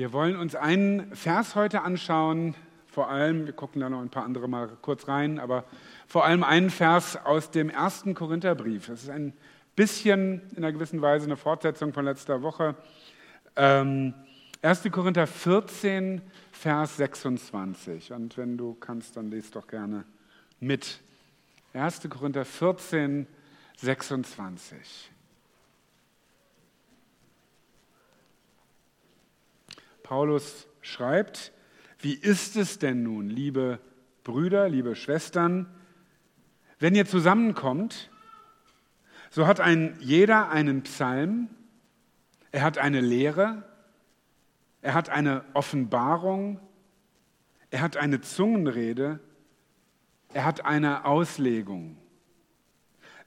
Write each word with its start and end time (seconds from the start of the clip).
Wir 0.00 0.14
wollen 0.14 0.36
uns 0.36 0.54
einen 0.54 1.14
Vers 1.14 1.54
heute 1.54 1.82
anschauen, 1.82 2.54
vor 2.86 3.10
allem, 3.10 3.44
wir 3.44 3.52
gucken 3.52 3.82
da 3.82 3.90
noch 3.90 4.00
ein 4.00 4.08
paar 4.08 4.24
andere 4.24 4.48
mal 4.48 4.70
kurz 4.80 5.08
rein, 5.08 5.38
aber 5.38 5.66
vor 6.06 6.24
allem 6.24 6.42
einen 6.42 6.70
Vers 6.70 7.18
aus 7.22 7.50
dem 7.50 7.68
ersten 7.68 8.14
Korintherbrief. 8.14 8.86
Das 8.86 9.02
ist 9.02 9.10
ein 9.10 9.34
bisschen 9.76 10.40
in 10.52 10.64
einer 10.64 10.72
gewissen 10.72 11.02
Weise 11.02 11.26
eine 11.26 11.36
Fortsetzung 11.36 11.92
von 11.92 12.06
letzter 12.06 12.40
Woche. 12.40 12.76
Ähm, 13.56 14.14
1. 14.62 14.90
Korinther 14.90 15.26
14, 15.26 16.22
Vers 16.50 16.96
26. 16.96 18.14
Und 18.14 18.38
wenn 18.38 18.56
du 18.56 18.78
kannst, 18.80 19.18
dann 19.18 19.30
lest 19.30 19.54
doch 19.54 19.66
gerne 19.66 20.04
mit. 20.60 21.02
1. 21.74 22.08
Korinther 22.08 22.46
14, 22.46 23.26
26. 23.76 25.10
Paulus 30.10 30.66
schreibt, 30.80 31.52
wie 32.00 32.14
ist 32.14 32.56
es 32.56 32.80
denn 32.80 33.04
nun, 33.04 33.30
liebe 33.30 33.78
Brüder, 34.24 34.68
liebe 34.68 34.96
Schwestern, 34.96 35.72
wenn 36.80 36.96
ihr 36.96 37.06
zusammenkommt, 37.06 38.10
so 39.30 39.46
hat 39.46 39.60
ein 39.60 39.96
jeder 40.00 40.50
einen 40.50 40.82
Psalm, 40.82 41.48
er 42.50 42.62
hat 42.62 42.76
eine 42.76 43.00
Lehre, 43.00 43.62
er 44.82 44.94
hat 44.94 45.10
eine 45.10 45.44
Offenbarung, 45.54 46.58
er 47.70 47.80
hat 47.80 47.96
eine 47.96 48.20
Zungenrede, 48.20 49.20
er 50.34 50.44
hat 50.44 50.64
eine 50.64 51.04
Auslegung. 51.04 51.96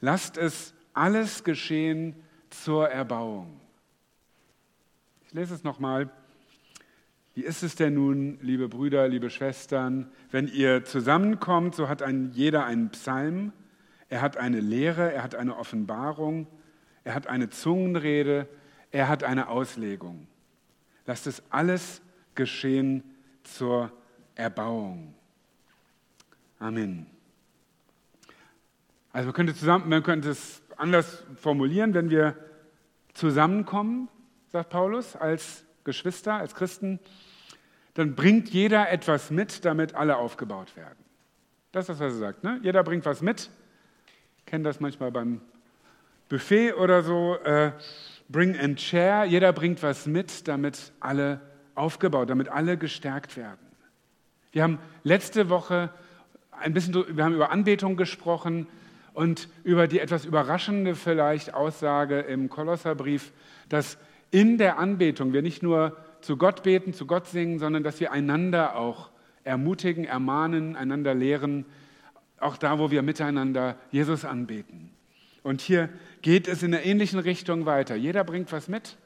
Lasst 0.02 0.36
es 0.36 0.74
alles 0.92 1.46
geschehen 1.46 2.22
zur 2.50 2.90
Erbauung. 2.90 3.62
Ich 5.22 5.32
lese 5.32 5.56
es 5.56 5.64
nochmal. 5.64 6.12
Wie 7.36 7.42
ist 7.42 7.64
es 7.64 7.76
denn 7.76 7.96
nun, 7.96 8.38
liebe 8.42 8.70
Brüder, 8.70 9.08
liebe 9.08 9.32
Schwestern, 9.32 10.12
wenn 10.30 10.48
ihr 10.48 10.86
zusammenkommt, 10.86 11.74
so 11.74 11.90
hat 11.90 12.04
ein, 12.04 12.32
jeder 12.34 12.66
einen 12.66 12.90
Psalm, 12.92 13.54
er 14.10 14.22
hat 14.22 14.38
eine 14.38 14.60
Lehre, 14.60 15.12
er 15.12 15.24
hat 15.24 15.34
eine 15.34 15.58
Offenbarung, 15.58 16.46
er 17.04 17.16
hat 17.16 17.26
eine 17.26 17.50
Zungenrede, 17.50 18.48
er 18.92 19.08
hat 19.08 19.24
eine 19.24 19.50
Auslegung. 19.50 20.28
Lasst 21.08 21.26
es 21.26 21.42
alles 21.50 22.04
geschehen 22.36 23.04
zur 23.44 23.92
Erbauung. 24.36 25.16
Amen. 26.60 27.08
Also 29.12 29.28
man 29.28 29.34
könnte, 29.34 29.56
zusammen, 29.56 29.90
man 29.90 30.04
könnte 30.04 30.30
es 30.30 30.62
anders 30.78 31.24
formulieren, 31.38 31.96
wenn 31.96 32.12
wir 32.12 32.36
zusammenkommen, 33.14 34.08
sagt 34.52 34.70
Paulus, 34.70 35.16
als 35.16 35.66
Geschwister, 35.84 36.36
als 36.36 36.56
Christen, 36.56 37.00
dann 37.94 38.16
bringt 38.16 38.50
jeder 38.50 38.90
etwas 38.90 39.30
mit, 39.30 39.66
damit 39.66 39.96
alle 39.96 40.18
aufgebaut 40.18 40.76
werden. 40.76 40.98
Das 41.72 41.90
ist 41.90 42.00
was 42.00 42.02
er 42.02 42.12
sagt. 42.12 42.44
Ne? 42.44 42.60
Jeder 42.64 42.84
bringt 42.84 43.06
was 43.06 43.22
mit. 43.22 43.50
Ich 44.38 44.46
kenne 44.46 44.64
das 44.64 44.80
manchmal 44.80 45.12
beim 45.12 45.42
Buffet 46.30 46.74
oder 46.74 47.04
so. 47.04 47.36
Äh, 47.44 47.72
bring 48.30 48.58
and 48.58 48.80
share. 48.80 49.26
Jeder 49.26 49.54
bringt 49.54 49.82
was 49.84 50.06
mit, 50.06 50.48
damit 50.48 50.92
alle 51.00 51.42
aufgebaut, 51.76 52.30
damit 52.30 52.50
alle 52.50 52.78
gestärkt 52.78 53.38
werden. 53.38 53.60
Wir 54.52 54.64
haben 54.64 54.80
letzte 55.04 55.50
Woche 55.50 55.90
ein 56.52 56.74
bisschen, 56.74 56.94
wir 57.16 57.24
haben 57.24 57.34
über 57.34 57.52
Anbetung 57.52 57.98
gesprochen 57.98 58.68
und 59.14 59.50
über 59.64 59.88
die 59.88 60.00
etwas 60.00 60.26
überraschende 60.26 60.96
vielleicht 60.96 61.54
Aussage 61.54 62.20
im 62.20 62.50
Kolosserbrief, 62.50 63.32
dass 63.70 63.98
in 64.32 64.58
der 64.58 64.78
Anbetung 64.78 65.34
wir 65.34 65.42
nicht 65.42 65.64
nur 65.64 65.98
zu 66.24 66.38
Gott 66.38 66.64
beten, 66.64 66.94
zu 66.94 67.06
Gott 67.06 67.28
singen, 67.28 67.60
sondern 67.60 67.84
dass 67.84 68.00
wir 68.00 68.12
einander 68.12 68.76
auch 68.76 69.10
ermutigen, 69.44 70.06
ermahnen, 70.06 70.76
einander 70.76 71.14
lehren, 71.14 71.66
auch 72.40 72.58
da, 72.58 72.80
wo 72.80 72.92
wir 72.92 73.02
miteinander 73.02 73.78
Jesus 73.92 74.26
anbeten. 74.26 74.92
Und 75.44 75.62
hier 75.62 75.90
geht 76.22 76.48
es 76.48 76.64
in 76.64 76.74
einer 76.74 76.86
ähnlichen 76.86 77.20
Richtung 77.20 77.66
weiter. 77.66 77.96
Jeder 77.96 78.24
bringt 78.24 78.52
was 78.52 78.68
mit, 78.68 78.98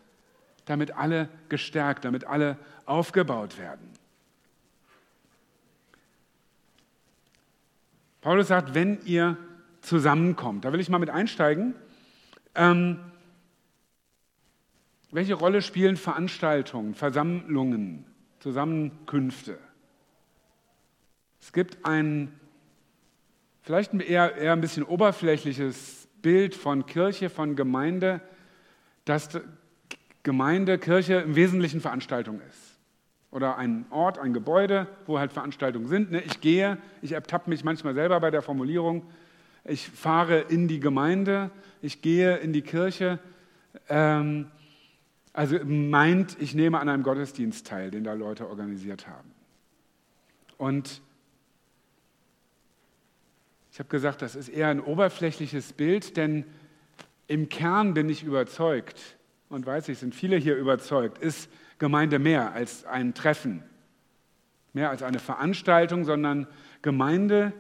damit 0.66 0.96
alle 0.96 1.30
gestärkt, 1.50 2.06
damit 2.06 2.26
alle 2.26 2.58
aufgebaut 2.86 3.58
werden. 3.58 3.90
Paulus 8.22 8.48
sagt, 8.48 8.76
wenn 8.76 9.00
ihr 9.06 9.38
zusammenkommt, 9.82 10.66
da 10.66 10.74
will 10.74 10.80
ich 10.80 10.90
mal 10.90 11.00
mit 11.00 11.10
einsteigen. 11.10 11.74
Ähm, 12.56 13.00
welche 15.12 15.36
Rolle 15.36 15.62
spielen 15.62 15.98
Veranstaltungen, 15.98 16.94
Versammlungen, 16.94 18.06
Zusammenkünfte? 18.40 19.58
Es 21.40 21.54
gibt 21.54 21.86
ein 21.86 22.34
vielleicht 23.62 23.94
eher, 23.94 24.36
eher 24.36 24.54
ein 24.54 24.62
bisschen 24.62 24.84
oberflächliches 24.84 26.08
Bild 26.22 26.56
von 26.56 26.86
Kirche, 26.86 27.30
von 27.30 27.56
Gemeinde, 27.56 28.22
dass 29.06 29.30
Gemeinde, 30.24 30.78
Kirche 30.78 31.16
im 31.16 31.36
Wesentlichen 31.36 31.82
Veranstaltung 31.82 32.42
ist. 32.42 32.80
Oder 33.30 33.58
ein 33.58 33.86
Ort, 33.90 34.20
ein 34.20 34.34
Gebäude, 34.34 34.88
wo 35.06 35.20
halt 35.20 35.34
Veranstaltungen 35.34 35.88
sind. 35.88 36.12
Ne, 36.12 36.22
ich 36.22 36.42
gehe, 36.42 36.78
ich 37.02 37.12
ertappe 37.12 37.50
mich 37.50 37.64
manchmal 37.64 37.94
selber 37.94 38.20
bei 38.20 38.32
der 38.32 38.42
Formulierung, 38.42 39.04
ich 39.64 39.88
fahre 39.90 40.40
in 40.40 40.68
die 40.70 40.80
Gemeinde, 40.80 41.52
ich 41.82 42.02
gehe 42.02 42.38
in 42.38 42.54
die 42.54 42.62
Kirche. 42.62 43.20
Ähm, 43.90 44.50
also 45.38 45.60
meint, 45.64 46.36
ich 46.42 46.56
nehme 46.56 46.80
an 46.80 46.90
einem 46.90 47.04
Gottesdienst 47.04 47.68
teil, 47.68 47.92
den 47.92 48.04
da 48.04 48.14
Leute 48.14 48.50
organisiert 48.50 49.08
haben. 49.08 49.32
Und 50.58 51.04
ich 53.72 53.78
habe 53.78 53.88
gesagt, 53.88 54.24
das 54.24 54.36
ist 54.36 54.50
eher 54.50 54.70
ein 54.70 54.80
oberflächliches 54.80 55.74
Bild, 55.74 56.18
denn 56.18 56.44
im 57.28 57.50
Kern 57.50 57.94
bin 57.94 58.10
ich 58.10 58.24
überzeugt 58.24 59.00
und 59.50 59.64
weiß 59.64 59.90
ich, 59.90 60.00
sind 60.00 60.16
viele 60.16 60.38
hier 60.38 60.56
überzeugt, 60.56 61.20
ist 61.20 61.52
Gemeinde 61.78 62.18
mehr 62.18 62.54
als 62.54 62.86
ein 62.86 63.14
Treffen, 63.14 63.62
mehr 64.74 64.90
als 64.90 65.04
eine 65.04 65.20
Veranstaltung, 65.20 66.04
sondern 66.04 66.48
Gemeinde 66.82 67.54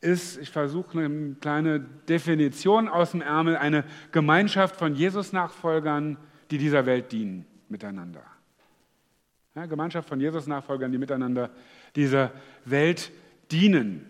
ist, 0.00 0.38
ich 0.38 0.50
versuche 0.50 0.96
eine 0.96 1.34
kleine 1.40 1.80
Definition 1.80 2.86
aus 2.86 3.10
dem 3.10 3.20
Ärmel, 3.20 3.56
eine 3.56 3.82
Gemeinschaft 4.12 4.76
von 4.76 4.94
Jesus-Nachfolgern, 4.94 6.16
die 6.50 6.58
dieser 6.58 6.86
Welt 6.86 7.12
dienen 7.12 7.46
miteinander. 7.68 8.22
Ja, 9.54 9.66
Gemeinschaft 9.66 10.08
von 10.08 10.20
Jesus-Nachfolgern, 10.20 10.92
die 10.92 10.98
miteinander 10.98 11.50
dieser 11.96 12.32
Welt 12.64 13.10
dienen. 13.50 14.08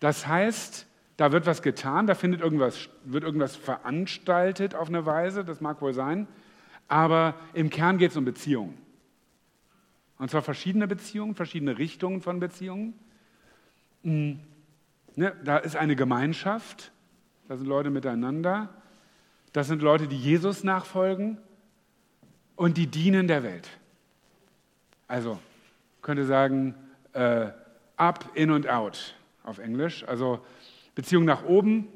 Das 0.00 0.26
heißt, 0.26 0.86
da 1.16 1.32
wird 1.32 1.46
was 1.46 1.62
getan, 1.62 2.06
da 2.06 2.14
findet 2.14 2.40
irgendwas, 2.40 2.88
wird 3.04 3.24
irgendwas 3.24 3.56
veranstaltet 3.56 4.74
auf 4.74 4.88
eine 4.88 5.06
Weise, 5.06 5.44
das 5.44 5.60
mag 5.60 5.80
wohl 5.80 5.94
sein, 5.94 6.26
aber 6.88 7.34
im 7.54 7.70
Kern 7.70 7.98
geht 7.98 8.10
es 8.10 8.16
um 8.16 8.24
Beziehungen. 8.24 8.76
Und 10.18 10.30
zwar 10.30 10.42
verschiedene 10.42 10.86
Beziehungen, 10.86 11.34
verschiedene 11.34 11.78
Richtungen 11.78 12.20
von 12.20 12.40
Beziehungen. 12.40 12.94
Hm, 14.02 14.40
ne, 15.16 15.32
da 15.44 15.58
ist 15.58 15.76
eine 15.76 15.96
Gemeinschaft, 15.96 16.92
da 17.48 17.56
sind 17.56 17.66
Leute 17.66 17.90
miteinander. 17.90 18.68
Das 19.54 19.68
sind 19.68 19.82
Leute, 19.82 20.08
die 20.08 20.18
Jesus 20.18 20.64
nachfolgen 20.64 21.38
und 22.56 22.76
die 22.76 22.88
dienen 22.88 23.28
der 23.28 23.44
Welt. 23.44 23.68
Also 25.06 25.38
könnte 26.02 26.24
sagen, 26.24 26.74
äh, 27.12 27.46
up, 27.96 28.30
in 28.34 28.50
und 28.50 28.68
out 28.68 29.14
auf 29.44 29.60
Englisch. 29.60 30.02
Also 30.08 30.40
Beziehung 30.96 31.24
nach 31.24 31.44
oben. 31.44 31.86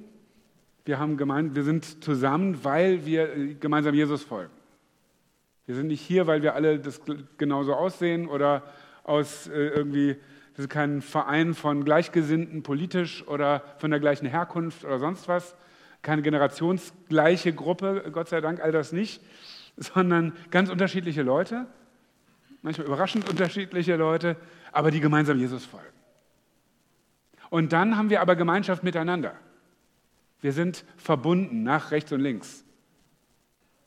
Wir, 0.84 1.00
haben 1.00 1.16
gemeint, 1.16 1.56
wir 1.56 1.64
sind 1.64 2.04
zusammen, 2.04 2.62
weil 2.62 3.04
wir 3.04 3.56
gemeinsam 3.56 3.92
Jesus 3.92 4.22
folgen. 4.22 4.52
Wir 5.66 5.74
sind 5.74 5.88
nicht 5.88 6.00
hier, 6.00 6.28
weil 6.28 6.42
wir 6.42 6.54
alle 6.54 6.78
das 6.78 7.00
genauso 7.38 7.74
aussehen 7.74 8.28
oder 8.28 8.62
aus 9.02 9.48
äh, 9.48 9.70
irgendwie, 9.70 10.10
wir 10.10 10.18
sind 10.54 10.70
kein 10.70 11.02
Verein 11.02 11.54
von 11.54 11.84
Gleichgesinnten 11.84 12.62
politisch 12.62 13.26
oder 13.26 13.64
von 13.78 13.90
der 13.90 13.98
gleichen 13.98 14.26
Herkunft 14.26 14.84
oder 14.84 15.00
sonst 15.00 15.26
was, 15.26 15.56
keine 16.02 16.22
generationsgleiche 16.22 17.52
Gruppe, 17.52 18.10
Gott 18.12 18.28
sei 18.28 18.40
Dank 18.40 18.60
all 18.60 18.72
das 18.72 18.92
nicht, 18.92 19.22
sondern 19.76 20.32
ganz 20.50 20.70
unterschiedliche 20.70 21.22
Leute, 21.22 21.66
manchmal 22.62 22.86
überraschend 22.86 23.28
unterschiedliche 23.28 23.96
Leute, 23.96 24.36
aber 24.72 24.90
die 24.90 25.00
gemeinsam 25.00 25.38
Jesus 25.38 25.64
folgen. 25.64 25.86
Und 27.50 27.72
dann 27.72 27.96
haben 27.96 28.10
wir 28.10 28.20
aber 28.20 28.36
Gemeinschaft 28.36 28.82
miteinander. 28.82 29.34
Wir 30.40 30.52
sind 30.52 30.84
verbunden 30.96 31.62
nach 31.62 31.90
rechts 31.90 32.12
und 32.12 32.20
links. 32.20 32.64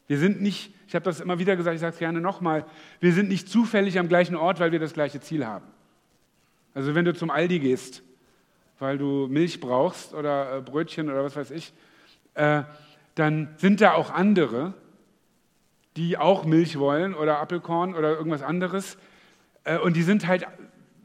Wir 0.08 0.18
sind 0.18 0.42
nicht, 0.42 0.74
ich 0.88 0.96
habe 0.96 1.06
das 1.06 1.22
immer 1.22 1.40
wieder 1.40 1.56
gesagt, 1.56 1.76
ich 1.76 1.82
sage 1.82 1.94
es 1.94 2.00
gerne 2.00 2.20
nochmal, 2.20 2.66
wir 3.00 3.14
sind 3.14 3.30
nicht 3.30 3.48
zufällig 3.48 3.98
am 3.98 4.10
gleichen 4.10 4.36
Ort, 4.36 4.60
weil 4.60 4.72
wir 4.72 4.80
das 4.80 4.94
gleiche 4.94 5.22
Ziel 5.22 5.46
haben. 5.46 5.66
Also 6.74 6.96
wenn 6.96 7.06
du 7.06 7.14
zum 7.14 7.30
Aldi 7.30 7.60
gehst, 7.60 8.04
weil 8.80 8.98
du 8.98 9.28
Milch 9.28 9.60
brauchst 9.60 10.14
oder 10.14 10.58
äh, 10.58 10.62
Brötchen 10.62 11.10
oder 11.10 11.24
was 11.24 11.36
weiß 11.36 11.52
ich, 11.52 11.72
äh, 12.34 12.64
dann 13.16 13.50
sind 13.58 13.82
da 13.82 13.94
auch 13.94 14.12
andere, 14.12 14.74
die 15.98 16.18
auch 16.18 16.46
Milch 16.46 16.80
wollen 16.80 17.14
oder 17.14 17.40
Apfelkorn 17.40 17.94
oder 17.96 18.12
irgendwas 18.18 18.42
anderes. 18.42 18.98
Äh, 19.64 19.78
und 19.78 19.96
die 19.96 20.04
sind 20.04 20.28
halt, 20.28 20.48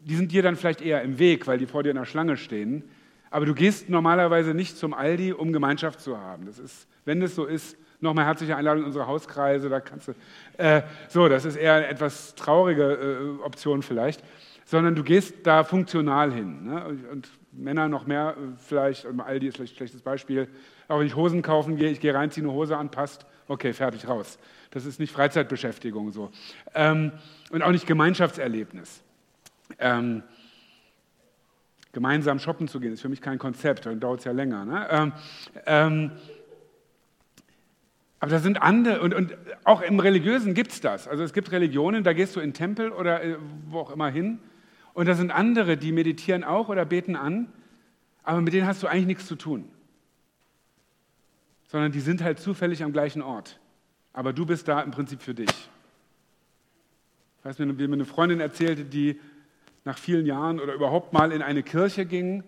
die 0.04 0.14
sind 0.14 0.32
dir 0.32 0.42
dann 0.42 0.56
vielleicht 0.56 0.80
eher 0.80 1.02
im 1.02 1.18
Weg, 1.18 1.46
weil 1.46 1.58
die 1.58 1.66
vor 1.66 1.82
dir 1.82 1.90
in 1.90 1.96
der 1.96 2.04
Schlange 2.04 2.36
stehen. 2.36 2.84
Aber 3.30 3.44
du 3.44 3.54
gehst 3.54 3.88
normalerweise 3.88 4.54
nicht 4.54 4.78
zum 4.78 4.94
Aldi, 4.94 5.32
um 5.32 5.52
Gemeinschaft 5.52 6.00
zu 6.00 6.18
haben. 6.18 6.46
Das 6.46 6.58
ist, 6.58 6.86
wenn 7.04 7.20
es 7.22 7.34
so 7.34 7.44
ist, 7.44 7.76
nochmal 8.00 8.24
herzliche 8.24 8.56
Einladung 8.56 8.82
in 8.82 8.86
unsere 8.86 9.06
Hauskreise, 9.06 9.68
da 9.68 9.80
kannst 9.80 10.08
du. 10.08 10.12
Äh, 10.58 10.82
so, 11.08 11.28
das 11.28 11.44
ist 11.44 11.56
eher 11.56 11.74
eine 11.74 11.88
etwas 11.88 12.34
traurige 12.34 13.38
äh, 13.40 13.44
Option 13.44 13.82
vielleicht. 13.82 14.22
Sondern 14.66 14.94
du 14.94 15.02
gehst 15.02 15.34
da 15.44 15.64
funktional 15.64 16.32
hin. 16.32 16.64
Ne? 16.64 16.84
Und 17.10 17.30
Männer 17.52 17.88
noch 17.88 18.06
mehr 18.06 18.36
äh, 18.36 18.58
vielleicht, 18.58 19.06
Aldi 19.06 19.46
ist 19.46 19.56
vielleicht 19.56 19.74
ein 19.74 19.76
schlechtes 19.76 20.02
Beispiel. 20.02 20.48
Auch 20.88 20.98
wenn 20.98 21.06
ich 21.06 21.16
Hosen 21.16 21.40
kaufen 21.40 21.76
gehe, 21.76 21.90
ich 21.90 22.00
gehe 22.00 22.12
rein, 22.12 22.30
ziehe 22.30 22.46
eine 22.46 22.52
Hose 22.52 22.76
an, 22.76 22.90
passt, 22.90 23.26
okay, 23.48 23.72
fertig, 23.72 24.06
raus. 24.06 24.38
Das 24.72 24.84
ist 24.84 25.00
nicht 25.00 25.12
Freizeitbeschäftigung 25.12 26.12
so. 26.12 26.30
Ähm, 26.74 27.12
und 27.50 27.62
auch 27.62 27.70
nicht 27.70 27.86
Gemeinschaftserlebnis. 27.86 29.02
Ähm, 29.78 30.22
gemeinsam 31.92 32.38
shoppen 32.38 32.68
zu 32.68 32.78
gehen, 32.78 32.92
ist 32.92 33.00
für 33.00 33.08
mich 33.08 33.22
kein 33.22 33.38
Konzept, 33.38 33.86
dann 33.86 34.00
dauert 34.00 34.18
es 34.18 34.26
ja 34.26 34.32
länger. 34.32 34.66
Ne? 34.66 34.86
Ähm, 34.90 35.12
ähm, 35.64 36.10
aber 38.20 38.30
da 38.32 38.38
sind 38.38 38.60
andere, 38.60 39.00
und, 39.00 39.14
und 39.14 39.36
auch 39.64 39.80
im 39.80 39.98
Religiösen 39.98 40.52
gibt 40.52 40.72
es 40.72 40.80
das. 40.80 41.08
Also 41.08 41.22
es 41.22 41.32
gibt 41.32 41.52
Religionen, 41.52 42.04
da 42.04 42.12
gehst 42.12 42.36
du 42.36 42.40
in 42.40 42.52
Tempel 42.52 42.90
oder 42.90 43.22
äh, 43.22 43.36
wo 43.68 43.80
auch 43.80 43.90
immer 43.90 44.08
hin, 44.08 44.40
und 44.96 45.04
da 45.04 45.14
sind 45.14 45.30
andere, 45.30 45.76
die 45.76 45.92
meditieren 45.92 46.42
auch 46.42 46.70
oder 46.70 46.86
beten 46.86 47.16
an, 47.16 47.52
aber 48.22 48.40
mit 48.40 48.54
denen 48.54 48.66
hast 48.66 48.82
du 48.82 48.86
eigentlich 48.86 49.06
nichts 49.06 49.26
zu 49.26 49.36
tun. 49.36 49.68
Sondern 51.68 51.92
die 51.92 52.00
sind 52.00 52.22
halt 52.22 52.38
zufällig 52.38 52.82
am 52.82 52.94
gleichen 52.94 53.20
Ort. 53.20 53.60
Aber 54.14 54.32
du 54.32 54.46
bist 54.46 54.68
da 54.68 54.80
im 54.80 54.92
Prinzip 54.92 55.20
für 55.20 55.34
dich. 55.34 55.50
Ich 55.50 57.44
weiß, 57.44 57.58
wie 57.58 57.66
mir 57.66 57.92
eine 57.92 58.06
Freundin 58.06 58.40
erzählte, 58.40 58.86
die 58.86 59.20
nach 59.84 59.98
vielen 59.98 60.24
Jahren 60.24 60.60
oder 60.60 60.72
überhaupt 60.72 61.12
mal 61.12 61.30
in 61.30 61.42
eine 61.42 61.62
Kirche 61.62 62.06
ging, 62.06 62.42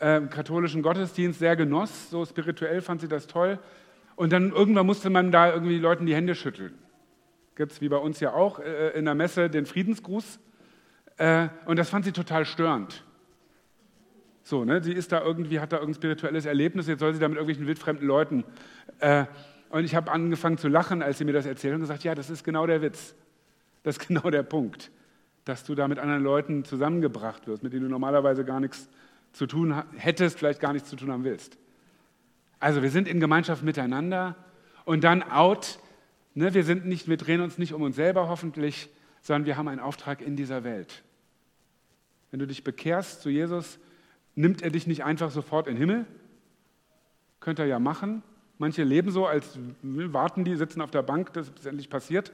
äh, 0.00 0.20
katholischen 0.22 0.82
Gottesdienst 0.82 1.38
sehr 1.38 1.54
genoss, 1.54 2.10
so 2.10 2.24
spirituell 2.24 2.80
fand 2.80 3.02
sie 3.02 3.08
das 3.08 3.28
toll. 3.28 3.60
Und 4.16 4.32
dann 4.32 4.50
irgendwann 4.50 4.86
musste 4.86 5.10
man 5.10 5.30
da 5.30 5.52
irgendwie 5.52 5.78
Leuten 5.78 6.06
die 6.06 6.14
Hände 6.16 6.34
schütteln. 6.34 6.76
Gibt 7.54 7.70
es 7.70 7.80
wie 7.80 7.88
bei 7.88 7.98
uns 7.98 8.18
ja 8.18 8.32
auch 8.32 8.58
äh, 8.58 8.98
in 8.98 9.04
der 9.04 9.14
Messe 9.14 9.48
den 9.48 9.64
Friedensgruß. 9.64 10.40
Äh, 11.16 11.48
und 11.66 11.78
das 11.78 11.90
fand 11.90 12.04
sie 12.04 12.12
total 12.12 12.44
störend. 12.44 13.04
So, 14.42 14.64
ne? 14.64 14.82
Sie 14.82 14.92
ist 14.92 15.12
da 15.12 15.22
irgendwie, 15.22 15.60
hat 15.60 15.72
da 15.72 15.76
irgendein 15.76 16.00
spirituelles 16.00 16.46
Erlebnis, 16.46 16.86
jetzt 16.86 17.00
soll 17.00 17.14
sie 17.14 17.20
da 17.20 17.28
mit 17.28 17.36
irgendwelchen 17.36 17.66
wildfremden 17.66 18.06
Leuten. 18.06 18.44
Äh, 18.98 19.26
und 19.70 19.84
ich 19.84 19.94
habe 19.94 20.10
angefangen 20.10 20.58
zu 20.58 20.68
lachen, 20.68 21.02
als 21.02 21.18
sie 21.18 21.24
mir 21.24 21.32
das 21.32 21.46
erzählt 21.46 21.74
und 21.74 21.80
gesagt, 21.80 22.04
ja, 22.04 22.14
das 22.14 22.28
ist 22.28 22.44
genau 22.44 22.66
der 22.66 22.82
Witz. 22.82 23.14
Das 23.82 23.96
ist 23.96 24.06
genau 24.06 24.30
der 24.30 24.42
Punkt, 24.42 24.90
dass 25.44 25.64
du 25.64 25.74
da 25.74 25.88
mit 25.88 25.98
anderen 25.98 26.22
Leuten 26.22 26.64
zusammengebracht 26.64 27.46
wirst, 27.46 27.62
mit 27.62 27.72
denen 27.72 27.84
du 27.84 27.88
normalerweise 27.88 28.44
gar 28.44 28.60
nichts 28.60 28.88
zu 29.32 29.46
tun 29.46 29.82
hättest, 29.96 30.38
vielleicht 30.38 30.60
gar 30.60 30.72
nichts 30.72 30.90
zu 30.90 30.96
tun 30.96 31.10
haben 31.10 31.24
willst. 31.24 31.56
Also 32.60 32.82
wir 32.82 32.90
sind 32.90 33.08
in 33.08 33.18
Gemeinschaft 33.18 33.62
miteinander 33.62 34.36
und 34.84 35.04
dann 35.04 35.22
out. 35.22 35.78
Ne, 36.34 36.54
wir, 36.54 36.64
sind 36.64 36.86
nicht, 36.86 37.08
wir 37.08 37.16
drehen 37.16 37.40
uns 37.40 37.58
nicht 37.58 37.74
um 37.74 37.82
uns 37.82 37.96
selber 37.96 38.28
hoffentlich, 38.28 38.88
sondern 39.22 39.46
wir 39.46 39.56
haben 39.56 39.68
einen 39.68 39.80
Auftrag 39.80 40.20
in 40.20 40.36
dieser 40.36 40.64
Welt. 40.64 41.02
Wenn 42.30 42.40
du 42.40 42.46
dich 42.46 42.64
bekehrst 42.64 43.22
zu 43.22 43.30
Jesus, 43.30 43.78
nimmt 44.34 44.62
er 44.62 44.70
dich 44.70 44.86
nicht 44.86 45.04
einfach 45.04 45.30
sofort 45.30 45.68
in 45.68 45.74
den 45.74 45.80
Himmel. 45.80 46.06
Könnte 47.40 47.62
er 47.62 47.68
ja 47.68 47.78
machen. 47.78 48.22
Manche 48.58 48.84
leben 48.84 49.10
so, 49.10 49.26
als 49.26 49.58
warten 49.82 50.44
die, 50.44 50.56
sitzen 50.56 50.80
auf 50.80 50.90
der 50.90 51.02
Bank, 51.02 51.32
dass 51.32 51.52
es 51.58 51.66
endlich 51.66 51.88
passiert. 51.88 52.32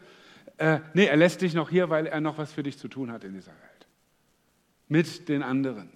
Äh, 0.56 0.80
nee, 0.94 1.06
er 1.06 1.16
lässt 1.16 1.40
dich 1.40 1.54
noch 1.54 1.70
hier, 1.70 1.90
weil 1.90 2.06
er 2.06 2.20
noch 2.20 2.38
was 2.38 2.52
für 2.52 2.62
dich 2.62 2.78
zu 2.78 2.88
tun 2.88 3.12
hat 3.12 3.24
in 3.24 3.34
dieser 3.34 3.52
Welt. 3.52 3.86
Mit 4.88 5.28
den 5.28 5.42
anderen. 5.42 5.90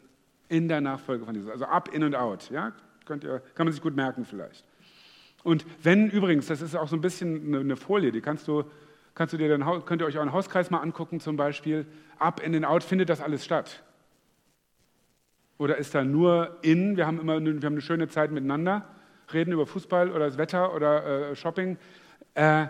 In 0.49 0.69
der 0.69 0.81
Nachfolge 0.81 1.25
von 1.25 1.35
Jesus. 1.35 1.51
Also 1.51 1.65
up, 1.65 1.93
in 1.95 2.05
und 2.05 2.15
out. 2.15 2.51
Ja? 2.51 2.73
Könnt 3.07 3.25
ihr, 3.25 3.41
kann 3.55 3.67
man 3.67 3.73
sich 3.73 3.83
gut 3.83 3.97
merken 3.97 4.25
vielleicht. 4.25 4.65
Und 5.43 5.65
wenn 5.83 6.11
übrigens, 6.11 6.47
das 6.47 6.61
ist 6.61 6.77
auch 6.77 6.89
so 6.89 6.97
ein 6.97 7.01
bisschen 7.01 7.55
eine 7.55 7.77
Folie, 7.77 8.13
die 8.13 8.21
kannst 8.21 8.47
du 8.47 8.65
Kannst 9.15 9.35
du 9.35 9.39
dir 9.39 9.49
dann, 9.49 9.85
könnt 9.85 10.01
ihr 10.01 10.07
euch 10.07 10.17
euren 10.17 10.33
Hauskreis 10.33 10.71
mal 10.71 10.79
angucken 10.79 11.21
zum 11.21 11.37
Beispiel. 11.37 11.87
Up 12.19 12.41
in 12.41 12.53
den 12.53 12.65
Out, 12.65 12.83
findet 12.83 13.09
das 13.09 13.21
alles 13.21 13.45
statt? 13.45 13.83
Oder 15.59 15.77
ist 15.77 15.95
da 15.95 16.03
nur 16.03 16.59
in, 16.63 16.97
wir 16.97 17.07
haben 17.07 17.21
immer 17.21 17.41
wir 17.41 17.55
haben 17.55 17.75
eine 17.75 17.83
schöne 17.83 18.09
Zeit 18.09 18.33
miteinander, 18.33 18.87
reden 19.33 19.53
über 19.53 19.67
Fußball 19.67 20.11
oder 20.11 20.27
das 20.27 20.39
Wetter 20.39 20.75
oder 20.75 21.31
äh, 21.31 21.37
Shopping. 21.37 21.79
Äh, 22.35 22.67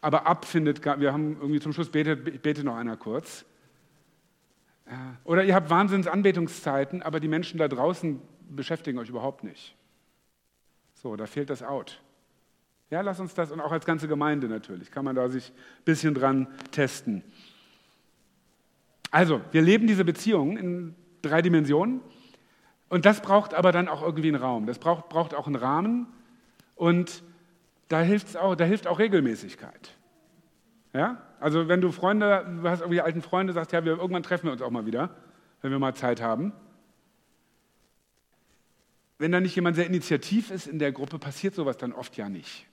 aber 0.00 0.26
ab 0.26 0.44
findet, 0.44 0.84
wir 0.84 1.12
haben 1.12 1.36
irgendwie 1.40 1.60
zum 1.60 1.72
Schluss 1.72 1.90
betet, 1.90 2.42
bete 2.42 2.64
noch 2.64 2.76
einer 2.76 2.96
kurz. 2.96 3.44
Äh, 4.86 4.92
oder 5.24 5.44
ihr 5.44 5.54
habt 5.54 5.68
Wahnsinnsanbetungszeiten, 5.68 7.02
aber 7.02 7.20
die 7.20 7.28
Menschen 7.28 7.58
da 7.58 7.68
draußen 7.68 8.20
beschäftigen 8.48 8.98
euch 8.98 9.08
überhaupt 9.08 9.44
nicht. 9.44 9.76
So, 10.94 11.16
da 11.16 11.26
fehlt 11.26 11.50
das 11.50 11.62
Out. 11.62 12.00
Ja, 12.92 13.00
lass 13.00 13.18
uns 13.20 13.32
das, 13.32 13.50
und 13.50 13.58
auch 13.62 13.72
als 13.72 13.86
ganze 13.86 14.06
Gemeinde 14.06 14.48
natürlich, 14.48 14.90
kann 14.90 15.06
man 15.06 15.16
da 15.16 15.26
sich 15.30 15.48
ein 15.48 15.84
bisschen 15.86 16.12
dran 16.12 16.46
testen. 16.72 17.24
Also, 19.10 19.40
wir 19.50 19.62
leben 19.62 19.86
diese 19.86 20.04
Beziehung 20.04 20.58
in 20.58 20.94
drei 21.22 21.40
Dimensionen 21.40 22.02
und 22.90 23.06
das 23.06 23.22
braucht 23.22 23.54
aber 23.54 23.72
dann 23.72 23.88
auch 23.88 24.02
irgendwie 24.02 24.28
einen 24.28 24.36
Raum. 24.36 24.66
Das 24.66 24.78
braucht, 24.78 25.08
braucht 25.08 25.32
auch 25.32 25.46
einen 25.46 25.56
Rahmen 25.56 26.06
und 26.76 27.22
da, 27.88 28.02
hilft's 28.02 28.36
auch, 28.36 28.56
da 28.56 28.66
hilft 28.66 28.86
auch 28.86 28.98
Regelmäßigkeit. 28.98 29.96
Ja? 30.92 31.22
Also, 31.40 31.68
wenn 31.68 31.80
du 31.80 31.92
Freunde, 31.92 32.58
du 32.60 32.68
hast 32.68 32.80
irgendwie 32.80 33.00
alten 33.00 33.22
Freunde, 33.22 33.54
sagst, 33.54 33.72
ja, 33.72 33.86
wir, 33.86 33.92
irgendwann 33.92 34.22
treffen 34.22 34.48
wir 34.48 34.52
uns 34.52 34.60
auch 34.60 34.70
mal 34.70 34.84
wieder, 34.84 35.16
wenn 35.62 35.70
wir 35.70 35.78
mal 35.78 35.94
Zeit 35.94 36.20
haben. 36.20 36.52
Wenn 39.16 39.32
da 39.32 39.40
nicht 39.40 39.56
jemand 39.56 39.76
sehr 39.76 39.86
initiativ 39.86 40.50
ist 40.50 40.66
in 40.66 40.78
der 40.78 40.92
Gruppe, 40.92 41.18
passiert 41.18 41.54
sowas 41.54 41.78
dann 41.78 41.94
oft 41.94 42.18
ja 42.18 42.28
nicht. 42.28 42.66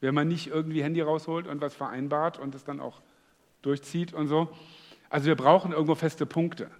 Wenn 0.00 0.14
man 0.14 0.28
nicht 0.28 0.48
irgendwie 0.48 0.82
Handy 0.82 1.00
rausholt 1.00 1.46
und 1.46 1.60
was 1.60 1.74
vereinbart 1.74 2.38
und 2.38 2.54
es 2.54 2.64
dann 2.64 2.80
auch 2.80 3.00
durchzieht 3.62 4.12
und 4.12 4.28
so. 4.28 4.48
Also 5.10 5.26
wir 5.26 5.34
brauchen 5.34 5.72
irgendwo 5.72 5.94
feste 5.94 6.26
Punkte, 6.26 6.70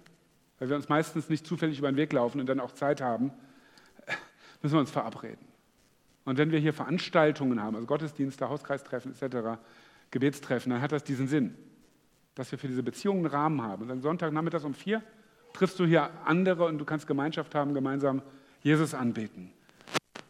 weil 0.59 0.69
wir 0.69 0.75
uns 0.75 0.89
meistens 0.89 1.29
nicht 1.29 1.45
zufällig 1.45 1.79
über 1.79 1.91
den 1.91 1.97
Weg 1.97 2.13
laufen 2.13 2.39
und 2.39 2.47
dann 2.47 2.59
auch 2.59 2.71
Zeit 2.71 3.01
haben, 3.01 3.31
müssen 4.61 4.75
wir 4.75 4.79
uns 4.79 4.91
verabreden. 4.91 5.45
Und 6.25 6.37
wenn 6.37 6.51
wir 6.51 6.59
hier 6.59 6.73
Veranstaltungen 6.73 7.61
haben, 7.61 7.75
also 7.75 7.87
Gottesdienste, 7.87 8.49
Hauskreistreffen 8.49 9.13
etc., 9.13 9.59
Gebetstreffen, 10.11 10.71
dann 10.71 10.81
hat 10.81 10.91
das 10.91 11.03
diesen 11.03 11.27
Sinn, 11.27 11.55
dass 12.35 12.51
wir 12.51 12.59
für 12.59 12.67
diese 12.67 12.83
Beziehungen 12.83 13.25
einen 13.25 13.33
Rahmen 13.33 13.61
haben. 13.61 13.83
Und 13.83 13.89
dann 13.89 14.01
Sonntagnachmittags 14.01 14.63
um 14.63 14.73
vier 14.73 15.01
triffst 15.53 15.79
du 15.79 15.85
hier 15.85 16.09
andere 16.25 16.65
und 16.65 16.77
du 16.77 16.85
kannst 16.85 17.07
Gemeinschaft 17.07 17.55
haben, 17.55 17.73
gemeinsam 17.73 18.21
Jesus 18.61 18.93
anbeten. 18.93 19.51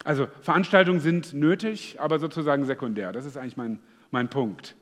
Also 0.04 0.28
Veranstaltungen 0.40 1.00
sind 1.00 1.34
nötig, 1.34 1.96
aber 2.00 2.18
sozusagen 2.18 2.64
sekundär. 2.64 3.12
Das 3.12 3.26
ist 3.26 3.36
eigentlich 3.36 3.56
mein, 3.56 3.80
mein 4.10 4.30
Punkt. 4.30 4.76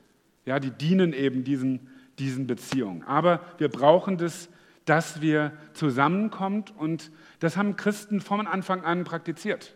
Ja, 0.45 0.59
die 0.59 0.71
dienen 0.71 1.13
eben 1.13 1.43
diesen, 1.43 1.89
diesen 2.19 2.47
Beziehungen. 2.47 3.03
Aber 3.03 3.41
wir 3.57 3.69
brauchen 3.69 4.17
das, 4.17 4.49
dass 4.85 5.21
wir 5.21 5.51
zusammenkommen 5.73 6.65
und 6.77 7.11
das 7.39 7.57
haben 7.57 7.75
Christen 7.75 8.21
vom 8.21 8.47
Anfang 8.47 8.83
an 8.83 9.03
praktiziert. 9.03 9.75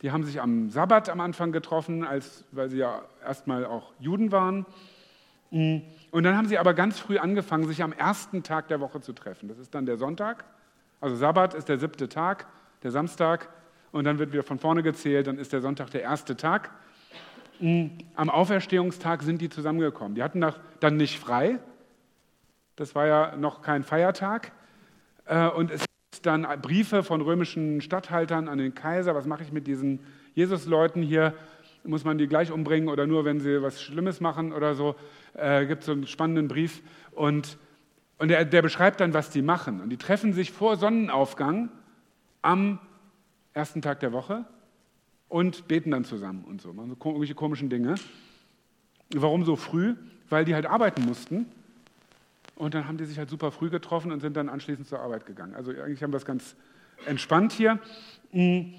Die 0.00 0.10
haben 0.10 0.24
sich 0.24 0.40
am 0.40 0.70
Sabbat 0.70 1.08
am 1.08 1.20
Anfang 1.20 1.50
getroffen, 1.52 2.04
als, 2.04 2.44
weil 2.52 2.70
sie 2.70 2.78
ja 2.78 3.02
erstmal 3.22 3.64
auch 3.64 3.92
Juden 3.98 4.32
waren. 4.32 4.66
Und 5.50 6.22
dann 6.22 6.36
haben 6.36 6.48
sie 6.48 6.58
aber 6.58 6.74
ganz 6.74 6.98
früh 6.98 7.18
angefangen, 7.18 7.66
sich 7.66 7.82
am 7.82 7.92
ersten 7.92 8.42
Tag 8.42 8.68
der 8.68 8.80
Woche 8.80 9.00
zu 9.00 9.12
treffen. 9.12 9.48
Das 9.48 9.58
ist 9.58 9.74
dann 9.74 9.86
der 9.86 9.96
Sonntag. 9.96 10.44
Also 11.00 11.16
Sabbat 11.16 11.54
ist 11.54 11.68
der 11.68 11.78
siebte 11.78 12.08
Tag 12.08 12.46
der 12.84 12.90
Samstag, 12.90 13.48
und 13.92 14.04
dann 14.04 14.18
wird 14.18 14.32
wieder 14.32 14.42
von 14.42 14.58
vorne 14.58 14.82
gezählt, 14.82 15.28
dann 15.28 15.38
ist 15.38 15.52
der 15.52 15.60
Sonntag 15.60 15.90
der 15.90 16.02
erste 16.02 16.36
Tag. 16.36 16.70
Mm, 17.60 17.86
am 18.16 18.28
Auferstehungstag 18.28 19.22
sind 19.22 19.40
die 19.40 19.48
zusammengekommen. 19.48 20.16
Die 20.16 20.22
hatten 20.22 20.44
dann 20.80 20.96
nicht 20.96 21.18
frei, 21.18 21.60
das 22.76 22.94
war 22.94 23.06
ja 23.06 23.36
noch 23.36 23.62
kein 23.62 23.84
Feiertag, 23.84 24.52
äh, 25.26 25.48
und 25.48 25.70
es 25.70 25.80
gibt 25.80 26.26
dann 26.26 26.46
Briefe 26.60 27.02
von 27.02 27.20
römischen 27.20 27.80
Statthaltern 27.80 28.48
an 28.48 28.58
den 28.58 28.74
Kaiser, 28.74 29.14
was 29.14 29.26
mache 29.26 29.42
ich 29.42 29.52
mit 29.52 29.66
diesen 29.66 30.00
Jesus-Leuten 30.34 31.02
hier? 31.02 31.34
Muss 31.84 32.04
man 32.04 32.18
die 32.18 32.26
gleich 32.26 32.50
umbringen 32.50 32.88
oder 32.88 33.06
nur, 33.06 33.24
wenn 33.24 33.40
sie 33.40 33.62
was 33.62 33.80
Schlimmes 33.80 34.20
machen 34.20 34.52
oder 34.52 34.74
so? 34.74 34.96
Äh, 35.34 35.66
gibt 35.66 35.84
so 35.84 35.92
einen 35.92 36.06
spannenden 36.06 36.48
Brief. 36.48 36.82
Und, 37.12 37.58
und 38.18 38.28
der, 38.28 38.44
der 38.44 38.62
beschreibt 38.62 39.00
dann, 39.00 39.12
was 39.12 39.30
die 39.30 39.42
machen. 39.42 39.80
Und 39.80 39.90
die 39.90 39.98
treffen 39.98 40.32
sich 40.32 40.50
vor 40.50 40.76
Sonnenaufgang 40.76 41.68
am 42.44 42.78
ersten 43.54 43.80
Tag 43.80 44.00
der 44.00 44.12
Woche 44.12 44.44
und 45.28 45.66
beten 45.66 45.90
dann 45.90 46.04
zusammen 46.04 46.44
und 46.44 46.60
so. 46.60 46.72
Machen 46.72 46.90
so 46.90 47.08
irgendwelche 47.08 47.34
komischen 47.34 47.70
Dinge. 47.70 47.94
Warum 49.14 49.44
so 49.44 49.56
früh? 49.56 49.94
Weil 50.28 50.44
die 50.44 50.54
halt 50.54 50.66
arbeiten 50.66 51.04
mussten. 51.04 51.46
Und 52.56 52.74
dann 52.74 52.86
haben 52.86 52.98
die 52.98 53.04
sich 53.04 53.18
halt 53.18 53.30
super 53.30 53.50
früh 53.50 53.70
getroffen 53.70 54.12
und 54.12 54.20
sind 54.20 54.36
dann 54.36 54.48
anschließend 54.48 54.86
zur 54.86 55.00
Arbeit 55.00 55.26
gegangen. 55.26 55.54
Also 55.54 55.72
eigentlich 55.72 56.02
haben 56.02 56.12
wir 56.12 56.18
es 56.18 56.24
ganz 56.24 56.54
entspannt 57.06 57.52
hier. 57.52 57.80
Mm. 58.32 58.74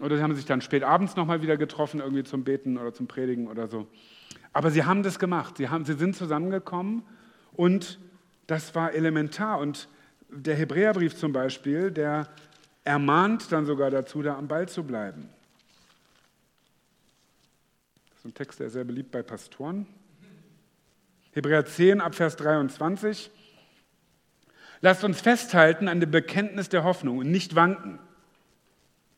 Oder 0.00 0.16
sie 0.16 0.22
haben 0.22 0.34
sich 0.34 0.46
dann 0.46 0.60
spät 0.60 0.84
abends 0.84 1.16
nochmal 1.16 1.42
wieder 1.42 1.56
getroffen, 1.56 2.00
irgendwie 2.00 2.24
zum 2.24 2.44
Beten 2.44 2.78
oder 2.78 2.92
zum 2.92 3.06
Predigen 3.06 3.46
oder 3.46 3.68
so. 3.68 3.86
Aber 4.52 4.70
sie 4.70 4.84
haben 4.84 5.02
das 5.02 5.18
gemacht. 5.18 5.56
Sie, 5.56 5.68
haben, 5.68 5.84
sie 5.84 5.94
sind 5.94 6.16
zusammengekommen 6.16 7.02
und 7.52 7.98
das 8.46 8.74
war 8.74 8.92
elementar. 8.92 9.58
Und 9.58 9.88
der 10.28 10.56
Hebräerbrief 10.56 11.16
zum 11.16 11.32
Beispiel, 11.32 11.90
der 11.90 12.28
ermahnt 12.84 13.50
dann 13.52 13.66
sogar 13.66 13.90
dazu, 13.90 14.22
da 14.22 14.36
am 14.36 14.48
Ball 14.48 14.68
zu 14.68 14.84
bleiben. 14.84 15.28
Das 18.10 18.18
ist 18.18 18.24
ein 18.24 18.34
Text, 18.34 18.60
der 18.60 18.66
ist 18.68 18.72
sehr 18.74 18.84
beliebt 18.84 19.10
bei 19.10 19.22
Pastoren. 19.22 19.86
Hebräer 21.32 21.64
10 21.64 22.00
ab 22.00 22.14
Vers 22.14 22.36
23. 22.36 23.30
Lasst 24.80 25.04
uns 25.04 25.20
festhalten 25.20 25.88
an 25.88 26.00
dem 26.00 26.10
Bekenntnis 26.10 26.68
der 26.68 26.84
Hoffnung 26.84 27.18
und 27.18 27.30
nicht 27.30 27.54
wanken. 27.54 27.98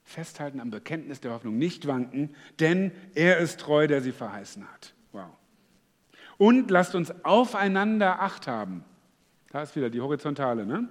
Festhalten 0.05 0.61
am 0.61 0.71
Bekenntnis 0.71 1.21
der 1.21 1.33
Hoffnung, 1.33 1.57
nicht 1.57 1.87
wanken, 1.87 2.35
denn 2.61 2.93
er 3.15 3.39
ist 3.39 3.61
treu, 3.61 3.87
der 3.87 4.03
sie 4.03 4.13
verheißen 4.13 4.71
hat. 4.71 4.93
Wow. 5.13 5.31
Und 6.37 6.71
lasst 6.71 6.95
uns 6.95 7.13
aufeinander 7.25 8.21
Acht 8.21 8.47
haben. 8.47 8.85
Da 9.51 9.63
ist 9.63 9.75
wieder 9.75 9.89
die 9.89 10.01
horizontale, 10.01 10.67
ne? 10.67 10.89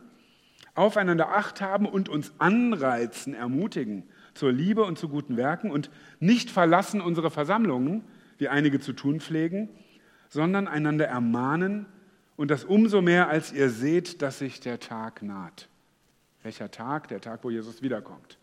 Aufeinander 0.75 1.29
Acht 1.29 1.61
haben 1.61 1.85
und 1.85 2.09
uns 2.09 2.33
anreizen, 2.39 3.33
ermutigen 3.33 4.03
zur 4.33 4.51
Liebe 4.51 4.83
und 4.83 4.97
zu 4.97 5.09
guten 5.09 5.37
Werken 5.37 5.69
und 5.69 5.91
nicht 6.19 6.49
verlassen 6.49 7.01
unsere 7.01 7.29
Versammlungen, 7.29 8.03
wie 8.37 8.47
einige 8.47 8.79
zu 8.79 8.93
tun 8.93 9.19
pflegen, 9.19 9.69
sondern 10.29 10.67
einander 10.67 11.07
ermahnen 11.07 11.85
und 12.35 12.49
das 12.49 12.63
umso 12.63 13.01
mehr, 13.01 13.29
als 13.29 13.51
ihr 13.53 13.69
seht, 13.69 14.21
dass 14.23 14.39
sich 14.39 14.59
der 14.59 14.79
Tag 14.79 15.21
naht. 15.21 15.69
Welcher 16.41 16.71
Tag? 16.71 17.07
Der 17.07 17.21
Tag, 17.21 17.43
wo 17.43 17.51
Jesus 17.51 17.81
wiederkommt. 17.83 18.37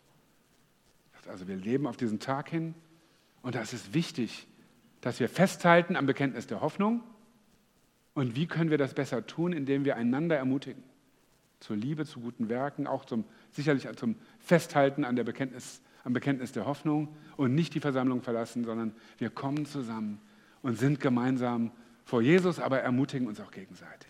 Also 1.27 1.47
wir 1.47 1.55
leben 1.55 1.85
auf 1.85 1.97
diesen 1.97 2.19
Tag 2.19 2.49
hin 2.49 2.73
und 3.41 3.55
da 3.55 3.61
ist 3.61 3.93
wichtig, 3.93 4.47
dass 5.01 5.19
wir 5.19 5.29
festhalten 5.29 5.95
am 5.95 6.05
Bekenntnis 6.05 6.47
der 6.47 6.61
Hoffnung. 6.61 7.03
Und 8.13 8.35
wie 8.35 8.47
können 8.47 8.69
wir 8.69 8.77
das 8.77 8.93
besser 8.93 9.25
tun, 9.25 9.53
indem 9.53 9.85
wir 9.85 9.95
einander 9.95 10.37
ermutigen? 10.37 10.83
Zur 11.61 11.77
Liebe, 11.77 12.05
zu 12.05 12.19
guten 12.19 12.49
Werken, 12.49 12.85
auch 12.85 13.05
zum, 13.05 13.23
sicherlich 13.51 13.87
zum 13.95 14.15
Festhalten 14.39 15.05
an 15.05 15.15
der 15.15 15.23
Bekenntnis, 15.23 15.81
am 16.03 16.11
Bekenntnis 16.11 16.51
der 16.51 16.65
Hoffnung 16.65 17.15
und 17.37 17.55
nicht 17.55 17.73
die 17.73 17.79
Versammlung 17.79 18.21
verlassen, 18.21 18.65
sondern 18.65 18.93
wir 19.17 19.29
kommen 19.29 19.65
zusammen 19.65 20.19
und 20.61 20.77
sind 20.77 20.99
gemeinsam 20.99 21.71
vor 22.03 22.21
Jesus, 22.21 22.59
aber 22.59 22.81
ermutigen 22.81 23.27
uns 23.27 23.39
auch 23.39 23.51
gegenseitig. 23.51 24.09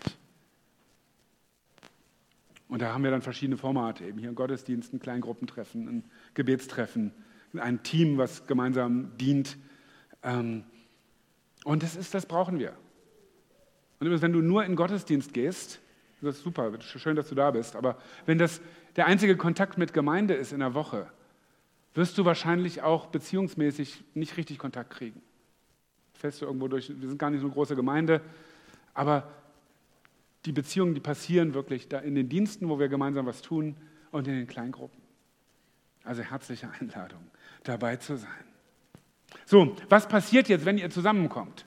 Und 2.67 2.81
da 2.81 2.93
haben 2.93 3.03
wir 3.03 3.11
dann 3.11 3.21
verschiedene 3.21 3.57
Formate, 3.57 4.05
eben 4.05 4.17
hier 4.17 4.29
ein 4.29 4.35
Gottesdienst, 4.35 4.93
ein 4.93 4.99
Kleingruppentreffen, 4.99 5.89
ein 5.89 6.03
Gebetstreffen, 6.35 7.11
ein 7.57 7.83
Team, 7.83 8.17
was 8.17 8.47
gemeinsam 8.47 9.11
dient. 9.17 9.57
Ähm, 10.23 10.63
und 11.65 11.83
das 11.83 11.97
ist, 11.97 12.13
das 12.13 12.25
brauchen 12.25 12.59
wir. 12.59 12.71
Und 13.99 14.07
übrigens, 14.07 14.21
wenn 14.21 14.31
du 14.31 14.41
nur 14.41 14.63
in 14.63 14.77
Gottesdienst 14.77 15.33
gehst, 15.33 15.81
das 16.21 16.37
ist 16.37 16.43
super, 16.43 16.71
schön, 16.81 17.15
dass 17.15 17.29
du 17.29 17.35
da 17.35 17.51
bist, 17.51 17.75
aber 17.75 17.97
wenn 18.25 18.37
das 18.37 18.61
der 18.95 19.07
einzige 19.07 19.37
Kontakt 19.37 19.77
mit 19.77 19.93
Gemeinde 19.93 20.33
ist 20.33 20.51
in 20.51 20.59
der 20.59 20.73
Woche, 20.73 21.07
wirst 21.93 22.17
du 22.17 22.25
wahrscheinlich 22.25 22.81
auch 22.81 23.07
beziehungsmäßig 23.07 24.03
nicht 24.13 24.37
richtig 24.37 24.57
Kontakt 24.57 24.91
kriegen 24.91 25.21
fällst 26.21 26.41
du 26.41 26.45
irgendwo 26.45 26.67
durch. 26.67 26.89
Wir 26.89 27.09
sind 27.09 27.17
gar 27.17 27.31
nicht 27.31 27.41
so 27.41 27.47
eine 27.47 27.53
große 27.53 27.75
Gemeinde, 27.75 28.21
aber 28.93 29.27
die 30.45 30.51
Beziehungen, 30.51 30.93
die 30.93 30.99
passieren 30.99 31.53
wirklich 31.53 31.89
da 31.89 31.99
in 31.99 32.15
den 32.15 32.29
Diensten, 32.29 32.69
wo 32.69 32.79
wir 32.79 32.87
gemeinsam 32.87 33.25
was 33.25 33.41
tun 33.41 33.75
und 34.11 34.27
in 34.27 34.35
den 34.35 34.47
Kleingruppen. 34.47 35.01
Also 36.03 36.21
herzliche 36.21 36.69
Einladung, 36.79 37.21
dabei 37.63 37.95
zu 37.97 38.17
sein. 38.17 38.29
So, 39.45 39.75
was 39.89 40.07
passiert 40.07 40.47
jetzt, 40.47 40.65
wenn 40.65 40.77
ihr 40.77 40.89
zusammenkommt? 40.89 41.65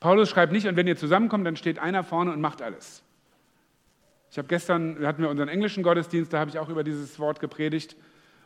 Paulus 0.00 0.28
schreibt 0.28 0.52
nicht, 0.52 0.66
und 0.66 0.76
wenn 0.76 0.86
ihr 0.86 0.96
zusammenkommt, 0.96 1.46
dann 1.46 1.56
steht 1.56 1.78
einer 1.78 2.04
vorne 2.04 2.32
und 2.32 2.40
macht 2.40 2.60
alles. 2.60 3.02
Ich 4.36 4.38
habe 4.38 4.48
gestern, 4.48 4.98
hatten 5.06 5.22
wir 5.22 5.30
unseren 5.30 5.48
englischen 5.48 5.82
Gottesdienst, 5.82 6.30
da 6.30 6.40
habe 6.40 6.50
ich 6.50 6.58
auch 6.58 6.68
über 6.68 6.84
dieses 6.84 7.18
Wort 7.18 7.40
gepredigt. 7.40 7.96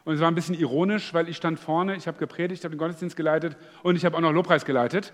Und 0.04 0.14
es 0.14 0.20
war 0.20 0.30
ein 0.30 0.36
bisschen 0.36 0.54
ironisch, 0.54 1.12
weil 1.14 1.28
ich 1.28 1.36
stand 1.36 1.58
vorne, 1.58 1.96
ich 1.96 2.06
habe 2.06 2.16
gepredigt, 2.16 2.60
ich 2.60 2.64
habe 2.64 2.76
den 2.76 2.78
Gottesdienst 2.78 3.16
geleitet 3.16 3.56
und 3.82 3.96
ich 3.96 4.04
habe 4.04 4.16
auch 4.16 4.20
noch 4.20 4.30
Lobpreis 4.30 4.64
geleitet. 4.64 5.12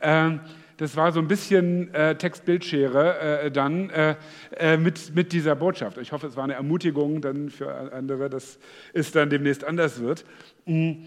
Ähm, 0.00 0.38
das 0.76 0.94
war 0.94 1.10
so 1.10 1.18
ein 1.18 1.26
bisschen 1.26 1.92
äh, 1.94 2.14
Text-Bildschere 2.14 3.18
äh, 3.18 3.50
dann 3.50 3.90
äh, 3.90 4.76
mit, 4.76 5.16
mit 5.16 5.32
dieser 5.32 5.56
Botschaft. 5.56 5.98
Ich 5.98 6.12
hoffe, 6.12 6.28
es 6.28 6.36
war 6.36 6.44
eine 6.44 6.54
Ermutigung 6.54 7.20
dann 7.20 7.50
für 7.50 7.92
andere, 7.92 8.30
dass 8.30 8.60
es 8.92 9.10
dann 9.10 9.30
demnächst 9.30 9.64
anders 9.64 10.00
wird. 10.00 10.24
Mhm. 10.64 11.06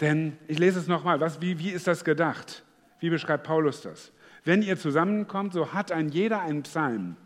Denn 0.00 0.36
ich 0.46 0.60
lese 0.60 0.78
es 0.78 0.86
nochmal, 0.86 1.20
wie, 1.40 1.58
wie 1.58 1.70
ist 1.70 1.88
das 1.88 2.04
gedacht? 2.04 2.62
Wie 3.00 3.10
beschreibt 3.10 3.42
Paulus 3.42 3.80
das? 3.80 4.12
Wenn 4.44 4.62
ihr 4.62 4.78
zusammenkommt, 4.78 5.52
so 5.52 5.72
hat 5.72 5.90
ein 5.90 6.08
jeder 6.08 6.40
einen 6.40 6.62
Psalm. 6.62 7.16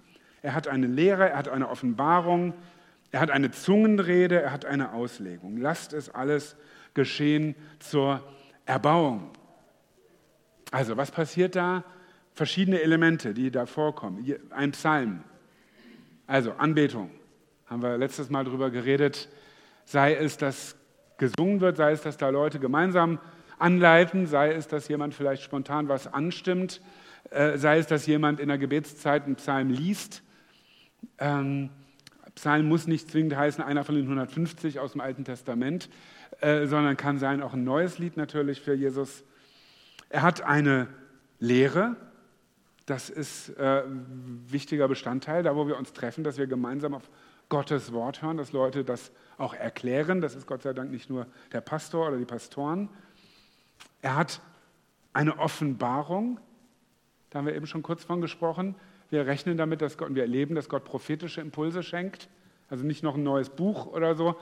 Er 0.47 0.55
hat 0.55 0.69
eine 0.69 0.87
Lehre, 0.87 1.31
er 1.31 1.38
hat 1.38 1.49
eine 1.49 1.69
Offenbarung, 1.69 2.55
er 3.11 3.19
hat 3.19 3.33
eine 3.33 3.50
Zungenrede, 3.50 4.43
er 4.43 4.53
hat 4.53 4.65
eine 4.65 4.93
Auslegung. 4.93 5.57
Lasst 5.57 5.93
es 5.93 6.09
alles 6.09 6.55
geschehen 6.95 7.57
zur 7.81 8.23
Erbauung. 8.65 9.33
Also, 10.71 10.97
was 10.97 11.11
passiert 11.11 11.57
da? 11.57 11.83
Verschiedene 12.33 12.81
Elemente, 12.81 13.35
die 13.35 13.50
da 13.50 13.67
vorkommen. 13.67 14.25
Ein 14.50 14.71
Psalm, 14.71 15.25
also 16.29 16.53
Anbetung, 16.53 17.11
haben 17.67 17.83
wir 17.83 17.99
letztes 17.99 18.31
Mal 18.31 18.45
darüber 18.45 18.71
geredet. 18.71 19.29
Sei 19.85 20.15
es, 20.15 20.37
dass 20.37 20.76
gesungen 21.19 21.61
wird, 21.61 21.76
sei 21.76 21.91
es, 21.91 22.03
dass 22.03 22.19
da 22.19 22.29
Leute 22.29 22.61
gemeinsam 22.61 23.19
anleiten, 23.59 24.29
sei 24.29 24.53
es, 24.53 24.69
dass 24.69 24.87
jemand 24.87 25.12
vielleicht 25.12 25.43
spontan 25.43 25.88
was 25.88 26.07
anstimmt, 26.07 26.81
äh, 27.31 27.59
sei 27.59 27.79
es, 27.79 27.88
dass 27.88 28.07
jemand 28.07 28.38
in 28.38 28.47
der 28.47 28.59
Gebetszeit 28.59 29.25
einen 29.25 29.35
Psalm 29.35 29.71
liest. 29.71 30.23
Ähm, 31.19 31.71
Psalm 32.35 32.69
muss 32.69 32.87
nicht 32.87 33.11
zwingend 33.11 33.37
heißen, 33.37 33.65
einer 33.65 33.85
von 33.85 33.95
den 33.95 34.05
150 34.05 34.79
aus 34.79 34.93
dem 34.93 35.01
Alten 35.01 35.25
Testament, 35.25 35.89
äh, 36.41 36.67
sondern 36.67 36.97
kann 36.97 37.19
sein 37.19 37.43
auch 37.43 37.55
ein 37.55 37.65
neues 37.65 37.99
Lied 37.99 38.17
natürlich 38.17 38.61
für 38.61 38.75
Jesus. 38.75 39.25
Er 40.11 40.23
hat 40.23 40.43
eine 40.43 40.89
Lehre, 41.41 41.97
das 42.85 43.11
ist 43.11 43.51
äh, 43.59 43.83
ein 43.85 44.45
wichtiger 44.49 44.87
Bestandteil, 44.87 45.43
da 45.43 45.57
wo 45.57 45.67
wir 45.67 45.77
uns 45.77 45.93
treffen, 45.93 46.25
dass 46.25 46.39
wir 46.39 46.47
gemeinsam 46.47 46.95
auf 46.95 47.11
Gottes 47.49 47.93
Wort 47.93 48.23
hören, 48.23 48.37
dass 48.37 48.53
Leute 48.53 48.85
das 48.85 49.13
auch 49.39 49.55
erklären. 49.55 50.21
Das 50.21 50.35
ist 50.35 50.47
Gott 50.47 50.63
sei 50.63 50.73
Dank 50.73 50.91
nicht 50.91 51.09
nur 51.09 51.27
der 51.53 51.61
Pastor 51.61 52.09
oder 52.09 52.19
die 52.19 52.25
Pastoren. 52.25 52.89
Er 54.03 54.17
hat 54.17 54.41
eine 55.13 55.39
Offenbarung, 55.39 56.39
da 57.31 57.39
haben 57.39 57.47
wir 57.47 57.55
eben 57.55 57.67
schon 57.67 57.83
kurz 57.83 58.05
von 58.05 58.21
gesprochen. 58.21 58.75
Wir 59.11 59.27
rechnen 59.27 59.57
damit, 59.57 59.83
dass 59.83 59.99
Gott, 59.99 60.15
wir 60.15 60.23
erleben, 60.23 60.55
dass 60.55 60.69
Gott 60.69 60.85
prophetische 60.85 61.41
Impulse 61.41 61.83
schenkt. 61.83 62.29
Also 62.69 62.85
nicht 62.85 63.03
noch 63.03 63.15
ein 63.15 63.23
neues 63.23 63.51
Buch 63.51 63.87
oder 63.87 64.15
so, 64.15 64.37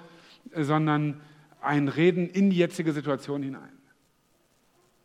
sondern 0.56 1.21
ein 1.61 1.88
Reden 1.88 2.28
in 2.28 2.50
die 2.50 2.56
jetzige 2.56 2.92
Situation 2.92 3.42
hinein. 3.42 3.73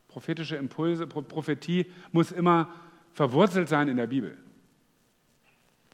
Prophetische 0.07 0.55
Impulse, 0.55 1.07
Prophetie 1.07 1.85
muss 2.11 2.31
immer 2.31 2.73
verwurzelt 3.13 3.69
sein 3.69 3.87
in 3.87 3.97
der 3.97 4.07
Bibel. 4.07 4.37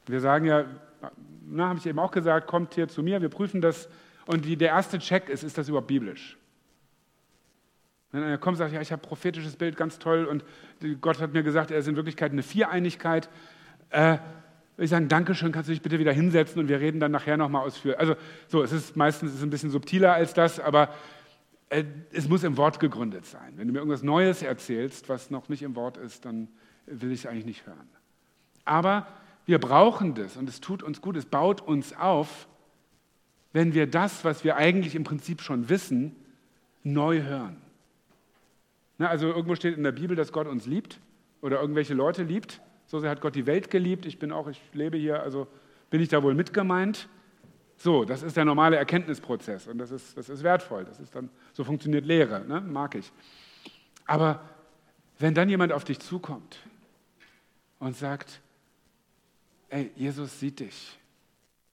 Wir 0.06 0.20
sagen 0.20 0.46
ja, 0.46 0.64
na, 1.48 1.68
habe 1.68 1.78
ich 1.78 1.86
eben 1.86 1.98
auch 1.98 2.10
gesagt, 2.10 2.46
kommt 2.46 2.74
hier 2.74 2.88
zu 2.88 3.02
mir, 3.02 3.20
wir 3.20 3.28
prüfen 3.28 3.60
das. 3.60 3.88
Und 4.26 4.44
die, 4.44 4.56
der 4.56 4.68
erste 4.68 4.98
Check 4.98 5.28
ist, 5.28 5.44
ist 5.44 5.58
das 5.58 5.68
überhaupt 5.68 5.88
biblisch? 5.88 6.36
Wenn 8.12 8.22
einer 8.22 8.38
kommt 8.38 8.54
und 8.54 8.58
sagt, 8.58 8.72
ja, 8.72 8.80
ich 8.80 8.92
habe 8.92 9.02
prophetisches 9.02 9.56
Bild, 9.56 9.76
ganz 9.76 9.98
toll, 9.98 10.24
und 10.24 10.44
Gott 11.00 11.20
hat 11.20 11.32
mir 11.32 11.42
gesagt, 11.42 11.70
er 11.70 11.78
ist 11.78 11.88
in 11.88 11.96
Wirklichkeit 11.96 12.32
eine 12.32 12.42
Viereinigkeit, 12.42 13.28
äh, 13.90 14.18
ich 14.78 14.90
sagen, 14.90 15.08
Dankeschön, 15.08 15.52
kannst 15.52 15.68
du 15.68 15.72
dich 15.72 15.82
bitte 15.82 15.98
wieder 15.98 16.12
hinsetzen 16.12 16.60
und 16.60 16.68
wir 16.68 16.80
reden 16.80 17.00
dann 17.00 17.12
nachher 17.12 17.36
nochmal 17.36 17.66
ausführlich. 17.66 17.98
Also 17.98 18.14
so, 18.48 18.62
es 18.62 18.72
ist 18.72 18.96
meistens 18.96 19.32
ist 19.34 19.42
ein 19.42 19.50
bisschen 19.50 19.70
subtiler 19.70 20.12
als 20.12 20.34
das, 20.34 20.60
aber 20.60 20.90
äh, 21.70 21.84
es 22.12 22.28
muss 22.28 22.44
im 22.44 22.56
Wort 22.56 22.78
gegründet 22.78 23.24
sein. 23.24 23.54
Wenn 23.56 23.68
du 23.68 23.72
mir 23.72 23.78
irgendwas 23.78 24.02
Neues 24.02 24.42
erzählst, 24.42 25.08
was 25.08 25.30
noch 25.30 25.48
nicht 25.48 25.62
im 25.62 25.76
Wort 25.76 25.96
ist, 25.96 26.24
dann 26.24 26.48
will 26.86 27.10
ich 27.10 27.20
es 27.20 27.26
eigentlich 27.26 27.46
nicht 27.46 27.66
hören. 27.66 27.88
Aber 28.64 29.06
wir 29.46 29.58
brauchen 29.58 30.14
das 30.14 30.36
und 30.36 30.48
es 30.48 30.60
tut 30.60 30.82
uns 30.82 31.00
gut, 31.00 31.16
es 31.16 31.24
baut 31.24 31.60
uns 31.62 31.96
auf, 31.96 32.46
wenn 33.52 33.72
wir 33.72 33.86
das, 33.86 34.24
was 34.24 34.44
wir 34.44 34.56
eigentlich 34.56 34.94
im 34.94 35.04
Prinzip 35.04 35.40
schon 35.40 35.68
wissen, 35.68 36.14
neu 36.82 37.22
hören. 37.22 37.56
Na, 38.98 39.08
also 39.08 39.28
irgendwo 39.28 39.54
steht 39.54 39.76
in 39.76 39.82
der 39.82 39.92
Bibel, 39.92 40.16
dass 40.16 40.32
Gott 40.32 40.46
uns 40.46 40.66
liebt 40.66 41.00
oder 41.40 41.60
irgendwelche 41.60 41.94
Leute 41.94 42.22
liebt. 42.22 42.60
So 42.86 43.00
sehr 43.00 43.10
hat 43.10 43.20
Gott 43.20 43.34
die 43.34 43.46
Welt 43.46 43.70
geliebt. 43.70 44.06
Ich 44.06 44.18
bin 44.18 44.32
auch, 44.32 44.48
ich 44.48 44.60
lebe 44.72 44.96
hier, 44.96 45.22
also 45.22 45.46
bin 45.90 46.00
ich 46.00 46.08
da 46.08 46.22
wohl 46.22 46.34
mitgemeint. 46.34 47.08
So, 47.76 48.04
das 48.04 48.22
ist 48.22 48.36
der 48.36 48.44
normale 48.44 48.76
Erkenntnisprozess 48.76 49.66
und 49.66 49.78
das 49.78 49.90
ist, 49.90 50.16
das 50.16 50.28
ist 50.28 50.42
wertvoll. 50.42 50.84
Das 50.84 50.98
ist 50.98 51.14
dann, 51.14 51.28
so 51.52 51.64
funktioniert 51.64 52.06
Lehre, 52.06 52.44
ne? 52.46 52.60
mag 52.60 52.94
ich. 52.94 53.12
Aber 54.06 54.40
wenn 55.18 55.34
dann 55.34 55.48
jemand 55.48 55.72
auf 55.72 55.84
dich 55.84 55.98
zukommt 55.98 56.58
und 57.78 57.96
sagt, 57.96 58.40
ey, 59.68 59.90
Jesus 59.96 60.40
sieht 60.40 60.60
dich. 60.60 60.98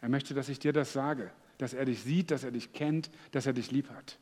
Er 0.02 0.10
möchte, 0.10 0.34
dass 0.34 0.50
ich 0.50 0.60
dir 0.60 0.74
das 0.74 0.94
sage. 0.94 1.32
dass 1.60 1.74
er 1.74 1.86
dich 1.86 2.02
sieht, 2.04 2.32
dass 2.32 2.44
er 2.44 2.52
dich 2.52 2.74
kennt, 2.74 3.10
dass 3.32 3.46
er 3.46 3.54
dich 3.54 3.72
lieb 3.72 3.90
hat. 3.90 4.18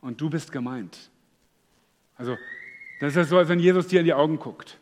Und 0.00 0.20
du 0.22 0.30
bist 0.30 0.52
gemeint. 0.52 1.10
Also, 2.16 2.38
das 3.00 3.14
ist 3.14 3.28
so, 3.28 3.36
als 3.36 3.50
wenn 3.50 3.58
Jesus 3.58 3.88
dir 3.88 4.00
in 4.00 4.06
die 4.06 4.14
Augen 4.14 4.38
guckt. 4.38 4.79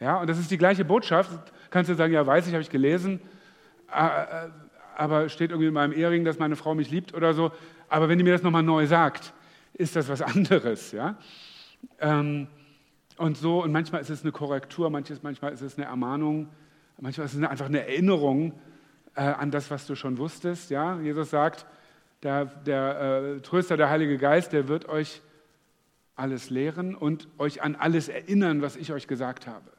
Ja, 0.00 0.20
und 0.20 0.28
das 0.28 0.38
ist 0.38 0.50
die 0.50 0.58
gleiche 0.58 0.84
Botschaft. 0.84 1.52
Kannst 1.70 1.90
du 1.90 1.94
sagen, 1.94 2.12
ja, 2.12 2.26
weiß 2.26 2.46
ich, 2.46 2.52
habe 2.52 2.62
ich 2.62 2.70
gelesen, 2.70 3.20
aber 4.96 5.28
steht 5.28 5.50
irgendwie 5.50 5.68
in 5.68 5.74
meinem 5.74 5.92
Ehering, 5.92 6.24
dass 6.24 6.38
meine 6.38 6.56
Frau 6.56 6.74
mich 6.74 6.90
liebt 6.90 7.14
oder 7.14 7.34
so. 7.34 7.52
Aber 7.88 8.08
wenn 8.08 8.18
die 8.18 8.24
mir 8.24 8.32
das 8.32 8.42
nochmal 8.42 8.62
neu 8.62 8.86
sagt, 8.86 9.32
ist 9.72 9.96
das 9.96 10.08
was 10.08 10.22
anderes. 10.22 10.92
Ja? 10.92 11.16
Ähm, 12.00 12.48
und 13.16 13.36
so, 13.36 13.62
und 13.62 13.72
manchmal 13.72 14.00
ist 14.00 14.10
es 14.10 14.22
eine 14.22 14.32
Korrektur, 14.32 14.90
manchmal 14.90 15.52
ist 15.52 15.62
es 15.62 15.78
eine 15.78 15.86
Ermahnung, 15.86 16.48
manchmal 17.00 17.26
ist 17.26 17.34
es 17.34 17.42
einfach 17.42 17.66
eine 17.66 17.86
Erinnerung 17.86 18.52
äh, 19.14 19.22
an 19.22 19.50
das, 19.50 19.70
was 19.70 19.86
du 19.86 19.94
schon 19.94 20.18
wusstest. 20.18 20.70
Ja? 20.70 20.98
Jesus 21.00 21.30
sagt, 21.30 21.66
der, 22.22 22.46
der 22.46 23.36
äh, 23.36 23.40
Tröster, 23.40 23.76
der 23.76 23.90
Heilige 23.90 24.18
Geist, 24.18 24.52
der 24.52 24.66
wird 24.66 24.88
euch 24.88 25.22
alles 26.16 26.50
lehren 26.50 26.94
und 26.94 27.28
euch 27.38 27.62
an 27.62 27.76
alles 27.76 28.08
erinnern, 28.08 28.62
was 28.62 28.76
ich 28.76 28.92
euch 28.92 29.06
gesagt 29.06 29.46
habe. 29.46 29.70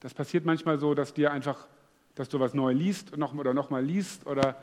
Das 0.00 0.14
passiert 0.14 0.44
manchmal 0.44 0.78
so, 0.78 0.94
dass 0.94 1.14
dir 1.14 1.30
einfach, 1.30 1.66
dass 2.14 2.28
du 2.28 2.40
was 2.40 2.54
neu 2.54 2.72
liest 2.72 3.16
noch, 3.16 3.34
oder 3.34 3.54
nochmal 3.54 3.84
liest 3.84 4.26
oder 4.26 4.56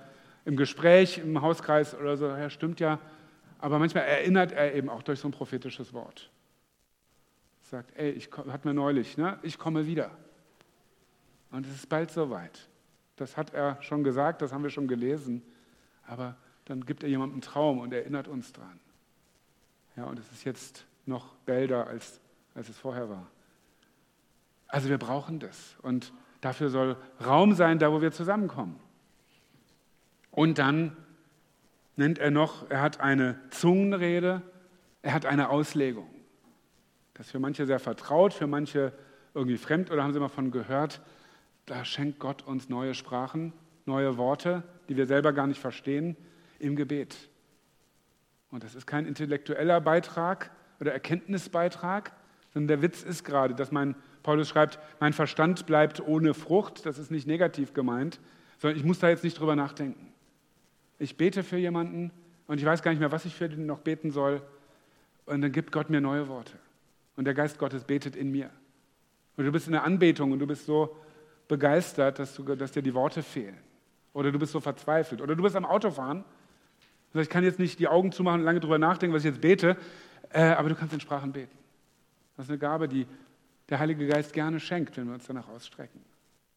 im 0.46 0.56
Gespräch, 0.56 1.20
im 1.20 1.42
Hauskreis 1.42 1.96
oder 1.96 2.18
so, 2.18 2.28
ja, 2.28 2.50
stimmt 2.50 2.80
ja. 2.80 3.00
Aber 3.60 3.80
manchmal 3.80 4.04
erinnert 4.04 4.52
er 4.52 4.74
eben 4.74 4.90
auch 4.90 5.04
durch 5.04 5.20
so 5.20 5.28
ein 5.28 5.32
prophetisches 5.32 5.94
Wort. 5.94 6.30
Sagt, 7.64 7.98
ey, 7.98 8.12
ich 8.12 8.30
hat 8.32 8.66
mir 8.66 8.74
neulich, 8.74 9.18
ne, 9.18 9.40
ich 9.42 9.58
komme 9.58 9.86
wieder. 9.86 10.12
Und 11.52 11.66
es 11.66 11.74
ist 11.74 11.90
bald 11.90 12.12
soweit. 12.12 12.68
Das 13.18 13.36
hat 13.36 13.54
er 13.54 13.82
schon 13.82 14.04
gesagt, 14.04 14.42
das 14.42 14.54
haben 14.54 14.64
wir 14.64 14.70
schon 14.70 14.88
gelesen. 14.88 15.42
Aber 16.06 16.36
dann 16.66 16.86
gibt 16.86 17.04
er 17.04 17.10
jemandem 17.10 17.36
einen 17.36 17.42
Traum 17.42 17.80
und 17.80 17.94
erinnert 17.94 18.28
uns 18.28 18.54
dran. 18.54 18.80
Ja, 19.96 20.06
und 20.06 20.20
es 20.20 20.32
ist 20.32 20.44
jetzt 20.44 20.86
noch 21.06 21.36
bälder, 21.46 21.88
als, 21.88 22.22
als 22.54 22.70
es 22.70 22.78
vorher 22.78 23.10
war. 23.10 23.28
Also 24.68 24.90
wir 24.90 24.98
brauchen 24.98 25.40
das. 25.40 25.76
Und 25.82 26.14
dafür 26.42 26.70
soll 26.70 26.98
Raum 27.26 27.54
sein, 27.54 27.80
da 27.80 27.92
wo 27.92 28.02
wir 28.02 28.12
zusammenkommen. 28.12 28.80
Und 30.32 30.60
dann 30.60 30.96
nennt 31.96 32.20
er 32.20 32.32
noch, 32.32 32.70
er 32.70 32.82
hat 32.82 33.00
eine 33.00 33.40
Zungenrede, 33.50 34.42
er 35.02 35.14
hat 35.14 35.26
eine 35.26 35.50
Auslegung. 35.50 36.10
Das 37.14 37.28
ist 37.28 37.32
für 37.32 37.40
manche 37.40 37.66
sehr 37.66 37.80
vertraut, 37.80 38.34
für 38.34 38.46
manche 38.46 38.94
irgendwie 39.34 39.58
fremd 39.58 39.90
oder 39.92 40.04
haben 40.04 40.14
sie 40.14 40.20
mal 40.20 40.28
von 40.28 40.52
gehört. 40.52 41.02
Da 41.66 41.84
schenkt 41.84 42.20
Gott 42.20 42.44
uns 42.44 42.70
neue 42.70 42.94
Sprachen, 42.94 43.54
neue 43.86 44.18
Worte, 44.18 44.64
die 44.90 44.98
wir 44.98 45.08
selber 45.08 45.34
gar 45.34 45.48
nicht 45.48 45.60
verstehen, 45.60 46.16
im 46.60 46.76
Gebet. 46.76 47.30
Und 48.52 48.64
das 48.64 48.76
ist 48.76 48.86
kein 48.86 49.06
intellektueller 49.06 49.82
Beitrag 49.82 50.52
oder 50.80 50.94
Erkenntnisbeitrag, 50.94 52.12
sondern 52.54 52.68
der 52.68 52.82
Witz 52.82 53.04
ist 53.04 53.24
gerade, 53.24 53.56
dass 53.56 53.72
mein, 53.72 53.96
Paulus 54.28 54.50
schreibt, 54.50 54.78
mein 55.00 55.14
Verstand 55.14 55.66
bleibt 55.68 56.06
ohne 56.06 56.34
Frucht. 56.34 56.86
Das 56.86 57.00
ist 57.00 57.12
nicht 57.12 57.28
negativ 57.28 57.74
gemeint, 57.74 58.20
sondern 58.58 58.78
ich 58.78 58.84
muss 58.84 59.00
da 59.00 59.08
jetzt 59.08 59.24
nicht 59.24 59.40
drüber 59.40 59.56
nachdenken. 59.56 60.12
Ich 61.00 61.16
bete 61.16 61.44
für 61.44 61.56
jemanden 61.56 62.12
und 62.46 62.58
ich 62.58 62.66
weiß 62.66 62.82
gar 62.82 62.92
nicht 62.92 63.00
mehr, 63.00 63.14
was 63.14 63.24
ich 63.24 63.34
für 63.34 63.48
den 63.48 63.66
noch 63.66 63.80
beten 63.80 64.12
soll. 64.12 64.42
Und 65.28 65.40
dann 65.44 65.54
gibt 65.54 65.72
Gott 65.72 65.90
mir 65.90 66.02
neue 66.02 66.28
Worte. 66.28 66.52
Und 67.16 67.24
der 67.24 67.34
Geist 67.34 67.58
Gottes 67.58 67.86
betet 67.86 68.18
in 68.18 68.30
mir. 68.30 68.50
Und 69.38 69.46
du 69.46 69.52
bist 69.54 69.68
in 69.68 69.72
der 69.72 69.86
Anbetung 69.86 70.34
und 70.34 70.40
du 70.40 70.48
bist 70.48 70.66
so 70.66 70.94
begeistert, 71.48 72.20
dass, 72.20 72.36
du, 72.36 72.44
dass 72.44 72.74
dir 72.74 72.82
die 72.82 72.94
Worte 72.94 73.24
fehlen. 73.24 73.58
Oder 74.12 74.34
du 74.34 74.40
bist 74.40 74.52
so 74.52 74.60
verzweifelt. 74.60 75.22
Oder 75.22 75.38
du 75.38 75.44
bist 75.44 75.56
am 75.56 75.64
Autofahren. 75.64 76.26
Also 77.14 77.22
ich 77.22 77.30
kann 77.30 77.46
jetzt 77.46 77.60
nicht 77.60 77.80
die 77.80 77.88
Augen 77.88 78.12
zumachen 78.12 78.42
und 78.42 78.46
lange 78.46 78.60
drüber 78.60 78.78
nachdenken, 78.78 79.16
was 79.16 79.24
ich 79.24 79.32
jetzt 79.32 79.40
bete, 79.40 79.78
äh, 80.32 80.42
aber 80.42 80.68
du 80.68 80.76
kannst 80.76 80.94
in 80.94 81.00
Sprachen 81.00 81.32
beten. 81.32 81.58
Das 82.36 82.48
ist 82.48 82.50
eine 82.50 82.60
Gabe, 82.60 82.90
die 82.90 83.08
der 83.70 83.80
Heilige 83.80 84.08
Geist 84.08 84.34
gerne 84.34 84.60
schenkt, 84.60 84.98
wenn 84.98 85.08
wir 85.08 85.14
uns 85.14 85.26
danach 85.26 85.48
ausstrecken. 85.50 86.02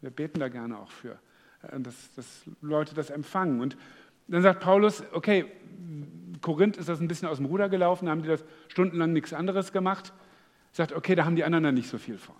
Wir 0.00 0.10
beten 0.10 0.40
da 0.40 0.48
gerne 0.48 0.78
auch 0.78 0.90
für, 0.90 1.18
äh, 1.62 1.80
dass, 1.80 2.14
dass 2.14 2.42
Leute 2.60 2.94
das 2.94 3.10
empfangen. 3.10 3.60
Und 3.60 3.76
dann 4.28 4.42
sagt 4.42 4.60
Paulus, 4.60 5.02
okay, 5.12 5.46
Korinth 6.40 6.76
ist 6.76 6.88
das 6.88 7.00
ein 7.00 7.08
bisschen 7.08 7.28
aus 7.28 7.38
dem 7.38 7.46
Ruder 7.46 7.68
gelaufen, 7.68 8.06
da 8.06 8.12
haben 8.12 8.22
die 8.22 8.28
das 8.28 8.44
stundenlang 8.68 9.12
nichts 9.12 9.32
anderes 9.32 9.72
gemacht. 9.72 10.12
Sagt, 10.72 10.92
okay, 10.92 11.14
da 11.14 11.24
haben 11.24 11.36
die 11.36 11.44
anderen 11.44 11.64
dann 11.64 11.74
nicht 11.74 11.88
so 11.88 11.98
viel 11.98 12.16
von. 12.16 12.36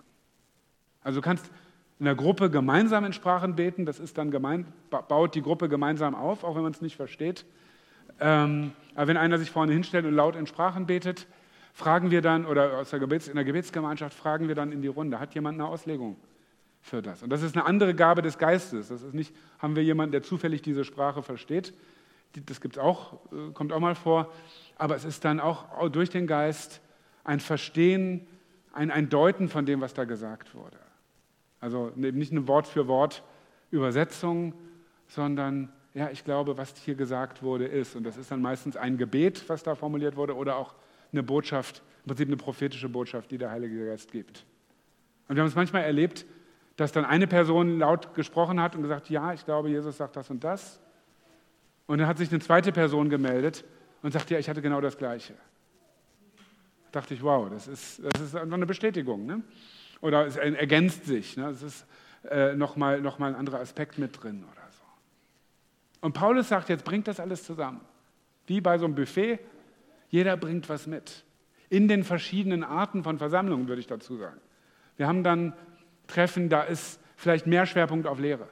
Also 1.03 1.19
du 1.19 1.23
kannst 1.23 1.51
in 1.99 2.05
der 2.05 2.15
Gruppe 2.15 2.49
gemeinsam 2.49 3.05
in 3.05 3.13
Sprachen 3.13 3.55
beten, 3.55 3.85
das 3.85 3.99
ist 3.99 4.17
dann 4.17 4.31
gemein, 4.31 4.65
baut 4.89 5.35
die 5.35 5.41
Gruppe 5.41 5.69
gemeinsam 5.69 6.15
auf, 6.15 6.43
auch 6.43 6.55
wenn 6.55 6.63
man 6.63 6.71
es 6.71 6.81
nicht 6.81 6.95
versteht. 6.95 7.45
Ähm, 8.19 8.71
aber 8.95 9.07
wenn 9.07 9.17
einer 9.17 9.37
sich 9.37 9.51
vorne 9.51 9.73
hinstellt 9.73 10.05
und 10.05 10.13
laut 10.13 10.35
in 10.35 10.47
Sprachen 10.47 10.85
betet, 10.85 11.27
fragen 11.73 12.11
wir 12.11 12.21
dann, 12.21 12.45
oder 12.45 12.77
aus 12.77 12.89
der 12.89 12.99
Gebets, 12.99 13.27
in 13.27 13.35
der 13.35 13.45
Gebetsgemeinschaft 13.45 14.17
fragen 14.17 14.47
wir 14.47 14.55
dann 14.55 14.71
in 14.71 14.81
die 14.81 14.87
Runde, 14.87 15.19
hat 15.19 15.33
jemand 15.33 15.59
eine 15.59 15.67
Auslegung? 15.67 16.17
für 16.81 17.01
das. 17.01 17.23
Und 17.23 17.29
das 17.29 17.43
ist 17.43 17.55
eine 17.55 17.65
andere 17.65 17.93
Gabe 17.93 18.21
des 18.21 18.37
Geistes. 18.37 18.89
Das 18.89 19.01
ist 19.01 19.13
nicht, 19.13 19.33
haben 19.59 19.75
wir 19.75 19.83
jemanden, 19.83 20.11
der 20.11 20.23
zufällig 20.23 20.61
diese 20.61 20.83
Sprache 20.83 21.21
versteht. 21.21 21.73
Das 22.47 22.59
gibt's 22.59 22.77
auch, 22.77 23.13
äh, 23.31 23.51
kommt 23.53 23.71
auch 23.71 23.79
mal 23.79 23.95
vor. 23.95 24.31
Aber 24.77 24.95
es 24.95 25.05
ist 25.05 25.23
dann 25.23 25.39
auch 25.39 25.89
durch 25.89 26.09
den 26.09 26.27
Geist 26.27 26.81
ein 27.23 27.39
Verstehen, 27.39 28.27
ein, 28.73 28.89
ein 28.89 29.09
Deuten 29.09 29.47
von 29.47 29.65
dem, 29.65 29.81
was 29.81 29.93
da 29.93 30.05
gesagt 30.05 30.55
wurde. 30.55 30.79
Also 31.59 31.91
nicht 31.95 32.31
eine 32.31 32.47
Wort 32.47 32.67
für 32.67 32.87
Wort 32.87 33.23
Übersetzung, 33.69 34.55
sondern 35.07 35.71
ja, 35.93 36.09
ich 36.09 36.23
glaube, 36.23 36.57
was 36.57 36.75
hier 36.77 36.95
gesagt 36.95 37.43
wurde, 37.43 37.65
ist. 37.65 37.95
Und 37.95 38.05
das 38.05 38.17
ist 38.17 38.31
dann 38.31 38.41
meistens 38.41 38.75
ein 38.75 38.97
Gebet, 38.97 39.47
was 39.47 39.61
da 39.61 39.75
formuliert 39.75 40.15
wurde, 40.15 40.35
oder 40.35 40.55
auch 40.55 40.73
eine 41.11 41.23
Botschaft, 41.23 41.81
im 42.03 42.07
Prinzip 42.09 42.27
eine 42.27 42.37
prophetische 42.37 42.89
Botschaft, 42.89 43.31
die 43.31 43.37
der 43.37 43.51
Heilige 43.51 43.85
Geist 43.87 44.11
gibt. 44.11 44.45
Und 45.27 45.35
wir 45.35 45.41
haben 45.41 45.49
es 45.49 45.55
manchmal 45.55 45.83
erlebt, 45.83 46.25
dass 46.75 46.91
dann 46.91 47.05
eine 47.05 47.27
Person 47.27 47.79
laut 47.79 48.13
gesprochen 48.15 48.59
hat 48.59 48.75
und 48.75 48.81
gesagt, 48.81 49.09
ja, 49.09 49.33
ich 49.33 49.45
glaube, 49.45 49.69
Jesus 49.69 49.97
sagt 49.97 50.15
das 50.15 50.29
und 50.29 50.43
das. 50.43 50.79
Und 51.85 51.99
dann 51.99 52.07
hat 52.07 52.17
sich 52.17 52.31
eine 52.31 52.39
zweite 52.39 52.71
Person 52.71 53.09
gemeldet 53.09 53.63
und 54.01 54.11
sagt, 54.11 54.29
ja, 54.29 54.39
ich 54.39 54.49
hatte 54.49 54.61
genau 54.61 54.81
das 54.81 54.97
Gleiche. 54.97 55.33
Da 56.91 56.99
dachte 56.99 57.13
ich, 57.13 57.23
wow, 57.23 57.49
das 57.49 57.67
ist, 57.67 58.01
das 58.03 58.21
ist 58.21 58.35
einfach 58.35 58.55
eine 58.55 58.65
Bestätigung. 58.65 59.25
Ne? 59.25 59.41
Oder 60.01 60.25
es 60.25 60.37
ergänzt 60.37 61.05
sich. 61.05 61.37
Ne? 61.37 61.49
Es 61.49 61.61
ist 61.61 61.85
äh, 62.29 62.55
nochmal 62.55 63.01
noch 63.01 63.19
mal 63.19 63.27
ein 63.27 63.35
anderer 63.35 63.59
Aspekt 63.59 63.97
mit 63.97 64.21
drin 64.21 64.43
oder 64.51 64.67
so. 64.71 64.83
Und 66.01 66.13
Paulus 66.13 66.49
sagt, 66.49 66.69
jetzt 66.69 66.83
bringt 66.83 67.07
das 67.07 67.19
alles 67.19 67.43
zusammen. 67.43 67.81
Wie 68.47 68.59
bei 68.59 68.77
so 68.77 68.85
einem 68.85 68.95
Buffet, 68.95 69.39
jeder 70.11 70.37
bringt 70.37 70.69
was 70.69 70.85
mit. 70.85 71.23
In 71.69 71.87
den 71.87 72.03
verschiedenen 72.03 72.63
Arten 72.63 73.03
von 73.03 73.17
Versammlungen, 73.17 73.67
würde 73.67 73.79
ich 73.79 73.87
dazu 73.87 74.17
sagen. 74.17 74.39
Wir 74.97 75.07
haben 75.07 75.23
dann 75.23 75.53
Treffen, 76.05 76.49
da 76.49 76.61
ist 76.63 76.99
vielleicht 77.15 77.47
mehr 77.47 77.65
Schwerpunkt 77.65 78.05
auf 78.05 78.19
Lehre. 78.19 78.47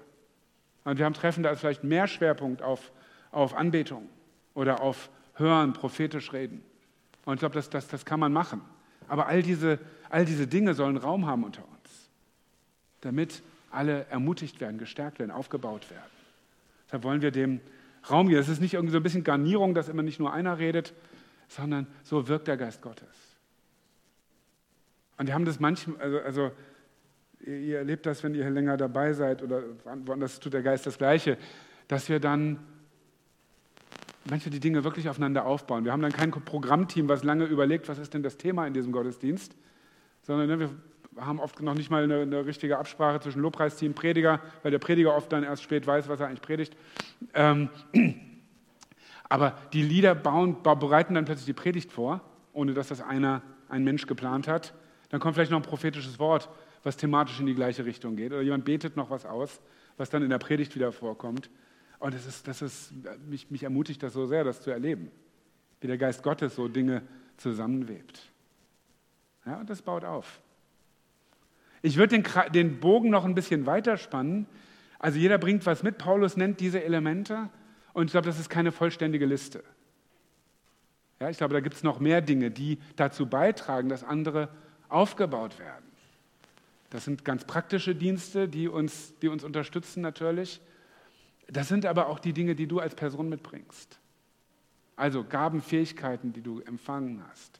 Und 0.85 0.97
wir 0.97 1.05
haben 1.05 1.13
Treffen, 1.13 1.43
da 1.43 1.51
ist 1.51 1.59
vielleicht 1.59 1.83
mehr 1.83 2.07
Schwerpunkt 2.07 2.61
auf, 2.61 2.91
auf 3.31 3.53
Anbetung 3.53 4.09
oder 4.53 4.81
auf 4.81 5.09
Hören, 5.35 5.73
prophetisch 5.73 6.33
reden. 6.33 6.63
Und 7.25 7.35
ich 7.35 7.39
glaube, 7.39 7.55
das, 7.55 7.69
das, 7.69 7.87
das 7.87 8.05
kann 8.05 8.19
man 8.19 8.31
machen. 8.31 8.61
Aber 9.09 9.27
all 9.27 9.43
diese, 9.43 9.79
all 10.09 10.25
diese 10.25 10.47
Dinge 10.47 10.73
sollen 10.73 10.97
Raum 10.97 11.25
haben 11.25 11.43
unter 11.43 11.61
uns, 11.61 12.09
damit 13.01 13.43
alle 13.69 14.05
ermutigt 14.09 14.61
werden, 14.61 14.77
gestärkt 14.77 15.19
werden, 15.19 15.31
aufgebaut 15.31 15.89
werden. 15.91 16.09
Deshalb 16.87 17.03
wollen 17.03 17.21
wir 17.21 17.31
dem 17.31 17.59
Raum 18.09 18.29
geben. 18.29 18.39
Es 18.39 18.49
ist 18.49 18.61
nicht 18.61 18.75
irgendwie 18.75 18.93
so 18.93 18.97
ein 18.97 19.03
bisschen 19.03 19.23
Garnierung, 19.23 19.73
dass 19.73 19.89
immer 19.89 20.03
nicht 20.03 20.19
nur 20.19 20.31
einer 20.31 20.57
redet, 20.57 20.93
sondern 21.49 21.87
so 22.03 22.27
wirkt 22.27 22.47
der 22.47 22.55
Geist 22.55 22.81
Gottes. 22.81 23.07
Und 25.17 25.27
wir 25.27 25.33
haben 25.33 25.45
das 25.45 25.59
manchmal, 25.59 25.99
also, 26.01 26.19
also 26.19 26.51
ihr 27.45 27.79
erlebt 27.79 28.05
das, 28.05 28.23
wenn 28.23 28.35
ihr 28.35 28.49
länger 28.49 28.77
dabei 28.77 29.11
seid 29.11 29.43
oder 29.43 29.63
woanders 30.05 30.39
tut 30.39 30.53
der 30.53 30.61
Geist 30.61 30.85
das 30.85 30.97
Gleiche, 30.97 31.37
dass 31.89 32.07
wir 32.07 32.21
dann 32.21 32.59
manchmal 34.29 34.51
die 34.51 34.59
Dinge 34.59 34.83
wirklich 34.83 35.09
aufeinander 35.09 35.45
aufbauen. 35.45 35.83
Wir 35.83 35.91
haben 35.91 36.01
dann 36.01 36.13
kein 36.13 36.31
Programmteam, 36.31 37.09
was 37.09 37.23
lange 37.23 37.45
überlegt, 37.45 37.89
was 37.89 37.97
ist 37.97 38.13
denn 38.13 38.23
das 38.23 38.37
Thema 38.37 38.67
in 38.67 38.73
diesem 38.73 38.91
Gottesdienst, 38.91 39.55
sondern 40.21 40.47
ne, 40.47 40.59
wir 40.59 40.69
haben 41.17 41.39
oft 41.39 41.59
noch 41.61 41.73
nicht 41.73 41.89
mal 41.89 42.03
eine, 42.03 42.21
eine, 42.21 42.45
richtige 42.45 42.77
Absprache 42.77 43.19
zwischen 43.19 43.41
Lobpreisteam 43.41 43.93
Prediger, 43.93 44.39
weil 44.61 44.71
der 44.71 44.79
Prediger 44.79 45.15
oft 45.15 45.31
dann 45.33 45.43
erst 45.43 45.63
spät 45.63 45.87
weiß, 45.87 46.07
was 46.07 46.19
er 46.19 46.27
eigentlich 46.27 46.41
predigt. 46.41 46.77
Ähm, 47.33 47.69
aber 49.29 49.57
die 49.73 49.83
Lieder 49.83 50.15
bauen, 50.15 50.61
bereiten 50.63 51.13
dann 51.13 51.25
plötzlich 51.25 51.45
die 51.45 51.53
Predigt 51.53 51.91
vor, 51.91 52.21
ohne 52.51 52.73
dass 52.73 52.89
das 52.89 53.01
einer, 53.01 53.41
ein 53.69 53.83
Mensch 53.83 54.07
geplant 54.07 54.47
hat. 54.47 54.73
Dann 55.09 55.19
kommt 55.19 55.35
vielleicht 55.35 55.51
noch 55.51 55.59
ein 55.59 55.63
prophetisches 55.63 56.19
Wort 56.19 56.49
was 56.83 56.97
thematisch 56.97 57.39
in 57.39 57.45
die 57.45 57.55
gleiche 57.55 57.85
Richtung 57.85 58.15
geht. 58.15 58.31
Oder 58.31 58.41
jemand 58.41 58.65
betet 58.65 58.95
noch 58.95 59.09
was 59.09 59.25
aus, 59.25 59.59
was 59.97 60.09
dann 60.09 60.23
in 60.23 60.29
der 60.29 60.37
Predigt 60.37 60.75
wieder 60.75 60.91
vorkommt. 60.91 61.49
Und 61.99 62.13
das 62.13 62.25
ist, 62.25 62.47
das 62.47 62.61
ist, 62.61 62.93
mich, 63.27 63.51
mich 63.51 63.63
ermutigt 63.63 64.01
das 64.01 64.13
so 64.13 64.25
sehr, 64.25 64.43
das 64.43 64.61
zu 64.61 64.71
erleben. 64.71 65.11
Wie 65.81 65.87
der 65.87 65.97
Geist 65.97 66.23
Gottes 66.23 66.55
so 66.55 66.67
Dinge 66.67 67.01
zusammenwebt. 67.37 68.21
Ja, 69.45 69.59
und 69.59 69.69
das 69.69 69.81
baut 69.81 70.05
auf. 70.05 70.41
Ich 71.81 71.97
würde 71.97 72.19
den, 72.19 72.25
den 72.53 72.79
Bogen 72.79 73.09
noch 73.09 73.25
ein 73.25 73.35
bisschen 73.35 73.65
weiter 73.65 73.97
spannen. 73.97 74.47
Also 74.99 75.17
jeder 75.17 75.37
bringt 75.37 75.65
was 75.65 75.83
mit. 75.83 75.97
Paulus 75.97 76.35
nennt 76.35 76.59
diese 76.59 76.83
Elemente 76.83 77.49
und 77.93 78.05
ich 78.05 78.11
glaube, 78.11 78.27
das 78.27 78.39
ist 78.39 78.49
keine 78.49 78.71
vollständige 78.71 79.25
Liste. 79.25 79.63
Ja, 81.19 81.29
ich 81.29 81.37
glaube, 81.37 81.53
da 81.53 81.59
gibt 81.59 81.75
es 81.75 81.83
noch 81.83 81.99
mehr 81.99 82.21
Dinge, 82.21 82.49
die 82.49 82.79
dazu 82.95 83.25
beitragen, 83.25 83.89
dass 83.89 84.03
andere 84.03 84.49
aufgebaut 84.87 85.59
werden. 85.59 85.85
Das 86.89 87.05
sind 87.05 87.23
ganz 87.23 87.45
praktische 87.45 87.93
Dienste, 87.93 88.47
die 88.47 88.67
uns, 88.67 89.13
die 89.21 89.27
uns 89.27 89.43
unterstützen 89.43 90.01
natürlich. 90.01 90.61
Das 91.47 91.67
sind 91.67 91.85
aber 91.85 92.07
auch 92.07 92.19
die 92.19 92.33
Dinge, 92.33 92.55
die 92.55 92.67
du 92.67 92.79
als 92.79 92.95
Person 92.95 93.29
mitbringst. 93.29 93.99
Also 94.95 95.23
Gaben, 95.23 95.61
Fähigkeiten, 95.61 96.33
die 96.33 96.41
du 96.41 96.61
empfangen 96.61 97.23
hast. 97.29 97.59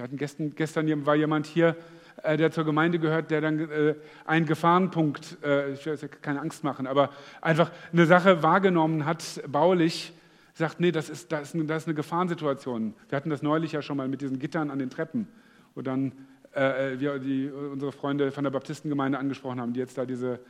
Wir 0.00 0.04
hatten 0.04 0.16
gestern, 0.16 0.54
gestern 0.54 1.04
war 1.04 1.14
jemand 1.14 1.44
hier, 1.44 1.76
äh, 2.22 2.38
der 2.38 2.50
zur 2.50 2.64
Gemeinde 2.64 2.98
gehört, 2.98 3.30
der 3.30 3.42
dann 3.42 3.70
äh, 3.70 3.94
einen 4.24 4.46
Gefahrenpunkt, 4.46 5.36
äh, 5.44 5.74
ich 5.74 5.84
will 5.84 5.92
jetzt 5.92 6.22
keine 6.22 6.40
Angst 6.40 6.64
machen, 6.64 6.86
aber 6.86 7.10
einfach 7.42 7.70
eine 7.92 8.06
Sache 8.06 8.42
wahrgenommen 8.42 9.04
hat, 9.04 9.42
baulich, 9.46 10.14
sagt, 10.54 10.80
nee, 10.80 10.90
das 10.90 11.10
ist, 11.10 11.30
das 11.32 11.54
ist, 11.54 11.86
eine, 11.86 11.94
Gefahrensituation. 11.94 12.94
Wir 13.10 13.16
hatten 13.16 13.28
das 13.28 13.42
neulich 13.42 13.72
ja 13.72 13.82
schon 13.82 13.98
mal 13.98 14.08
mit 14.08 14.22
diesen 14.22 14.38
Gittern 14.38 14.70
an 14.70 14.78
den 14.78 14.88
Treppen, 14.88 15.28
wo 15.74 15.82
dann 15.82 16.12
wir 16.52 17.18
die, 17.20 17.48
unsere 17.48 17.92
Freunde 17.92 18.32
von 18.32 18.42
der 18.42 18.50
Baptistengemeinde 18.50 19.18
angesprochen 19.18 19.60
haben, 19.60 19.72
die 19.72 19.78
jetzt 19.78 19.96
da 19.96 20.04
diese 20.04 20.40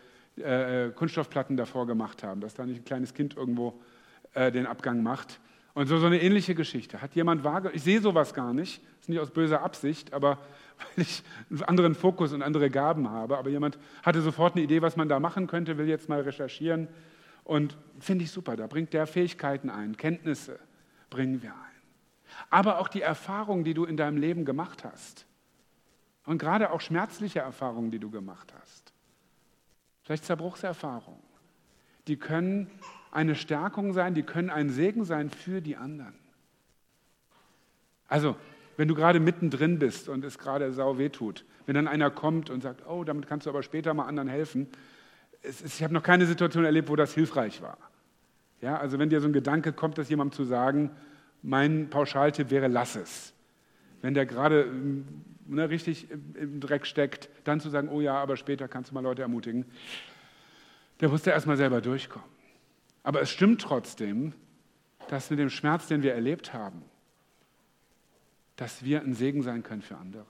Kunststoffplatten 0.94 1.58
davor 1.58 1.86
gemacht 1.86 2.22
haben, 2.22 2.40
dass 2.40 2.54
da 2.54 2.64
nicht 2.64 2.80
ein 2.80 2.84
kleines 2.86 3.12
Kind 3.12 3.36
irgendwo 3.36 3.78
den 4.34 4.64
Abgang 4.64 5.02
macht. 5.02 5.40
Und 5.74 5.86
so, 5.86 5.98
so 5.98 6.06
eine 6.06 6.20
ähnliche 6.20 6.54
Geschichte. 6.54 7.00
Hat 7.00 7.14
jemand 7.14 7.44
wahrgenommen? 7.44 7.76
Ich 7.76 7.82
sehe 7.82 8.00
sowas 8.00 8.34
gar 8.34 8.52
nicht, 8.52 8.82
das 8.82 9.02
ist 9.02 9.08
nicht 9.08 9.20
aus 9.20 9.30
böser 9.30 9.62
Absicht, 9.62 10.12
aber 10.12 10.38
weil 10.96 11.04
ich 11.04 11.22
einen 11.50 11.62
anderen 11.62 11.94
Fokus 11.94 12.32
und 12.32 12.42
andere 12.42 12.70
Gaben 12.70 13.10
habe. 13.10 13.38
Aber 13.38 13.50
jemand 13.50 13.78
hatte 14.02 14.22
sofort 14.22 14.54
eine 14.54 14.64
Idee, 14.64 14.82
was 14.82 14.96
man 14.96 15.08
da 15.08 15.20
machen 15.20 15.46
könnte, 15.46 15.78
will 15.78 15.88
jetzt 15.88 16.08
mal 16.08 16.20
recherchieren. 16.20 16.88
Und 17.44 17.76
finde 17.98 18.24
ich 18.24 18.30
super, 18.30 18.56
da 18.56 18.66
bringt 18.66 18.92
der 18.92 19.06
Fähigkeiten 19.06 19.70
ein, 19.70 19.96
Kenntnisse 19.96 20.58
bringen 21.08 21.42
wir 21.42 21.50
ein. 21.50 21.58
Aber 22.48 22.78
auch 22.78 22.88
die 22.88 23.02
Erfahrungen, 23.02 23.64
die 23.64 23.74
du 23.74 23.84
in 23.84 23.96
deinem 23.96 24.16
Leben 24.16 24.44
gemacht 24.44 24.84
hast. 24.84 25.26
Und 26.24 26.38
gerade 26.38 26.70
auch 26.70 26.80
schmerzliche 26.80 27.40
Erfahrungen, 27.40 27.90
die 27.90 27.98
du 27.98 28.10
gemacht 28.10 28.52
hast. 28.60 28.92
Vielleicht 30.02 30.24
Zerbruchserfahrungen. 30.24 31.22
Die 32.06 32.16
können 32.16 32.70
eine 33.10 33.34
Stärkung 33.34 33.92
sein, 33.92 34.14
die 34.14 34.22
können 34.22 34.50
ein 34.50 34.70
Segen 34.70 35.04
sein 35.04 35.30
für 35.30 35.60
die 35.60 35.76
anderen. 35.76 36.14
Also, 38.08 38.36
wenn 38.76 38.88
du 38.88 38.94
gerade 38.94 39.20
mittendrin 39.20 39.78
bist 39.78 40.08
und 40.08 40.24
es 40.24 40.38
gerade 40.38 40.72
sau 40.72 40.98
weh 40.98 41.10
tut, 41.10 41.44
wenn 41.66 41.74
dann 41.74 41.88
einer 41.88 42.10
kommt 42.10 42.50
und 42.50 42.62
sagt, 42.62 42.86
oh, 42.86 43.04
damit 43.04 43.26
kannst 43.26 43.46
du 43.46 43.50
aber 43.50 43.62
später 43.62 43.94
mal 43.94 44.06
anderen 44.06 44.28
helfen. 44.28 44.68
Ist, 45.42 45.64
ich 45.64 45.82
habe 45.82 45.94
noch 45.94 46.02
keine 46.02 46.26
Situation 46.26 46.64
erlebt, 46.64 46.88
wo 46.88 46.96
das 46.96 47.14
hilfreich 47.14 47.62
war. 47.62 47.78
Ja, 48.60 48.78
also 48.78 48.98
wenn 48.98 49.10
dir 49.10 49.20
so 49.20 49.28
ein 49.28 49.32
Gedanke 49.32 49.72
kommt, 49.72 49.98
das 49.98 50.08
jemandem 50.08 50.34
zu 50.34 50.44
sagen, 50.44 50.90
mein 51.42 51.88
Pauschaltipp 51.90 52.50
wäre, 52.50 52.68
lass 52.68 52.96
es. 52.96 53.32
Wenn 54.02 54.14
der 54.14 54.26
gerade 54.26 54.66
ne, 55.46 55.70
richtig 55.70 56.08
im 56.10 56.60
Dreck 56.60 56.86
steckt, 56.86 57.28
dann 57.44 57.60
zu 57.60 57.70
sagen, 57.70 57.88
oh 57.88 58.00
ja, 58.00 58.14
aber 58.14 58.36
später 58.36 58.68
kannst 58.68 58.90
du 58.90 58.94
mal 58.94 59.02
Leute 59.02 59.22
ermutigen, 59.22 59.64
der 61.00 61.08
musste 61.08 61.30
erstmal 61.30 61.56
selber 61.56 61.80
durchkommen. 61.80 62.39
Aber 63.02 63.22
es 63.22 63.30
stimmt 63.30 63.60
trotzdem, 63.60 64.34
dass 65.08 65.30
mit 65.30 65.38
dem 65.38 65.50
Schmerz, 65.50 65.86
den 65.86 66.02
wir 66.02 66.14
erlebt 66.14 66.52
haben, 66.52 66.82
dass 68.56 68.84
wir 68.84 69.00
ein 69.00 69.14
Segen 69.14 69.42
sein 69.42 69.62
können 69.62 69.82
für 69.82 69.96
andere, 69.96 70.26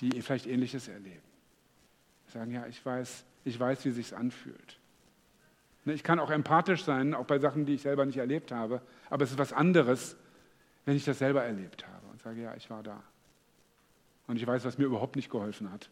die 0.00 0.20
vielleicht 0.22 0.46
Ähnliches 0.46 0.88
erleben. 0.88 1.22
Sagen, 2.28 2.52
ja, 2.52 2.66
ich 2.66 2.84
weiß, 2.84 3.24
ich 3.44 3.58
weiß, 3.58 3.84
wie 3.84 3.92
sich 3.92 4.16
anfühlt. 4.16 4.78
Ne, 5.84 5.94
ich 5.94 6.02
kann 6.02 6.18
auch 6.18 6.30
empathisch 6.30 6.84
sein, 6.84 7.14
auch 7.14 7.26
bei 7.26 7.38
Sachen, 7.38 7.64
die 7.64 7.74
ich 7.74 7.82
selber 7.82 8.04
nicht 8.04 8.18
erlebt 8.18 8.50
habe, 8.50 8.82
aber 9.08 9.24
es 9.24 9.30
ist 9.30 9.38
was 9.38 9.52
anderes, 9.52 10.16
wenn 10.84 10.96
ich 10.96 11.04
das 11.04 11.18
selber 11.18 11.44
erlebt 11.44 11.86
habe 11.86 12.06
und 12.08 12.20
sage, 12.20 12.42
ja, 12.42 12.54
ich 12.56 12.68
war 12.68 12.82
da. 12.82 13.02
Und 14.26 14.36
ich 14.36 14.46
weiß, 14.46 14.64
was 14.64 14.78
mir 14.78 14.84
überhaupt 14.84 15.16
nicht 15.16 15.30
geholfen 15.30 15.70
hat. 15.70 15.88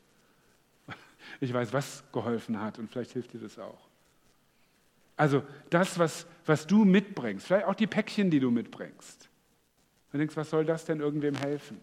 Ich 1.40 1.54
weiß, 1.54 1.72
was 1.72 2.04
geholfen 2.12 2.60
hat 2.60 2.78
und 2.78 2.90
vielleicht 2.90 3.12
hilft 3.12 3.32
dir 3.32 3.40
das 3.40 3.58
auch. 3.58 3.88
Also 5.16 5.42
das, 5.70 5.98
was, 5.98 6.26
was 6.44 6.66
du 6.66 6.84
mitbringst, 6.84 7.46
vielleicht 7.46 7.66
auch 7.66 7.74
die 7.74 7.86
Päckchen, 7.86 8.30
die 8.30 8.40
du 8.40 8.50
mitbringst. 8.50 9.28
Du 10.12 10.18
denkst, 10.18 10.36
was 10.36 10.50
soll 10.50 10.64
das 10.64 10.84
denn 10.84 11.00
irgendwem 11.00 11.34
helfen? 11.34 11.80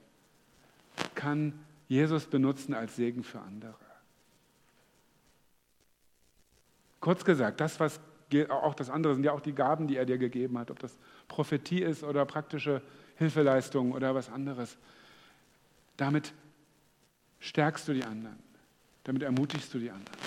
Kann 1.16 1.54
Jesus 1.88 2.26
benutzen 2.26 2.74
als 2.74 2.96
Segen 2.96 3.24
für 3.24 3.40
andere. 3.42 3.76
Kurz 7.00 7.26
gesagt, 7.26 7.60
das, 7.60 7.80
was 7.80 8.00
auch 8.50 8.76
das 8.76 8.90
andere 8.90 9.16
sind 9.16 9.26
ja 9.26 9.34
auch 9.34 9.42
die 9.42 9.54
Gaben, 9.54 9.88
die 9.88 9.98
er 9.98 10.06
dir 10.06 10.18
gegeben 10.18 10.58
hat, 10.58 10.72
ob 10.72 10.80
das 10.80 10.98
Prophetie 11.28 11.82
ist 11.82 12.04
oder 12.04 12.26
praktische 12.26 12.82
Hilfeleistung 13.16 13.92
oder 13.92 14.16
was 14.16 14.30
anderes. 14.30 14.78
Damit 15.98 16.34
stärkst 17.40 17.88
du 17.88 17.94
die 17.94 18.06
anderen, 18.06 18.40
damit 19.04 19.24
ermutigst 19.24 19.74
du 19.74 19.80
die 19.80 19.92
anderen, 19.92 20.18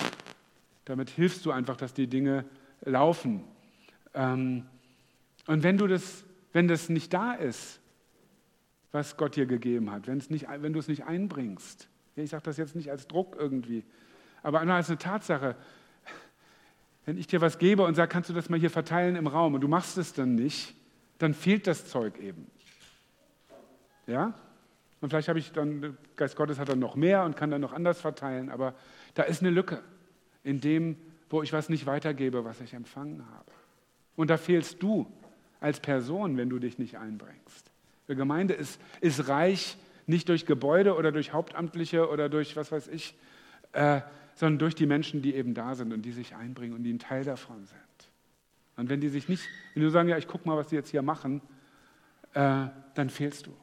damit 0.85 1.09
hilfst 1.09 1.47
du 1.47 1.53
einfach, 1.53 1.77
dass 1.77 1.95
die 1.95 2.07
Dinge 2.07 2.45
laufen. 2.85 3.45
Ähm, 4.15 4.67
und 5.47 5.63
wenn, 5.63 5.79
du 5.79 5.87
das, 5.87 6.25
wenn 6.53 6.69
das 6.69 6.89
nicht 6.89 7.13
da 7.13 7.35
ist, 7.35 7.81
was 8.93 9.17
Gott 9.17 9.37
dir 9.37 9.47
gegeben 9.47 9.91
hat, 9.91 10.07
wenn, 10.07 10.23
nicht, 10.29 10.47
wenn 10.49 10.73
du 10.73 10.79
es 10.79 10.89
nicht 10.89 11.05
einbringst, 11.05 11.89
ich 12.17 12.31
sage 12.31 12.45
das 12.45 12.57
jetzt 12.57 12.77
nicht 12.77 12.91
als 12.91 13.09
Druck 13.09 13.37
irgendwie, 13.39 13.85
aber 14.43 14.61
einfach 14.61 14.77
als 14.77 14.89
eine 14.89 14.99
Tatsache, 14.99 15.57
wenn 17.07 17.19
ich 17.19 17.27
dir 17.27 17.41
was 17.41 17.59
gebe 17.59 17.83
und 17.83 17.95
sage, 17.95 18.09
kannst 18.09 18.31
du 18.31 18.35
das 18.35 18.49
mal 18.49 18.59
hier 18.59 18.71
verteilen 18.71 19.17
im 19.17 19.27
Raum 19.27 19.55
und 19.55 19.61
du 19.61 19.69
machst 19.69 19.99
es 19.99 20.13
dann 20.13 20.35
nicht, 20.35 20.75
dann 21.19 21.35
fehlt 21.35 21.67
das 21.67 21.87
Zeug 21.87 22.19
eben. 22.19 22.47
Ja? 24.07 24.35
Und 25.01 25.11
vielleicht 25.11 25.29
habe 25.29 25.39
ich 25.39 25.53
dann, 25.53 25.99
Geist 26.17 26.37
Gottes 26.37 26.59
hat 26.59 26.69
dann 26.69 26.79
noch 26.79 26.97
mehr 26.97 27.25
und 27.25 27.37
kann 27.37 27.51
dann 27.51 27.61
noch 27.61 27.73
anders 27.73 28.01
verteilen, 28.01 28.49
aber 28.51 28.75
da 29.15 29.25
ist 29.25 29.43
eine 29.43 29.51
Lücke 29.51 29.83
in 30.45 30.61
dem, 30.61 30.97
wo 31.35 31.43
ich 31.43 31.53
was 31.53 31.69
nicht 31.69 31.85
weitergebe, 31.87 32.45
was 32.45 32.61
ich 32.61 32.75
empfangen 32.75 33.29
habe. 33.35 33.51
Und 34.15 34.31
da 34.31 34.37
fehlst 34.37 34.81
du 34.81 35.05
als 35.59 35.81
Person, 35.81 36.37
wenn 36.37 36.49
du 36.49 36.61
dich 36.61 36.79
nicht 36.79 36.97
einbringst. 36.97 37.73
Die 38.07 38.15
Gemeinde 38.15 38.55
ist, 38.55 38.81
ist 39.01 39.27
reich 39.27 39.77
nicht 40.07 40.29
durch 40.29 40.47
Gebäude 40.47 40.95
oder 40.95 41.11
durch 41.11 41.33
Hauptamtliche 41.33 42.09
oder 42.09 42.29
durch 42.29 42.55
was 42.55 42.71
weiß 42.71 42.87
ich, 42.87 43.17
äh, 43.73 44.01
sondern 44.37 44.61
durch 44.61 44.77
die 44.77 44.87
Menschen, 44.87 45.23
die 45.23 45.35
eben 45.35 45.55
da 45.55 45.75
sind 45.75 45.93
und 45.93 46.03
die 46.03 46.13
sich 46.13 46.37
einbringen 46.37 46.73
und 46.73 46.85
die 46.85 46.93
ein 46.93 47.01
Teil 47.01 47.25
davon 47.25 47.65
sind. 47.65 47.81
Und 48.77 48.89
wenn 48.89 49.01
die 49.01 49.09
sich 49.09 49.29
nicht, 49.29 49.43
wenn 49.75 49.83
du 49.83 49.91
sagen, 49.91 50.09
ja, 50.09 50.17
ich 50.17 50.29
gucke 50.29 50.47
mal, 50.47 50.57
was 50.57 50.69
die 50.69 50.77
jetzt 50.77 50.91
hier 50.91 51.03
machen, 51.03 51.43
äh, 52.35 52.67
dann 52.95 53.11
fehlst 53.11 53.49
du. 53.49 53.57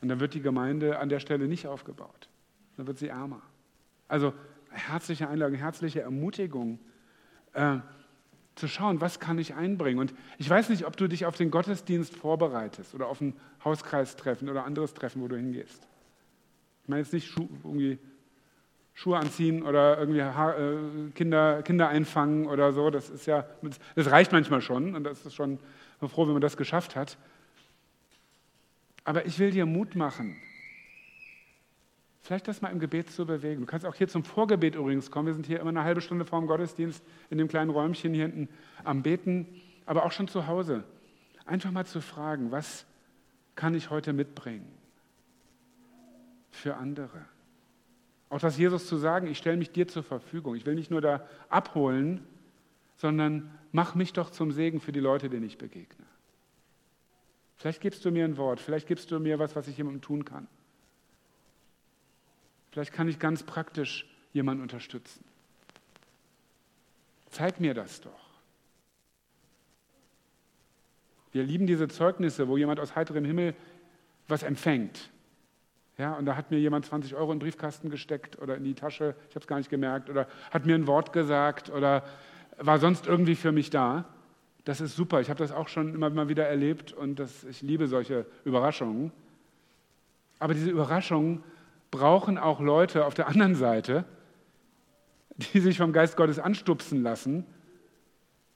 Und 0.00 0.08
dann 0.08 0.18
wird 0.18 0.34
die 0.34 0.42
Gemeinde 0.42 0.98
an 0.98 1.10
der 1.10 1.20
Stelle 1.20 1.46
nicht 1.46 1.68
aufgebaut. 1.68 2.28
Dann 2.76 2.88
wird 2.88 2.98
sie 2.98 3.06
ärmer. 3.06 3.42
Also 4.08 4.34
herzliche 4.70 5.28
Einladung, 5.28 5.56
herzliche 5.56 6.00
Ermutigung, 6.00 6.78
äh, 7.52 7.78
zu 8.56 8.68
schauen, 8.68 9.00
was 9.00 9.20
kann 9.20 9.38
ich 9.38 9.54
einbringen. 9.54 10.00
Und 10.00 10.14
ich 10.38 10.48
weiß 10.48 10.70
nicht, 10.70 10.86
ob 10.86 10.96
du 10.96 11.08
dich 11.08 11.26
auf 11.26 11.36
den 11.36 11.50
Gottesdienst 11.50 12.16
vorbereitest 12.16 12.94
oder 12.94 13.06
auf 13.06 13.20
ein 13.20 13.34
Hauskreistreffen 13.64 14.48
oder 14.48 14.64
anderes 14.64 14.94
Treffen, 14.94 15.22
wo 15.22 15.28
du 15.28 15.36
hingehst. 15.36 15.86
Ich 16.82 16.88
meine 16.88 17.02
jetzt 17.02 17.12
nicht 17.12 17.28
Schu 17.28 17.48
irgendwie 17.62 17.98
Schuhe 18.94 19.18
anziehen 19.18 19.62
oder 19.62 19.98
irgendwie 19.98 20.22
ha 20.22 20.54
äh, 20.54 21.10
Kinder, 21.14 21.62
Kinder 21.62 21.88
einfangen 21.88 22.46
oder 22.46 22.72
so. 22.72 22.88
Das 22.88 23.10
ist 23.10 23.26
ja, 23.26 23.46
das 23.94 24.10
reicht 24.10 24.32
manchmal 24.32 24.62
schon 24.62 24.94
und 24.94 25.04
das 25.04 25.26
ist 25.26 25.34
schon 25.34 25.58
froh, 26.00 26.26
wenn 26.26 26.32
man 26.32 26.40
das 26.40 26.56
geschafft 26.56 26.96
hat. 26.96 27.18
Aber 29.04 29.26
ich 29.26 29.38
will 29.38 29.50
dir 29.50 29.66
Mut 29.66 29.96
machen, 29.96 30.36
Vielleicht 32.26 32.48
das 32.48 32.60
mal 32.60 32.70
im 32.70 32.80
Gebet 32.80 33.08
zu 33.08 33.24
bewegen. 33.24 33.60
Du 33.60 33.66
kannst 33.66 33.86
auch 33.86 33.94
hier 33.94 34.08
zum 34.08 34.24
Vorgebet 34.24 34.74
übrigens 34.74 35.12
kommen. 35.12 35.26
Wir 35.26 35.34
sind 35.34 35.46
hier 35.46 35.60
immer 35.60 35.70
eine 35.70 35.84
halbe 35.84 36.00
Stunde 36.00 36.24
vor 36.24 36.40
dem 36.40 36.48
Gottesdienst 36.48 37.04
in 37.30 37.38
dem 37.38 37.46
kleinen 37.46 37.70
Räumchen 37.70 38.12
hier 38.14 38.24
hinten 38.24 38.48
am 38.82 39.04
Beten, 39.04 39.46
aber 39.84 40.04
auch 40.04 40.10
schon 40.10 40.26
zu 40.26 40.48
Hause. 40.48 40.82
Einfach 41.44 41.70
mal 41.70 41.86
zu 41.86 42.00
fragen, 42.00 42.50
was 42.50 42.84
kann 43.54 43.76
ich 43.76 43.90
heute 43.90 44.12
mitbringen 44.12 44.66
für 46.50 46.74
andere? 46.74 47.24
Auch 48.28 48.40
das 48.40 48.58
Jesus 48.58 48.88
zu 48.88 48.96
sagen, 48.96 49.28
ich 49.28 49.38
stelle 49.38 49.56
mich 49.56 49.70
dir 49.70 49.86
zur 49.86 50.02
Verfügung. 50.02 50.56
Ich 50.56 50.66
will 50.66 50.74
nicht 50.74 50.90
nur 50.90 51.00
da 51.00 51.28
abholen, 51.48 52.26
sondern 52.96 53.56
mach 53.70 53.94
mich 53.94 54.12
doch 54.14 54.30
zum 54.30 54.50
Segen 54.50 54.80
für 54.80 54.90
die 54.90 54.98
Leute, 54.98 55.30
denen 55.30 55.46
ich 55.46 55.58
begegne. 55.58 56.04
Vielleicht 57.54 57.80
gibst 57.80 58.04
du 58.04 58.10
mir 58.10 58.24
ein 58.24 58.36
Wort, 58.36 58.58
vielleicht 58.58 58.88
gibst 58.88 59.12
du 59.12 59.20
mir 59.20 59.38
was, 59.38 59.54
was 59.54 59.68
ich 59.68 59.76
jemandem 59.76 60.02
tun 60.02 60.24
kann. 60.24 60.48
Vielleicht 62.76 62.92
kann 62.92 63.08
ich 63.08 63.18
ganz 63.18 63.42
praktisch 63.42 64.04
jemanden 64.34 64.62
unterstützen. 64.62 65.24
Zeig 67.30 67.58
mir 67.58 67.72
das 67.72 68.02
doch. 68.02 68.10
Wir 71.32 71.42
lieben 71.42 71.66
diese 71.66 71.88
Zeugnisse, 71.88 72.48
wo 72.48 72.58
jemand 72.58 72.78
aus 72.78 72.94
heiterem 72.94 73.24
Himmel 73.24 73.54
was 74.28 74.42
empfängt. 74.42 75.08
Ja, 75.96 76.16
und 76.16 76.26
da 76.26 76.36
hat 76.36 76.50
mir 76.50 76.58
jemand 76.58 76.84
20 76.84 77.14
Euro 77.14 77.32
in 77.32 77.38
den 77.38 77.44
Briefkasten 77.46 77.88
gesteckt 77.88 78.38
oder 78.42 78.58
in 78.58 78.64
die 78.64 78.74
Tasche, 78.74 79.14
ich 79.30 79.34
habe 79.34 79.40
es 79.40 79.46
gar 79.46 79.56
nicht 79.56 79.70
gemerkt, 79.70 80.10
oder 80.10 80.28
hat 80.50 80.66
mir 80.66 80.74
ein 80.74 80.86
Wort 80.86 81.14
gesagt 81.14 81.70
oder 81.70 82.04
war 82.58 82.78
sonst 82.78 83.06
irgendwie 83.06 83.36
für 83.36 83.52
mich 83.52 83.70
da. 83.70 84.04
Das 84.66 84.82
ist 84.82 84.96
super. 84.96 85.22
Ich 85.22 85.30
habe 85.30 85.38
das 85.38 85.50
auch 85.50 85.68
schon 85.68 85.94
immer 85.94 86.10
mal 86.10 86.28
wieder 86.28 86.46
erlebt 86.46 86.92
und 86.92 87.20
das, 87.20 87.44
ich 87.44 87.62
liebe 87.62 87.88
solche 87.88 88.26
Überraschungen. 88.44 89.12
Aber 90.38 90.52
diese 90.52 90.68
Überraschungen 90.68 91.42
brauchen 91.90 92.38
auch 92.38 92.60
Leute 92.60 93.06
auf 93.06 93.14
der 93.14 93.28
anderen 93.28 93.54
Seite, 93.54 94.04
die 95.36 95.60
sich 95.60 95.78
vom 95.78 95.92
Geist 95.92 96.16
Gottes 96.16 96.38
anstupsen 96.38 97.02
lassen, 97.02 97.44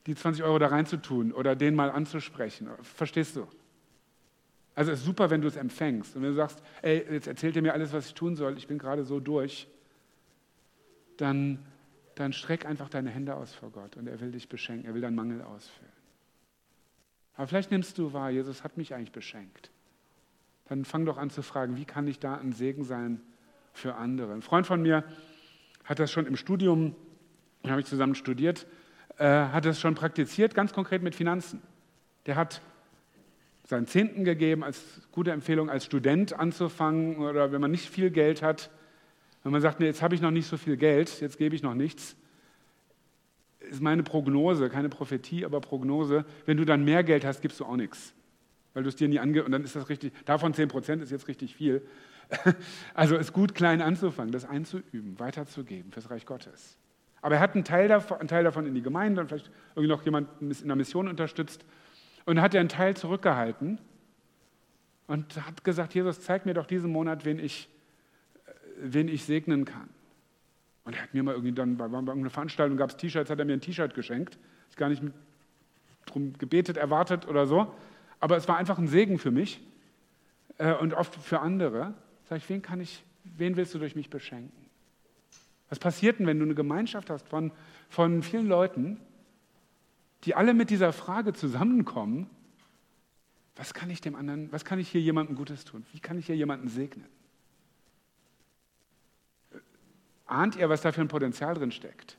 die 0.06 0.14
20 0.14 0.44
Euro 0.44 0.58
da 0.58 0.68
reinzutun 0.68 1.32
oder 1.32 1.54
den 1.54 1.74
mal 1.74 1.90
anzusprechen. 1.90 2.68
Verstehst 2.82 3.36
du? 3.36 3.46
Also 4.74 4.92
es 4.92 5.00
ist 5.00 5.04
super, 5.04 5.30
wenn 5.30 5.42
du 5.42 5.48
es 5.48 5.56
empfängst 5.56 6.16
und 6.16 6.22
wenn 6.22 6.30
du 6.30 6.36
sagst, 6.36 6.62
ey, 6.82 7.04
jetzt 7.10 7.26
erzählt 7.26 7.56
ihr 7.56 7.62
mir 7.62 7.74
alles, 7.74 7.92
was 7.92 8.06
ich 8.06 8.14
tun 8.14 8.36
soll, 8.36 8.56
ich 8.56 8.66
bin 8.66 8.78
gerade 8.78 9.04
so 9.04 9.20
durch, 9.20 9.68
dann, 11.16 11.58
dann 12.14 12.32
streck 12.32 12.64
einfach 12.64 12.88
deine 12.88 13.10
Hände 13.10 13.34
aus 13.34 13.52
vor 13.52 13.70
Gott 13.70 13.96
und 13.96 14.06
er 14.06 14.20
will 14.20 14.32
dich 14.32 14.48
beschenken, 14.48 14.86
er 14.86 14.94
will 14.94 15.02
deinen 15.02 15.16
Mangel 15.16 15.42
ausfüllen. 15.42 15.92
Aber 17.34 17.46
vielleicht 17.46 17.70
nimmst 17.70 17.98
du 17.98 18.12
wahr, 18.12 18.30
Jesus 18.30 18.64
hat 18.64 18.76
mich 18.76 18.94
eigentlich 18.94 19.12
beschenkt. 19.12 19.70
Dann 20.70 20.84
fang 20.84 21.04
doch 21.04 21.18
an 21.18 21.30
zu 21.30 21.42
fragen, 21.42 21.76
wie 21.76 21.84
kann 21.84 22.06
ich 22.06 22.20
da 22.20 22.36
ein 22.36 22.52
Segen 22.52 22.84
sein 22.84 23.20
für 23.72 23.96
andere? 23.96 24.32
Ein 24.32 24.40
Freund 24.40 24.68
von 24.68 24.80
mir 24.80 25.02
hat 25.84 25.98
das 25.98 26.12
schon 26.12 26.26
im 26.26 26.36
Studium, 26.36 26.94
da 27.64 27.70
habe 27.70 27.80
ich 27.80 27.88
zusammen 27.88 28.14
studiert, 28.14 28.68
äh, 29.18 29.24
hat 29.24 29.64
das 29.64 29.80
schon 29.80 29.96
praktiziert, 29.96 30.54
ganz 30.54 30.72
konkret 30.72 31.02
mit 31.02 31.16
Finanzen. 31.16 31.60
Der 32.26 32.36
hat 32.36 32.62
seinen 33.64 33.88
Zehnten 33.88 34.22
gegeben, 34.22 34.62
als 34.62 35.00
gute 35.10 35.32
Empfehlung, 35.32 35.68
als 35.68 35.86
Student 35.86 36.38
anzufangen 36.38 37.16
oder 37.16 37.50
wenn 37.50 37.60
man 37.60 37.72
nicht 37.72 37.90
viel 37.90 38.12
Geld 38.12 38.40
hat. 38.40 38.70
Wenn 39.42 39.50
man 39.50 39.62
sagt, 39.62 39.80
nee, 39.80 39.86
jetzt 39.86 40.02
habe 40.02 40.14
ich 40.14 40.20
noch 40.20 40.30
nicht 40.30 40.46
so 40.46 40.56
viel 40.56 40.76
Geld, 40.76 41.20
jetzt 41.20 41.36
gebe 41.36 41.56
ich 41.56 41.64
noch 41.64 41.74
nichts, 41.74 42.14
ist 43.58 43.82
meine 43.82 44.04
Prognose, 44.04 44.70
keine 44.70 44.88
Prophetie, 44.88 45.44
aber 45.44 45.60
Prognose, 45.60 46.24
wenn 46.46 46.56
du 46.56 46.64
dann 46.64 46.84
mehr 46.84 47.02
Geld 47.02 47.24
hast, 47.24 47.42
gibst 47.42 47.58
du 47.58 47.64
auch 47.64 47.76
nichts. 47.76 48.14
Weil 48.74 48.82
du 48.82 48.88
es 48.88 48.96
dir 48.96 49.08
nie 49.08 49.18
ange... 49.18 49.44
Und 49.44 49.52
dann 49.52 49.64
ist 49.64 49.76
das 49.76 49.88
richtig, 49.88 50.12
davon 50.24 50.54
10 50.54 50.68
Prozent 50.68 51.02
ist 51.02 51.10
jetzt 51.10 51.28
richtig 51.28 51.54
viel. 51.54 51.86
Also 52.94 53.16
ist 53.16 53.32
gut, 53.32 53.56
klein 53.56 53.82
anzufangen, 53.82 54.30
das 54.30 54.44
einzuüben, 54.44 55.18
weiterzugeben 55.18 55.90
fürs 55.90 56.10
Reich 56.10 56.26
Gottes. 56.26 56.76
Aber 57.22 57.34
er 57.34 57.40
hat 57.40 57.54
einen 57.54 57.64
Teil 57.64 57.88
davon, 57.88 58.18
einen 58.18 58.28
Teil 58.28 58.44
davon 58.44 58.66
in 58.66 58.74
die 58.74 58.82
Gemeinde 58.82 59.20
und 59.20 59.28
vielleicht 59.28 59.50
irgendwie 59.70 59.88
noch 59.88 60.04
jemanden 60.04 60.50
in 60.50 60.66
der 60.66 60.76
Mission 60.76 61.08
unterstützt. 61.08 61.64
Und 62.24 62.40
hat 62.40 62.54
er 62.54 62.60
einen 62.60 62.68
Teil 62.68 62.96
zurückgehalten 62.96 63.78
und 65.06 65.44
hat 65.44 65.64
gesagt, 65.64 65.94
Jesus, 65.94 66.20
zeig 66.20 66.46
mir 66.46 66.54
doch 66.54 66.66
diesen 66.66 66.92
Monat, 66.92 67.24
wen 67.24 67.38
ich, 67.38 67.68
äh, 68.46 68.52
wen 68.76 69.08
ich 69.08 69.24
segnen 69.24 69.64
kann. 69.64 69.88
Und 70.84 70.94
er 70.94 71.02
hat 71.02 71.14
mir 71.14 71.22
mal 71.22 71.32
irgendwie 71.32 71.52
dann, 71.52 71.76
bei, 71.76 71.88
bei 71.88 71.98
irgendeiner 71.98 72.30
Veranstaltung 72.30 72.76
gab 72.76 72.90
es 72.90 72.96
T-Shirts, 72.96 73.30
hat 73.30 73.38
er 73.38 73.44
mir 73.44 73.54
ein 73.54 73.60
T-Shirt 73.60 73.94
geschenkt. 73.94 74.38
Ich 74.70 74.76
gar 74.76 74.88
nicht 74.88 75.02
darum 76.06 76.32
gebetet, 76.34 76.76
erwartet 76.76 77.26
oder 77.26 77.46
so. 77.46 77.74
Aber 78.20 78.36
es 78.36 78.46
war 78.46 78.56
einfach 78.56 78.78
ein 78.78 78.86
Segen 78.86 79.18
für 79.18 79.30
mich 79.30 79.60
äh, 80.58 80.74
und 80.74 80.94
oft 80.94 81.14
für 81.16 81.40
andere. 81.40 81.94
Sag 82.28 82.38
ich, 82.38 82.48
wen 82.48 82.62
kann 82.62 82.80
ich, 82.80 83.02
wen 83.24 83.56
willst 83.56 83.74
du 83.74 83.78
durch 83.78 83.96
mich 83.96 84.10
beschenken? 84.10 84.66
Was 85.70 85.78
passiert 85.78 86.18
denn, 86.18 86.26
wenn 86.26 86.38
du 86.38 86.44
eine 86.44 86.54
Gemeinschaft 86.54 87.10
hast 87.10 87.28
von, 87.28 87.52
von 87.88 88.22
vielen 88.22 88.46
Leuten, 88.46 89.00
die 90.24 90.34
alle 90.34 90.52
mit 90.52 90.68
dieser 90.70 90.92
Frage 90.92 91.32
zusammenkommen, 91.32 92.28
was 93.56 93.72
kann 93.72 93.90
ich 93.90 94.00
dem 94.00 94.14
anderen, 94.14 94.52
was 94.52 94.64
kann 94.64 94.78
ich 94.78 94.88
hier 94.88 95.00
jemandem 95.00 95.36
Gutes 95.36 95.64
tun? 95.64 95.86
Wie 95.92 96.00
kann 96.00 96.18
ich 96.18 96.26
hier 96.26 96.36
jemanden 96.36 96.68
segnen? 96.68 97.06
Ahnt 100.26 100.56
ihr, 100.56 100.68
was 100.68 100.82
da 100.82 100.92
für 100.92 101.00
ein 101.00 101.08
Potenzial 101.08 101.54
drin 101.54 101.72
steckt? 101.72 102.16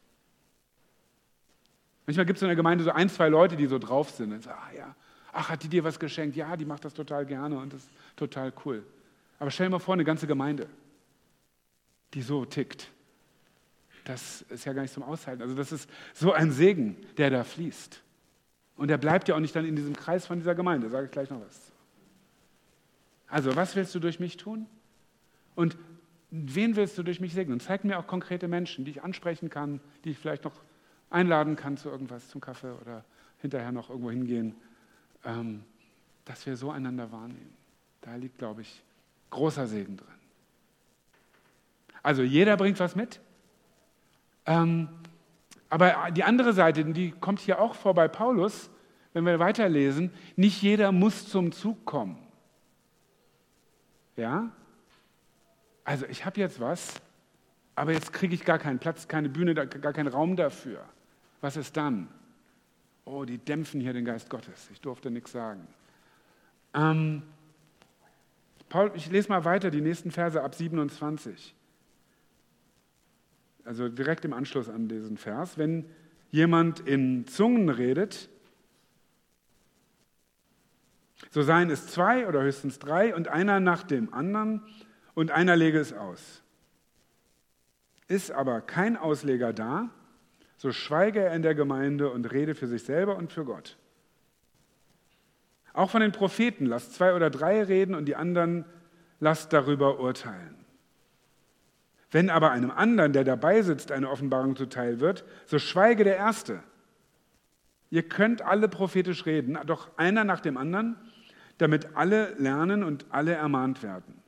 Manchmal 2.05 2.25
gibt 2.25 2.37
es 2.37 2.43
in 2.43 2.49
der 2.49 2.55
Gemeinde 2.55 2.83
so 2.83 2.91
ein, 2.91 3.09
zwei 3.09 3.29
Leute, 3.29 3.55
die 3.55 3.67
so 3.67 3.79
drauf 3.79 4.09
sind 4.09 4.33
und 4.33 4.43
sagen, 4.43 4.59
ah 4.61 4.75
ja, 4.75 4.95
ach, 5.31 5.49
hat 5.49 5.63
die 5.63 5.69
dir 5.69 5.83
was 5.83 5.99
geschenkt? 5.99 6.35
Ja, 6.35 6.55
die 6.55 6.65
macht 6.65 6.85
das 6.85 6.93
total 6.93 7.25
gerne 7.25 7.57
und 7.57 7.73
das 7.73 7.81
ist 7.81 7.91
total 8.15 8.53
cool. 8.65 8.83
Aber 9.39 9.51
stell 9.51 9.67
dir 9.67 9.71
mal 9.71 9.79
vor, 9.79 9.93
eine 9.93 10.03
ganze 10.03 10.27
Gemeinde, 10.27 10.67
die 12.13 12.21
so 12.21 12.45
tickt. 12.45 12.89
Das 14.03 14.41
ist 14.43 14.65
ja 14.65 14.73
gar 14.73 14.81
nicht 14.81 14.93
zum 14.93 15.03
Aushalten. 15.03 15.41
Also 15.41 15.55
das 15.55 15.71
ist 15.71 15.89
so 16.13 16.33
ein 16.33 16.51
Segen, 16.51 16.97
der 17.17 17.29
da 17.29 17.43
fließt. 17.43 18.01
Und 18.75 18.87
der 18.87 18.97
bleibt 18.97 19.27
ja 19.27 19.35
auch 19.35 19.39
nicht 19.39 19.55
dann 19.55 19.65
in 19.65 19.75
diesem 19.75 19.95
Kreis 19.95 20.25
von 20.25 20.39
dieser 20.39 20.55
Gemeinde, 20.55 20.89
sage 20.89 21.05
ich 21.05 21.11
gleich 21.11 21.29
noch 21.29 21.41
was. 21.41 21.71
Also, 23.27 23.55
was 23.55 23.75
willst 23.75 23.95
du 23.95 23.99
durch 23.99 24.19
mich 24.19 24.37
tun? 24.37 24.65
Und 25.55 25.77
wen 26.31 26.75
willst 26.75 26.97
du 26.97 27.03
durch 27.03 27.19
mich 27.21 27.33
segnen? 27.33 27.59
Zeig 27.59 27.83
mir 27.83 27.97
auch 27.97 28.07
konkrete 28.07 28.47
Menschen, 28.47 28.83
die 28.83 28.91
ich 28.91 29.03
ansprechen 29.03 29.49
kann, 29.49 29.79
die 30.03 30.11
ich 30.11 30.17
vielleicht 30.17 30.43
noch 30.43 30.53
einladen 31.09 31.55
kann 31.55 31.77
zu 31.77 31.89
irgendwas, 31.89 32.27
zum 32.27 32.41
Kaffee 32.41 32.71
oder 32.81 33.05
hinterher 33.37 33.71
noch 33.71 33.89
irgendwo 33.89 34.11
hingehen, 34.11 34.55
ähm, 35.25 35.63
dass 36.25 36.45
wir 36.45 36.55
so 36.55 36.71
einander 36.71 37.11
wahrnehmen. 37.11 37.55
Da 38.01 38.15
liegt, 38.15 38.37
glaube 38.37 38.61
ich, 38.61 38.83
großer 39.29 39.67
Segen 39.67 39.97
drin. 39.97 40.07
Also 42.03 42.23
jeder 42.23 42.57
bringt 42.57 42.79
was 42.79 42.95
mit. 42.95 43.19
Ähm, 44.45 44.89
aber 45.69 46.11
die 46.11 46.23
andere 46.23 46.53
Seite, 46.53 46.83
die 46.85 47.11
kommt 47.11 47.39
hier 47.39 47.61
auch 47.61 47.75
vor 47.75 47.93
bei 47.93 48.07
Paulus, 48.07 48.69
wenn 49.13 49.25
wir 49.25 49.39
weiterlesen, 49.39 50.11
nicht 50.35 50.61
jeder 50.61 50.91
muss 50.91 51.29
zum 51.29 51.51
Zug 51.51 51.85
kommen. 51.85 52.17
Ja? 54.15 54.51
Also 55.83 56.05
ich 56.07 56.25
habe 56.25 56.39
jetzt 56.39 56.59
was, 56.59 57.01
aber 57.75 57.93
jetzt 57.93 58.13
kriege 58.13 58.33
ich 58.33 58.45
gar 58.45 58.59
keinen 58.59 58.79
Platz, 58.79 59.07
keine 59.07 59.29
Bühne, 59.29 59.53
gar 59.53 59.93
keinen 59.93 60.07
Raum 60.07 60.35
dafür. 60.35 60.83
Was 61.41 61.57
ist 61.57 61.75
dann? 61.77 62.07
Oh, 63.05 63.25
die 63.25 63.37
dämpfen 63.37 63.81
hier 63.81 63.93
den 63.93 64.05
Geist 64.05 64.29
Gottes. 64.29 64.69
Ich 64.71 64.81
durfte 64.81 65.11
nichts 65.11 65.31
sagen. 65.31 65.67
Ähm, 66.73 67.23
Paul, 68.69 68.91
ich 68.95 69.09
lese 69.11 69.29
mal 69.29 69.43
weiter 69.43 69.71
die 69.71 69.81
nächsten 69.81 70.11
Verse 70.11 70.41
ab 70.41 70.55
27 70.55 71.55
also 73.65 73.89
direkt 73.89 74.25
im 74.25 74.33
Anschluss 74.33 74.69
an 74.69 74.87
diesen 74.87 75.17
Vers, 75.17 75.57
wenn 75.57 75.85
jemand 76.29 76.79
in 76.81 77.27
Zungen 77.27 77.69
redet, 77.69 78.29
so 81.29 81.41
seien 81.41 81.69
es 81.69 81.87
zwei 81.87 82.27
oder 82.27 82.41
höchstens 82.41 82.79
drei 82.79 83.15
und 83.15 83.27
einer 83.27 83.59
nach 83.59 83.83
dem 83.83 84.13
anderen 84.13 84.63
und 85.13 85.31
einer 85.31 85.55
lege 85.55 85.79
es 85.79 85.93
aus. 85.93 86.41
Ist 88.07 88.31
aber 88.31 88.61
kein 88.61 88.97
Ausleger 88.97 89.53
da, 89.53 89.89
so 90.61 90.71
schweige 90.71 91.21
er 91.21 91.33
in 91.33 91.41
der 91.41 91.55
Gemeinde 91.55 92.11
und 92.11 92.31
rede 92.31 92.53
für 92.53 92.67
sich 92.67 92.83
selber 92.83 93.15
und 93.15 93.33
für 93.33 93.45
Gott. 93.45 93.79
Auch 95.73 95.89
von 95.89 96.01
den 96.01 96.11
Propheten 96.11 96.67
lasst 96.67 96.93
zwei 96.93 97.15
oder 97.15 97.31
drei 97.31 97.63
reden 97.63 97.95
und 97.95 98.05
die 98.05 98.15
anderen 98.15 98.65
lasst 99.19 99.53
darüber 99.53 99.99
urteilen. 99.99 100.63
Wenn 102.11 102.29
aber 102.29 102.51
einem 102.51 102.69
anderen, 102.69 103.11
der 103.11 103.23
dabei 103.23 103.63
sitzt, 103.63 103.91
eine 103.91 104.07
Offenbarung 104.11 104.55
zuteil 104.55 104.99
wird, 104.99 105.25
so 105.47 105.57
schweige 105.57 106.03
der 106.03 106.17
Erste. 106.17 106.61
Ihr 107.89 108.07
könnt 108.07 108.43
alle 108.43 108.69
prophetisch 108.69 109.25
reden, 109.25 109.57
doch 109.65 109.89
einer 109.97 110.25
nach 110.25 110.41
dem 110.41 110.57
anderen, 110.57 110.95
damit 111.57 111.95
alle 111.95 112.35
lernen 112.35 112.83
und 112.83 113.07
alle 113.09 113.33
ermahnt 113.33 113.81
werden. 113.81 114.21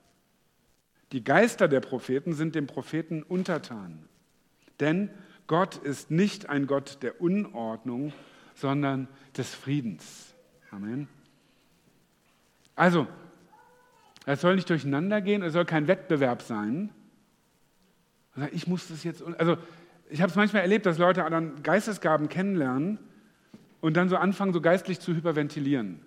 Die 1.12 1.24
Geister 1.24 1.68
der 1.68 1.82
Propheten 1.82 2.34
sind 2.34 2.56
dem 2.56 2.66
Propheten 2.66 3.22
untertan. 3.22 4.10
Denn 4.80 5.12
Gott 5.54 5.76
ist 5.76 6.10
nicht 6.10 6.50
ein 6.50 6.66
Gott 6.66 7.04
der 7.04 7.22
Unordnung, 7.22 8.12
sondern 8.56 9.08
des 9.38 9.54
Friedens. 9.54 10.34
Amen. 10.72 11.08
Also, 12.76 13.06
es 14.26 14.42
soll 14.42 14.56
nicht 14.56 14.68
durcheinander 14.68 15.22
gehen, 15.22 15.44
es 15.44 15.54
soll 15.54 15.66
kein 15.66 15.88
Wettbewerb 15.88 16.42
sein, 16.42 16.90
ich 18.52 18.66
muss 18.66 18.88
das 18.88 19.04
jetzt, 19.04 19.24
also 19.38 19.60
ich 20.10 20.24
habe 20.24 20.32
es 20.32 20.36
manchmal 20.36 20.64
erlebt, 20.64 20.88
dass 20.88 20.98
Leute 20.98 21.24
dann 21.30 21.62
Geistesgaben 21.62 22.30
kennenlernen 22.30 22.98
und 23.80 23.96
dann 23.96 24.10
so 24.10 24.18
anfangen, 24.18 24.54
so 24.54 24.60
geistlich 24.60 25.00
zu 25.02 25.14
hyperventilieren. 25.14 26.00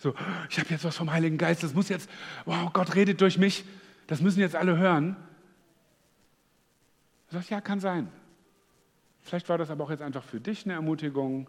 So, 0.00 0.12
ich 0.50 0.58
habe 0.58 0.70
jetzt 0.70 0.84
was 0.84 0.96
vom 0.96 1.12
Heiligen 1.12 1.38
Geist, 1.38 1.62
das 1.62 1.72
muss 1.72 1.88
jetzt, 1.88 2.10
wow, 2.46 2.72
Gott 2.72 2.96
redet 2.96 3.20
durch 3.20 3.38
mich, 3.38 3.64
das 4.08 4.20
müssen 4.20 4.40
jetzt 4.40 4.56
alle 4.56 4.76
hören. 4.76 5.14
Ich 7.28 7.34
sage, 7.34 7.46
ja, 7.50 7.60
kann 7.60 7.78
sein. 7.78 8.08
Vielleicht 9.26 9.48
war 9.48 9.58
das 9.58 9.70
aber 9.70 9.82
auch 9.82 9.90
jetzt 9.90 10.02
einfach 10.02 10.22
für 10.22 10.38
dich 10.38 10.64
eine 10.64 10.74
Ermutigung. 10.74 11.48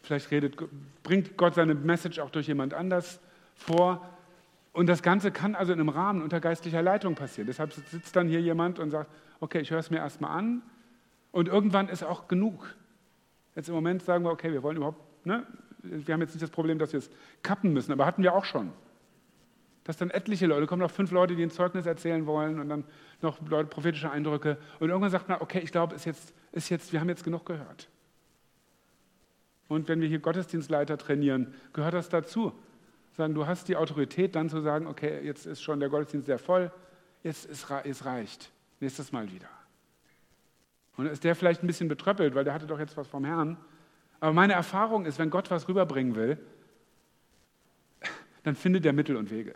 Vielleicht 0.00 0.30
redet, 0.30 0.56
bringt 1.02 1.36
Gott 1.36 1.54
seine 1.54 1.74
Message 1.74 2.20
auch 2.20 2.30
durch 2.30 2.46
jemand 2.46 2.72
anders 2.72 3.20
vor. 3.56 4.08
Und 4.72 4.86
das 4.86 5.02
Ganze 5.02 5.32
kann 5.32 5.56
also 5.56 5.72
in 5.72 5.80
einem 5.80 5.88
Rahmen 5.88 6.22
unter 6.22 6.38
geistlicher 6.38 6.82
Leitung 6.82 7.16
passieren. 7.16 7.48
Deshalb 7.48 7.72
sitzt 7.72 8.14
dann 8.14 8.28
hier 8.28 8.40
jemand 8.40 8.78
und 8.78 8.90
sagt, 8.90 9.10
okay, 9.40 9.60
ich 9.60 9.72
höre 9.72 9.80
es 9.80 9.90
mir 9.90 9.98
erstmal 9.98 10.38
an 10.38 10.62
und 11.32 11.48
irgendwann 11.48 11.88
ist 11.88 12.04
auch 12.04 12.28
genug. 12.28 12.76
Jetzt 13.56 13.68
im 13.68 13.74
Moment 13.74 14.02
sagen 14.02 14.24
wir, 14.24 14.30
okay, 14.30 14.52
wir 14.52 14.62
wollen 14.62 14.76
überhaupt, 14.76 15.26
ne? 15.26 15.44
wir 15.82 16.14
haben 16.14 16.20
jetzt 16.20 16.34
nicht 16.34 16.42
das 16.44 16.50
Problem, 16.50 16.78
dass 16.78 16.92
wir 16.92 16.98
es 16.98 17.10
kappen 17.42 17.72
müssen, 17.72 17.90
aber 17.90 18.06
hatten 18.06 18.22
wir 18.22 18.34
auch 18.34 18.44
schon. 18.44 18.72
Dass 19.84 19.98
dann 19.98 20.10
etliche 20.10 20.46
Leute, 20.46 20.66
kommen 20.66 20.80
noch 20.80 20.90
fünf 20.90 21.10
Leute, 21.10 21.36
die 21.36 21.42
ein 21.42 21.50
Zeugnis 21.50 21.86
erzählen 21.86 22.26
wollen 22.26 22.58
und 22.58 22.68
dann 22.68 22.84
noch 23.20 23.38
Leute, 23.48 23.68
prophetische 23.68 24.10
Eindrücke. 24.10 24.56
Und 24.80 24.88
irgendwann 24.88 25.10
sagt 25.10 25.28
man, 25.28 25.40
okay, 25.40 25.60
ich 25.60 25.72
glaube, 25.72 25.94
ist 25.94 26.06
jetzt, 26.06 26.34
ist 26.52 26.70
jetzt, 26.70 26.92
wir 26.92 27.00
haben 27.00 27.08
jetzt 27.08 27.24
genug 27.24 27.44
gehört. 27.44 27.88
Und 29.68 29.88
wenn 29.88 30.00
wir 30.00 30.08
hier 30.08 30.18
Gottesdienstleiter 30.18 30.96
trainieren, 30.96 31.54
gehört 31.72 31.94
das 31.94 32.08
dazu. 32.08 32.52
Sagen, 33.12 33.34
du 33.34 33.46
hast 33.46 33.68
die 33.68 33.76
Autorität, 33.76 34.34
dann 34.34 34.48
zu 34.48 34.60
sagen, 34.60 34.86
okay, 34.86 35.20
jetzt 35.24 35.46
ist 35.46 35.62
schon 35.62 35.80
der 35.80 35.88
Gottesdienst 35.88 36.26
sehr 36.26 36.38
voll, 36.38 36.72
jetzt 37.22 37.44
ist, 37.46 37.70
es 37.70 38.04
reicht. 38.04 38.50
Nächstes 38.80 39.12
Mal 39.12 39.30
wieder. 39.30 39.48
Und 40.96 41.06
ist 41.06 41.24
der 41.24 41.34
vielleicht 41.34 41.62
ein 41.62 41.66
bisschen 41.66 41.88
betröppelt, 41.88 42.34
weil 42.34 42.44
der 42.44 42.54
hatte 42.54 42.66
doch 42.66 42.78
jetzt 42.78 42.96
was 42.96 43.06
vom 43.06 43.24
Herrn. 43.24 43.56
Aber 44.20 44.32
meine 44.32 44.52
Erfahrung 44.54 45.06
ist, 45.06 45.18
wenn 45.18 45.30
Gott 45.30 45.50
was 45.50 45.68
rüberbringen 45.68 46.14
will, 46.14 46.38
dann 48.42 48.54
findet 48.54 48.86
er 48.86 48.92
Mittel 48.92 49.16
und 49.16 49.30
Wege. 49.30 49.54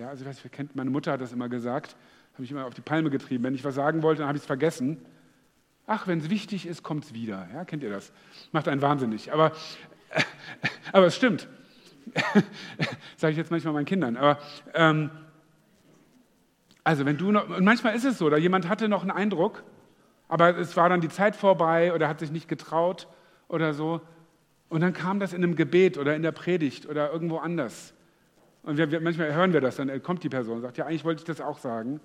Ja, 0.00 0.08
also 0.08 0.24
ich 0.24 0.28
weiß, 0.30 0.50
kennt, 0.50 0.74
meine 0.74 0.88
Mutter 0.88 1.12
hat 1.12 1.20
das 1.20 1.30
immer 1.30 1.50
gesagt, 1.50 1.94
habe 2.32 2.42
ich 2.42 2.50
immer 2.50 2.64
auf 2.64 2.72
die 2.72 2.80
Palme 2.80 3.10
getrieben. 3.10 3.44
Wenn 3.44 3.54
ich 3.54 3.64
was 3.64 3.74
sagen 3.74 4.02
wollte, 4.02 4.20
dann 4.20 4.28
habe 4.28 4.38
ich 4.38 4.42
es 4.42 4.46
vergessen. 4.46 4.96
Ach, 5.86 6.06
wenn 6.06 6.20
es 6.20 6.30
wichtig 6.30 6.66
ist, 6.66 6.82
kommt 6.82 7.04
es 7.04 7.12
wieder. 7.12 7.46
Ja, 7.52 7.66
kennt 7.66 7.82
ihr 7.82 7.90
das? 7.90 8.10
Macht 8.50 8.66
einen 8.68 8.80
wahnsinnig. 8.80 9.30
Aber, 9.30 9.52
aber 10.92 11.04
es 11.04 11.16
stimmt. 11.16 11.48
Sage 13.18 13.32
ich 13.32 13.36
jetzt 13.36 13.50
manchmal 13.50 13.74
meinen 13.74 13.84
Kindern. 13.84 14.16
Aber 14.16 14.38
ähm, 14.72 15.10
also 16.82 17.04
wenn 17.04 17.18
du 17.18 17.30
noch, 17.30 17.50
und 17.50 17.64
manchmal 17.64 17.94
ist 17.94 18.06
es 18.06 18.16
so, 18.16 18.30
da 18.30 18.38
jemand 18.38 18.70
hatte 18.70 18.88
noch 18.88 19.02
einen 19.02 19.10
Eindruck, 19.10 19.64
aber 20.28 20.56
es 20.56 20.78
war 20.78 20.88
dann 20.88 21.02
die 21.02 21.10
Zeit 21.10 21.36
vorbei 21.36 21.92
oder 21.92 22.08
hat 22.08 22.20
sich 22.20 22.30
nicht 22.30 22.48
getraut 22.48 23.06
oder 23.48 23.74
so. 23.74 24.00
Und 24.70 24.80
dann 24.80 24.94
kam 24.94 25.20
das 25.20 25.34
in 25.34 25.44
einem 25.44 25.56
Gebet 25.56 25.98
oder 25.98 26.16
in 26.16 26.22
der 26.22 26.32
Predigt 26.32 26.86
oder 26.86 27.12
irgendwo 27.12 27.36
anders. 27.36 27.92
Und 28.62 28.76
wir, 28.76 28.90
wir, 28.90 29.00
manchmal 29.00 29.34
hören 29.34 29.52
wir 29.52 29.60
das, 29.60 29.76
dann 29.76 30.02
kommt 30.02 30.22
die 30.22 30.28
Person 30.28 30.56
und 30.56 30.62
sagt, 30.62 30.76
ja, 30.76 30.86
eigentlich 30.86 31.04
wollte 31.04 31.20
ich 31.20 31.24
das 31.24 31.40
auch 31.40 31.58
sagen. 31.58 32.00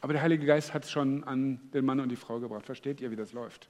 Aber 0.00 0.12
der 0.12 0.22
Heilige 0.22 0.46
Geist 0.46 0.74
hat 0.74 0.84
es 0.84 0.90
schon 0.90 1.24
an 1.24 1.60
den 1.72 1.84
Mann 1.84 1.98
und 2.00 2.08
die 2.08 2.16
Frau 2.16 2.38
gebracht. 2.38 2.66
Versteht 2.66 3.00
ihr, 3.00 3.10
wie 3.10 3.16
das 3.16 3.32
läuft? 3.32 3.68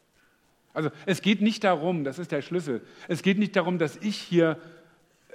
Also 0.75 0.91
es 1.07 1.23
geht 1.23 1.41
nicht 1.41 1.65
darum, 1.65 2.05
das 2.05 2.19
ist 2.19 2.31
der 2.31 2.43
Schlüssel, 2.43 2.83
es 3.09 3.23
geht 3.23 3.39
nicht 3.39 3.57
darum, 3.57 3.79
dass 3.79 3.97
ich 3.97 4.17
hier 4.17 4.59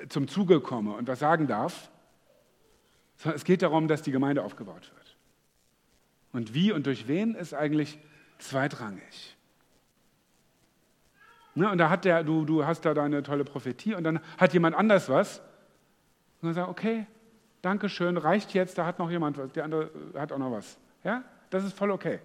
zum 0.09 0.27
Zuge 0.27 0.61
komme 0.61 0.93
und 0.93 1.07
was 1.07 1.19
sagen 1.19 1.47
darf, 1.47 1.89
sondern 3.17 3.37
es 3.37 3.43
geht 3.43 3.61
darum, 3.61 3.87
dass 3.87 4.01
die 4.01 4.11
Gemeinde 4.11 4.43
aufgebaut 4.43 4.91
wird. 4.95 5.17
Und 6.33 6.53
wie 6.53 6.71
und 6.71 6.85
durch 6.85 7.07
wen 7.07 7.35
ist 7.35 7.53
eigentlich 7.53 7.99
zweitrangig. 8.39 9.35
Ne, 11.55 11.69
und 11.69 11.77
da 11.77 11.89
hat 11.89 12.05
der, 12.05 12.23
du, 12.23 12.45
du 12.45 12.65
hast 12.65 12.81
da 12.85 12.93
deine 12.93 13.21
tolle 13.21 13.43
Prophetie 13.43 13.93
und 13.93 14.03
dann 14.03 14.19
hat 14.37 14.53
jemand 14.53 14.75
anders 14.75 15.09
was. 15.09 15.41
Und 16.43 16.47
dann 16.47 16.55
sagt, 16.55 16.69
okay, 16.69 17.07
danke 17.61 17.87
schön, 17.87 18.17
reicht 18.17 18.53
jetzt, 18.53 18.77
da 18.77 18.85
hat 18.85 18.99
noch 18.99 19.09
jemand 19.09 19.37
was, 19.37 19.49
der 19.53 19.63
andere 19.63 19.89
hat 20.13 20.33
auch 20.33 20.37
noch 20.37 20.51
was. 20.51 20.77
Ja, 21.05 21.23
das 21.49 21.63
ist 21.63 21.77
voll 21.77 21.89
okay. 21.89 22.19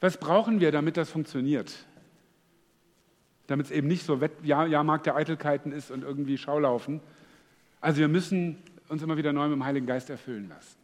Was 0.00 0.16
brauchen 0.16 0.58
wir, 0.58 0.72
damit 0.72 0.96
das 0.96 1.10
funktioniert? 1.10 1.86
Damit 3.46 3.66
es 3.66 3.72
eben 3.72 3.86
nicht 3.86 4.04
so 4.04 4.18
Jahrmarkt 4.42 5.06
der 5.06 5.14
Eitelkeiten 5.14 5.70
ist 5.70 5.92
und 5.92 6.02
irgendwie 6.02 6.36
Schaulaufen. 6.36 7.00
Also 7.80 8.00
wir 8.00 8.08
müssen 8.08 8.60
uns 8.88 9.00
immer 9.00 9.16
wieder 9.16 9.32
neu 9.32 9.44
mit 9.44 9.52
dem 9.52 9.64
Heiligen 9.64 9.86
Geist 9.86 10.10
erfüllen 10.10 10.48
lassen. 10.48 10.76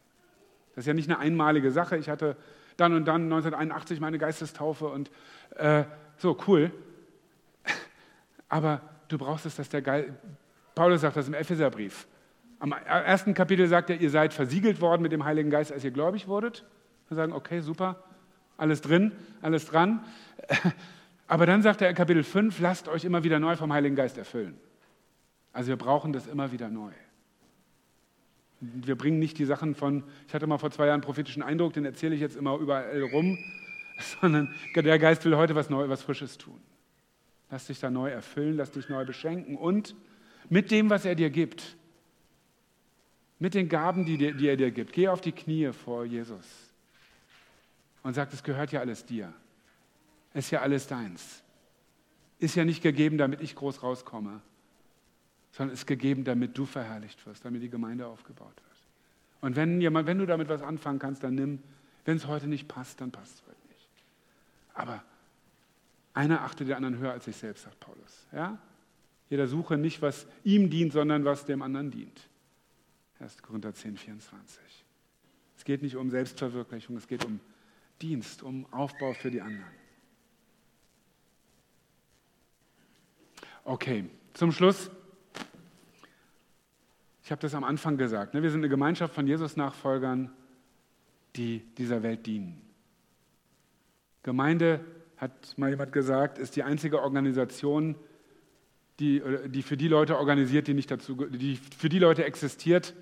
Das 0.73 0.83
ist 0.83 0.87
ja 0.87 0.93
nicht 0.93 1.09
eine 1.09 1.19
einmalige 1.19 1.73
Sache. 1.73 1.97
Ich 1.97 2.07
hatte 2.07 2.37
dann 2.77 2.93
und 2.93 3.03
dann 3.03 3.23
1981 3.23 3.99
meine 3.99 4.19
Geistestaufe 4.19 4.87
und 4.87 5.11
äh, 5.57 5.83
so, 6.15 6.37
cool. 6.47 6.71
Aber 8.47 8.81
du 9.09 9.17
brauchst 9.17 9.45
es, 9.45 9.55
dass 9.55 9.69
der 9.69 9.81
Geist, 9.81 10.09
Paulus 10.75 11.01
sagt 11.01 11.17
das 11.17 11.27
im 11.27 11.33
Epheserbrief. 11.33 12.07
Am 12.59 12.71
ersten 12.71 13.33
Kapitel 13.33 13.67
sagt 13.67 13.89
er, 13.89 13.99
ihr 13.99 14.09
seid 14.09 14.33
versiegelt 14.33 14.81
worden 14.81 15.01
mit 15.01 15.11
dem 15.11 15.25
Heiligen 15.25 15.49
Geist, 15.49 15.71
als 15.71 15.83
ihr 15.83 15.91
gläubig 15.91 16.27
wurdet. 16.27 16.65
Wir 17.07 17.15
sagen, 17.15 17.33
okay, 17.33 17.61
super, 17.61 18.03
alles 18.57 18.81
drin, 18.81 19.11
alles 19.41 19.65
dran. 19.65 20.03
Aber 21.27 21.45
dann 21.45 21.61
sagt 21.61 21.81
er 21.81 21.89
in 21.89 21.95
Kapitel 21.95 22.23
5, 22.23 22.59
lasst 22.59 22.87
euch 22.87 23.05
immer 23.05 23.23
wieder 23.23 23.39
neu 23.39 23.55
vom 23.55 23.71
Heiligen 23.71 23.95
Geist 23.95 24.17
erfüllen. 24.17 24.57
Also 25.53 25.69
wir 25.69 25.77
brauchen 25.77 26.13
das 26.13 26.27
immer 26.27 26.51
wieder 26.51 26.69
neu. 26.69 26.91
Wir 28.61 28.97
bringen 28.97 29.19
nicht 29.19 29.37
die 29.37 29.45
Sachen 29.45 29.73
von, 29.73 30.03
ich 30.27 30.33
hatte 30.33 30.47
mal 30.47 30.57
vor 30.57 30.71
zwei 30.71 30.85
Jahren 30.85 30.95
einen 30.95 31.03
prophetischen 31.03 31.41
Eindruck, 31.41 31.73
den 31.73 31.85
erzähle 31.85 32.13
ich 32.13 32.21
jetzt 32.21 32.35
immer 32.35 32.57
überall 32.57 33.01
rum, 33.03 33.37
sondern 34.21 34.53
der 34.75 34.99
Geist 34.99 35.23
will 35.23 35.37
heute 35.37 35.55
was 35.55 35.69
Neues, 35.69 35.89
was 35.89 36.01
Frisches 36.01 36.37
tun. 36.37 36.59
Lass 37.51 37.67
dich 37.67 37.79
da 37.79 37.89
neu 37.89 38.09
erfüllen, 38.09 38.57
lass 38.57 38.71
dich 38.71 38.89
neu 38.89 39.05
beschenken 39.05 39.57
und 39.57 39.95
mit 40.49 40.71
dem, 40.71 40.89
was 40.89 41.05
er 41.05 41.15
dir 41.15 41.29
gibt, 41.29 41.77
mit 43.39 43.53
den 43.53 43.69
Gaben, 43.69 44.05
die, 44.05 44.17
die 44.17 44.47
er 44.47 44.57
dir 44.57 44.71
gibt, 44.71 44.93
geh 44.93 45.07
auf 45.07 45.21
die 45.21 45.31
Knie 45.31 45.71
vor 45.71 46.05
Jesus 46.05 46.45
und 48.03 48.13
sag, 48.13 48.31
es 48.33 48.43
gehört 48.43 48.71
ja 48.71 48.81
alles 48.81 49.05
dir. 49.05 49.33
Es 50.33 50.45
ist 50.45 50.51
ja 50.51 50.61
alles 50.61 50.87
deins. 50.87 51.43
Ist 52.37 52.55
ja 52.55 52.65
nicht 52.65 52.81
gegeben, 52.81 53.17
damit 53.17 53.41
ich 53.41 53.55
groß 53.55 53.83
rauskomme, 53.83 54.41
sondern 55.51 55.73
ist 55.73 55.87
gegeben, 55.87 56.23
damit 56.23 56.57
du 56.57 56.65
verherrlicht 56.65 57.25
wirst, 57.25 57.43
damit 57.43 57.61
die 57.61 57.69
Gemeinde 57.69 58.07
aufgebaut 58.07 58.55
wird. 58.55 58.69
Und 59.41 59.55
wenn, 59.55 59.81
jemand, 59.81 60.07
wenn 60.07 60.17
du 60.17 60.25
damit 60.25 60.49
was 60.49 60.61
anfangen 60.61 60.99
kannst, 60.99 61.23
dann 61.23 61.35
nimm. 61.35 61.63
Wenn 62.05 62.17
es 62.17 62.27
heute 62.27 62.47
nicht 62.47 62.67
passt, 62.67 63.01
dann 63.01 63.11
passt 63.11 63.35
es 63.35 63.41
heute 63.47 63.67
nicht. 63.67 63.89
Aber 64.73 65.03
einer 66.19 66.41
achtet 66.41 66.67
den 66.67 66.75
anderen 66.75 66.97
höher 66.97 67.11
als 67.11 67.25
sich 67.25 67.35
selbst, 67.35 67.63
sagt 67.63 67.79
Paulus. 67.79 68.27
Ja? 68.31 68.57
Jeder 69.29 69.47
suche 69.47 69.77
nicht, 69.77 70.01
was 70.01 70.27
ihm 70.43 70.69
dient, 70.69 70.93
sondern 70.93 71.25
was 71.25 71.45
dem 71.45 71.61
anderen 71.61 71.91
dient. 71.91 72.29
1. 73.19 73.41
Korinther 73.41 73.73
10, 73.73 73.97
24. 73.97 74.61
Es 75.57 75.63
geht 75.65 75.81
nicht 75.81 75.95
um 75.95 76.09
Selbstverwirklichung, 76.09 76.97
es 76.97 77.07
geht 77.07 77.25
um 77.25 77.39
Dienst, 78.01 78.43
um 78.43 78.65
Aufbau 78.71 79.13
für 79.13 79.29
die 79.29 79.41
anderen. 79.41 79.71
Okay, 83.65 84.09
zum 84.33 84.51
Schluss 84.51 84.89
ich 87.29 87.31
habe 87.31 87.43
das 87.43 87.53
am 87.53 87.63
Anfang 87.63 87.95
gesagt. 87.95 88.33
Ne? 88.33 88.41
Wir 88.41 88.49
sind 88.49 88.61
eine 88.61 88.69
Gemeinschaft 88.69 89.13
von 89.13 89.27
Jesus-Nachfolgern, 89.27 90.31
die 91.35 91.59
dieser 91.77 92.01
Welt 92.01 92.25
dienen. 92.25 92.59
Gemeinde, 94.23 94.83
hat 95.19 95.57
mal 95.57 95.69
jemand 95.69 95.91
gesagt, 95.91 96.37
ist 96.39 96.55
die 96.55 96.63
einzige 96.63 97.01
Organisation, 97.01 97.95
die, 98.99 99.21
die 99.47 99.61
für 99.61 99.77
die 99.77 99.87
Leute 99.87 100.17
organisiert, 100.17 100.67
die, 100.67 100.73
nicht 100.73 100.89
dazu, 100.91 101.15
die 101.15 101.55
für 101.55 101.89
die 101.89 101.99
Leute 101.99 102.23
existiert, 102.23 102.93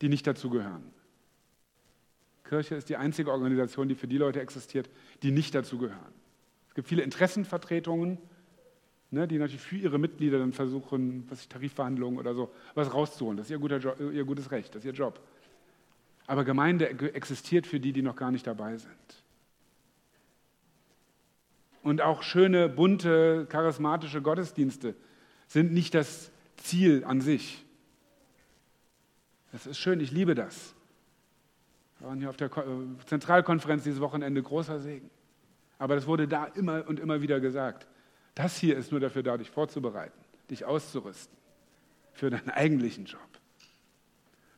die 0.00 0.08
nicht 0.08 0.26
dazugehören. 0.26 0.84
Kirche 2.44 2.76
ist 2.76 2.88
die 2.88 2.96
einzige 2.96 3.32
Organisation, 3.32 3.88
die 3.88 3.94
für 3.94 4.06
die 4.06 4.18
Leute 4.18 4.40
existiert, 4.40 4.88
die 5.22 5.30
nicht 5.30 5.54
dazugehören. 5.54 6.12
Es 6.68 6.74
gibt 6.74 6.88
viele 6.88 7.02
Interessenvertretungen, 7.02 8.18
ne, 9.10 9.26
die 9.26 9.38
natürlich 9.38 9.62
für 9.62 9.76
ihre 9.76 9.98
Mitglieder 9.98 10.38
dann 10.38 10.52
versuchen, 10.52 11.24
was 11.28 11.40
ich, 11.40 11.48
Tarifverhandlungen 11.48 12.18
oder 12.18 12.34
so, 12.34 12.52
was 12.74 12.92
rauszuholen. 12.92 13.36
Das 13.36 13.46
ist 13.46 13.50
ihr, 13.50 13.58
guter 13.58 13.78
Job, 13.78 13.96
ihr 13.98 14.24
gutes 14.24 14.50
Recht, 14.50 14.74
das 14.74 14.84
ist 14.84 14.86
ihr 14.86 14.92
Job. 14.92 15.20
Aber 16.26 16.44
Gemeinde 16.44 16.88
existiert 17.14 17.66
für 17.66 17.80
die, 17.80 17.92
die 17.92 18.02
noch 18.02 18.16
gar 18.16 18.30
nicht 18.30 18.46
dabei 18.46 18.76
sind. 18.76 19.23
Und 21.84 22.00
auch 22.00 22.22
schöne, 22.22 22.70
bunte, 22.70 23.46
charismatische 23.50 24.22
Gottesdienste 24.22 24.94
sind 25.46 25.72
nicht 25.72 25.94
das 25.94 26.32
Ziel 26.56 27.04
an 27.04 27.20
sich. 27.20 27.62
Das 29.52 29.66
ist 29.66 29.78
schön, 29.78 30.00
ich 30.00 30.10
liebe 30.10 30.34
das. 30.34 30.74
Wir 31.98 32.08
waren 32.08 32.18
hier 32.20 32.30
auf 32.30 32.38
der 32.38 32.50
Zentralkonferenz 33.04 33.84
dieses 33.84 34.00
Wochenende 34.00 34.42
großer 34.42 34.80
Segen. 34.80 35.10
Aber 35.78 35.94
das 35.94 36.06
wurde 36.06 36.26
da 36.26 36.46
immer 36.46 36.88
und 36.88 36.98
immer 36.98 37.20
wieder 37.20 37.38
gesagt. 37.38 37.86
Das 38.34 38.56
hier 38.56 38.78
ist 38.78 38.90
nur 38.90 39.00
dafür 39.00 39.22
da, 39.22 39.36
dich 39.36 39.50
vorzubereiten, 39.50 40.18
dich 40.50 40.64
auszurüsten 40.64 41.36
für 42.14 42.30
deinen 42.30 42.48
eigentlichen 42.48 43.04
Job. 43.04 43.20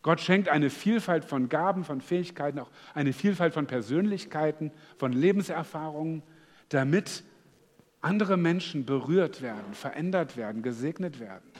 Gott 0.02 0.20
schenkt 0.20 0.48
eine 0.48 0.70
Vielfalt 0.70 1.24
von 1.24 1.48
Gaben, 1.48 1.82
von 1.82 2.00
Fähigkeiten, 2.00 2.60
auch 2.60 2.70
eine 2.94 3.12
Vielfalt 3.12 3.52
von 3.52 3.66
Persönlichkeiten, 3.66 4.70
von 4.96 5.12
Lebenserfahrungen, 5.12 6.22
damit 6.68 7.22
andere 8.00 8.36
Menschen 8.36 8.84
berührt 8.86 9.42
werden, 9.42 9.74
verändert 9.74 10.36
werden, 10.36 10.62
gesegnet 10.62 11.18
werden. 11.20 11.50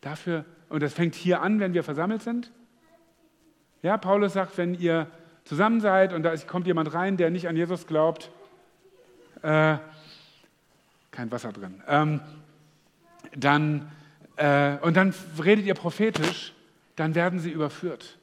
Dafür, 0.00 0.44
und 0.68 0.82
das 0.82 0.92
fängt 0.92 1.14
hier 1.14 1.40
an, 1.42 1.60
wenn 1.60 1.74
wir 1.74 1.84
versammelt 1.84 2.22
sind. 2.22 2.50
Ja, 3.82 3.96
Paulus 3.96 4.32
sagt, 4.32 4.58
wenn 4.58 4.74
ihr 4.74 5.06
zusammen 5.44 5.80
seid 5.80 6.12
und 6.12 6.22
da 6.22 6.36
kommt 6.36 6.66
jemand 6.66 6.92
rein, 6.94 7.16
der 7.16 7.30
nicht 7.30 7.48
an 7.48 7.56
Jesus 7.56 7.86
glaubt, 7.86 8.30
äh, 9.42 9.76
kein 11.10 11.30
Wasser 11.30 11.52
drin. 11.52 11.82
Ähm, 11.86 12.20
dann, 13.36 13.90
äh, 14.36 14.76
und 14.78 14.96
dann 14.96 15.14
redet 15.42 15.66
ihr 15.66 15.74
prophetisch, 15.74 16.52
dann 16.96 17.14
werden 17.14 17.38
sie 17.38 17.50
überführt. 17.50 18.18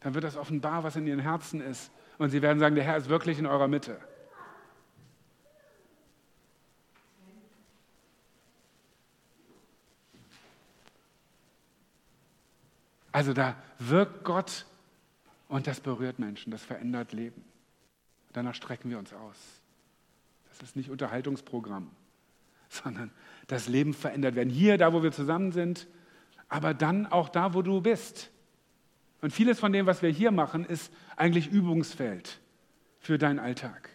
Dann 0.00 0.14
wird 0.14 0.24
das 0.24 0.36
offenbar, 0.36 0.84
was 0.84 0.96
in 0.96 1.06
ihren 1.06 1.20
Herzen 1.20 1.60
ist. 1.60 1.90
Und 2.18 2.30
sie 2.30 2.42
werden 2.42 2.58
sagen, 2.58 2.74
der 2.74 2.84
Herr 2.84 2.96
ist 2.96 3.08
wirklich 3.08 3.38
in 3.38 3.46
eurer 3.46 3.68
Mitte. 3.68 3.98
Also 13.12 13.32
da 13.32 13.56
wirkt 13.78 14.22
Gott 14.24 14.66
und 15.48 15.66
das 15.66 15.80
berührt 15.80 16.18
Menschen, 16.18 16.50
das 16.50 16.62
verändert 16.62 17.12
Leben. 17.12 17.42
Danach 18.32 18.54
strecken 18.54 18.90
wir 18.90 18.98
uns 18.98 19.12
aus. 19.12 19.36
Das 20.50 20.62
ist 20.62 20.76
nicht 20.76 20.90
Unterhaltungsprogramm, 20.90 21.90
sondern 22.68 23.10
das 23.46 23.68
Leben 23.68 23.94
verändert 23.94 24.34
werden. 24.34 24.50
Hier, 24.50 24.76
da, 24.76 24.92
wo 24.92 25.02
wir 25.02 25.12
zusammen 25.12 25.52
sind, 25.52 25.86
aber 26.48 26.74
dann 26.74 27.06
auch 27.06 27.28
da, 27.28 27.54
wo 27.54 27.62
du 27.62 27.80
bist. 27.80 28.30
Und 29.20 29.32
vieles 29.32 29.58
von 29.58 29.72
dem, 29.72 29.86
was 29.86 30.02
wir 30.02 30.10
hier 30.10 30.30
machen, 30.30 30.64
ist 30.64 30.92
eigentlich 31.16 31.50
Übungsfeld 31.50 32.40
für 33.00 33.18
deinen 33.18 33.38
Alltag. 33.38 33.90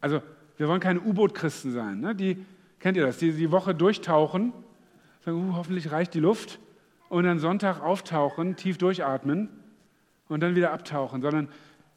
Also 0.00 0.22
wir 0.56 0.68
wollen 0.68 0.80
keine 0.80 1.00
U-Boot-Christen 1.00 1.72
sein. 1.72 2.00
Ne? 2.00 2.14
Die, 2.14 2.44
kennt 2.80 2.96
ihr 2.96 3.06
das? 3.06 3.18
Die 3.18 3.32
die 3.32 3.50
Woche 3.50 3.74
durchtauchen, 3.74 4.52
sagen, 5.24 5.50
uh, 5.50 5.56
hoffentlich 5.56 5.92
reicht 5.92 6.14
die 6.14 6.20
Luft, 6.20 6.58
und 7.08 7.24
dann 7.24 7.38
Sonntag 7.38 7.80
auftauchen, 7.80 8.56
tief 8.56 8.78
durchatmen 8.78 9.48
und 10.28 10.40
dann 10.40 10.54
wieder 10.54 10.72
abtauchen, 10.72 11.22
sondern 11.22 11.48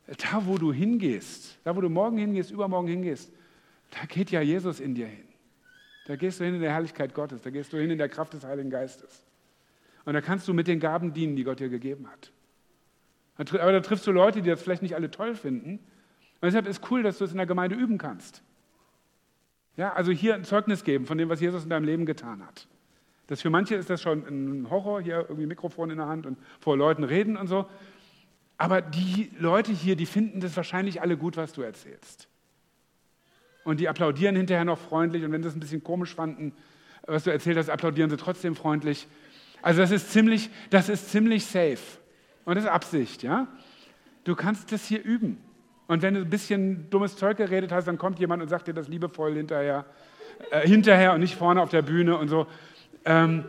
da, 0.07 0.45
wo 0.45 0.57
du 0.57 0.73
hingehst, 0.73 1.59
da, 1.63 1.75
wo 1.75 1.81
du 1.81 1.89
morgen 1.89 2.17
hingehst, 2.17 2.51
übermorgen 2.51 2.87
hingehst, 2.87 3.31
da 3.91 4.05
geht 4.05 4.31
ja 4.31 4.41
Jesus 4.41 4.79
in 4.79 4.95
dir 4.95 5.07
hin. 5.07 5.25
Da 6.05 6.15
gehst 6.15 6.39
du 6.39 6.45
hin 6.45 6.55
in 6.55 6.61
der 6.61 6.71
Herrlichkeit 6.71 7.13
Gottes, 7.13 7.41
da 7.41 7.49
gehst 7.49 7.71
du 7.73 7.77
hin 7.77 7.91
in 7.91 7.97
der 7.97 8.09
Kraft 8.09 8.33
des 8.33 8.43
Heiligen 8.43 8.69
Geistes. 8.69 9.23
Und 10.05 10.13
da 10.13 10.21
kannst 10.21 10.47
du 10.47 10.53
mit 10.53 10.67
den 10.67 10.79
Gaben 10.79 11.13
dienen, 11.13 11.35
die 11.35 11.43
Gott 11.43 11.59
dir 11.59 11.69
gegeben 11.69 12.07
hat. 12.07 12.31
Aber 13.37 13.71
da 13.71 13.79
triffst 13.79 14.05
du 14.07 14.11
Leute, 14.11 14.41
die 14.41 14.49
das 14.49 14.61
vielleicht 14.61 14.81
nicht 14.81 14.95
alle 14.95 15.09
toll 15.09 15.35
finden. 15.35 15.73
Und 15.73 16.43
deshalb 16.43 16.67
ist 16.67 16.89
cool, 16.91 17.03
dass 17.03 17.17
du 17.17 17.25
es 17.25 17.31
in 17.31 17.37
der 17.37 17.45
Gemeinde 17.45 17.75
üben 17.75 17.97
kannst. 17.97 18.43
Ja, 19.77 19.93
also 19.93 20.11
hier 20.11 20.35
ein 20.35 20.43
Zeugnis 20.43 20.83
geben 20.83 21.05
von 21.05 21.17
dem, 21.17 21.29
was 21.29 21.39
Jesus 21.39 21.63
in 21.63 21.69
deinem 21.69 21.85
Leben 21.85 22.05
getan 22.05 22.45
hat. 22.45 22.67
Das 23.27 23.41
für 23.41 23.49
manche 23.49 23.75
ist 23.75 23.89
das 23.89 24.01
schon 24.01 24.25
ein 24.27 24.69
Horror, 24.69 25.01
hier 25.01 25.25
irgendwie 25.29 25.45
Mikrofon 25.45 25.89
in 25.89 25.97
der 25.97 26.07
Hand 26.07 26.25
und 26.25 26.37
vor 26.59 26.75
Leuten 26.75 27.03
reden 27.03 27.37
und 27.37 27.47
so. 27.47 27.65
Aber 28.57 28.81
die 28.81 29.31
Leute 29.39 29.71
hier, 29.71 29.95
die 29.95 30.05
finden 30.05 30.41
das 30.41 30.55
wahrscheinlich 30.57 31.01
alle 31.01 31.17
gut, 31.17 31.37
was 31.37 31.53
du 31.53 31.61
erzählst. 31.61 32.27
Und 33.63 33.79
die 33.79 33.87
applaudieren 33.87 34.35
hinterher 34.35 34.65
noch 34.65 34.77
freundlich. 34.77 35.23
Und 35.23 35.31
wenn 35.31 35.41
sie 35.41 35.49
es 35.49 35.55
ein 35.55 35.59
bisschen 35.59 35.83
komisch 35.83 36.13
fanden, 36.13 36.53
was 37.07 37.23
du 37.23 37.31
erzählt 37.31 37.57
hast, 37.57 37.69
applaudieren 37.69 38.09
sie 38.09 38.17
trotzdem 38.17 38.55
freundlich. 38.55 39.07
Also 39.61 39.81
das 39.81 39.91
ist 39.91 40.11
ziemlich, 40.11 40.49
das 40.69 40.89
ist 40.89 41.09
ziemlich 41.09 41.45
safe. 41.45 41.79
Und 42.45 42.55
das 42.55 42.63
ist 42.63 42.69
Absicht, 42.69 43.23
ja? 43.23 43.47
Du 44.23 44.35
kannst 44.35 44.71
das 44.71 44.85
hier 44.85 45.03
üben. 45.03 45.37
Und 45.87 46.01
wenn 46.01 46.13
du 46.13 46.21
ein 46.21 46.29
bisschen 46.29 46.89
dummes 46.89 47.17
Zeug 47.17 47.37
geredet 47.37 47.71
hast, 47.71 47.87
dann 47.87 47.97
kommt 47.97 48.19
jemand 48.19 48.41
und 48.41 48.47
sagt 48.47 48.67
dir 48.67 48.73
das 48.73 48.87
liebevoll 48.87 49.35
hinterher, 49.35 49.85
äh, 50.51 50.67
hinterher 50.67 51.13
und 51.13 51.19
nicht 51.19 51.35
vorne 51.35 51.61
auf 51.61 51.69
der 51.69 51.81
Bühne 51.81 52.17
und 52.17 52.29
so. 52.29 52.47
Ähm, 53.05 53.45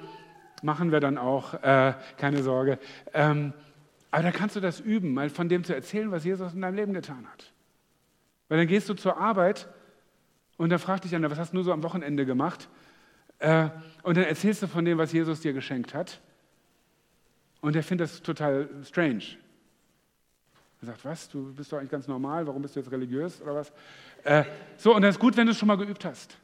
machen 0.62 0.92
wir 0.92 1.00
dann 1.00 1.18
auch, 1.18 1.54
äh, 1.62 1.94
keine 2.16 2.42
Sorge. 2.42 2.78
Ähm, 3.12 3.52
aber 4.10 4.24
da 4.24 4.30
kannst 4.30 4.56
du 4.56 4.60
das 4.60 4.80
üben, 4.80 5.14
mal 5.14 5.30
von 5.30 5.48
dem 5.48 5.64
zu 5.64 5.74
erzählen, 5.74 6.10
was 6.10 6.24
Jesus 6.24 6.52
in 6.52 6.60
deinem 6.60 6.76
Leben 6.76 6.92
getan 6.92 7.26
hat. 7.30 7.52
Weil 8.48 8.58
dann 8.58 8.66
gehst 8.66 8.88
du 8.88 8.94
zur 8.94 9.16
Arbeit 9.16 9.68
und 10.56 10.70
dann 10.70 10.78
fragt 10.78 11.04
dich 11.04 11.14
einer, 11.14 11.30
was 11.30 11.38
hast 11.38 11.52
du 11.52 11.56
nur 11.56 11.64
so 11.64 11.72
am 11.72 11.82
Wochenende 11.82 12.26
gemacht? 12.26 12.68
Äh, 13.42 13.70
und 14.04 14.16
dann 14.16 14.24
erzählst 14.24 14.62
du 14.62 14.68
von 14.68 14.84
dem, 14.84 14.98
was 14.98 15.12
Jesus 15.12 15.40
dir 15.40 15.52
geschenkt 15.52 15.94
hat. 15.94 16.20
Und 17.60 17.74
er 17.74 17.82
findet 17.82 18.08
das 18.08 18.22
total 18.22 18.68
strange. 18.84 19.24
Er 20.80 20.86
sagt, 20.86 21.04
was, 21.04 21.28
du 21.28 21.52
bist 21.52 21.72
doch 21.72 21.78
eigentlich 21.78 21.90
ganz 21.90 22.06
normal, 22.06 22.46
warum 22.46 22.62
bist 22.62 22.76
du 22.76 22.80
jetzt 22.80 22.90
religiös 22.90 23.42
oder 23.42 23.54
was? 23.54 23.72
Äh, 24.24 24.44
so, 24.76 24.94
und 24.94 25.02
das 25.02 25.16
ist 25.16 25.18
gut, 25.20 25.36
wenn 25.36 25.46
du 25.46 25.52
es 25.52 25.58
schon 25.58 25.68
mal 25.68 25.76
geübt 25.76 26.04
hast. 26.04 26.36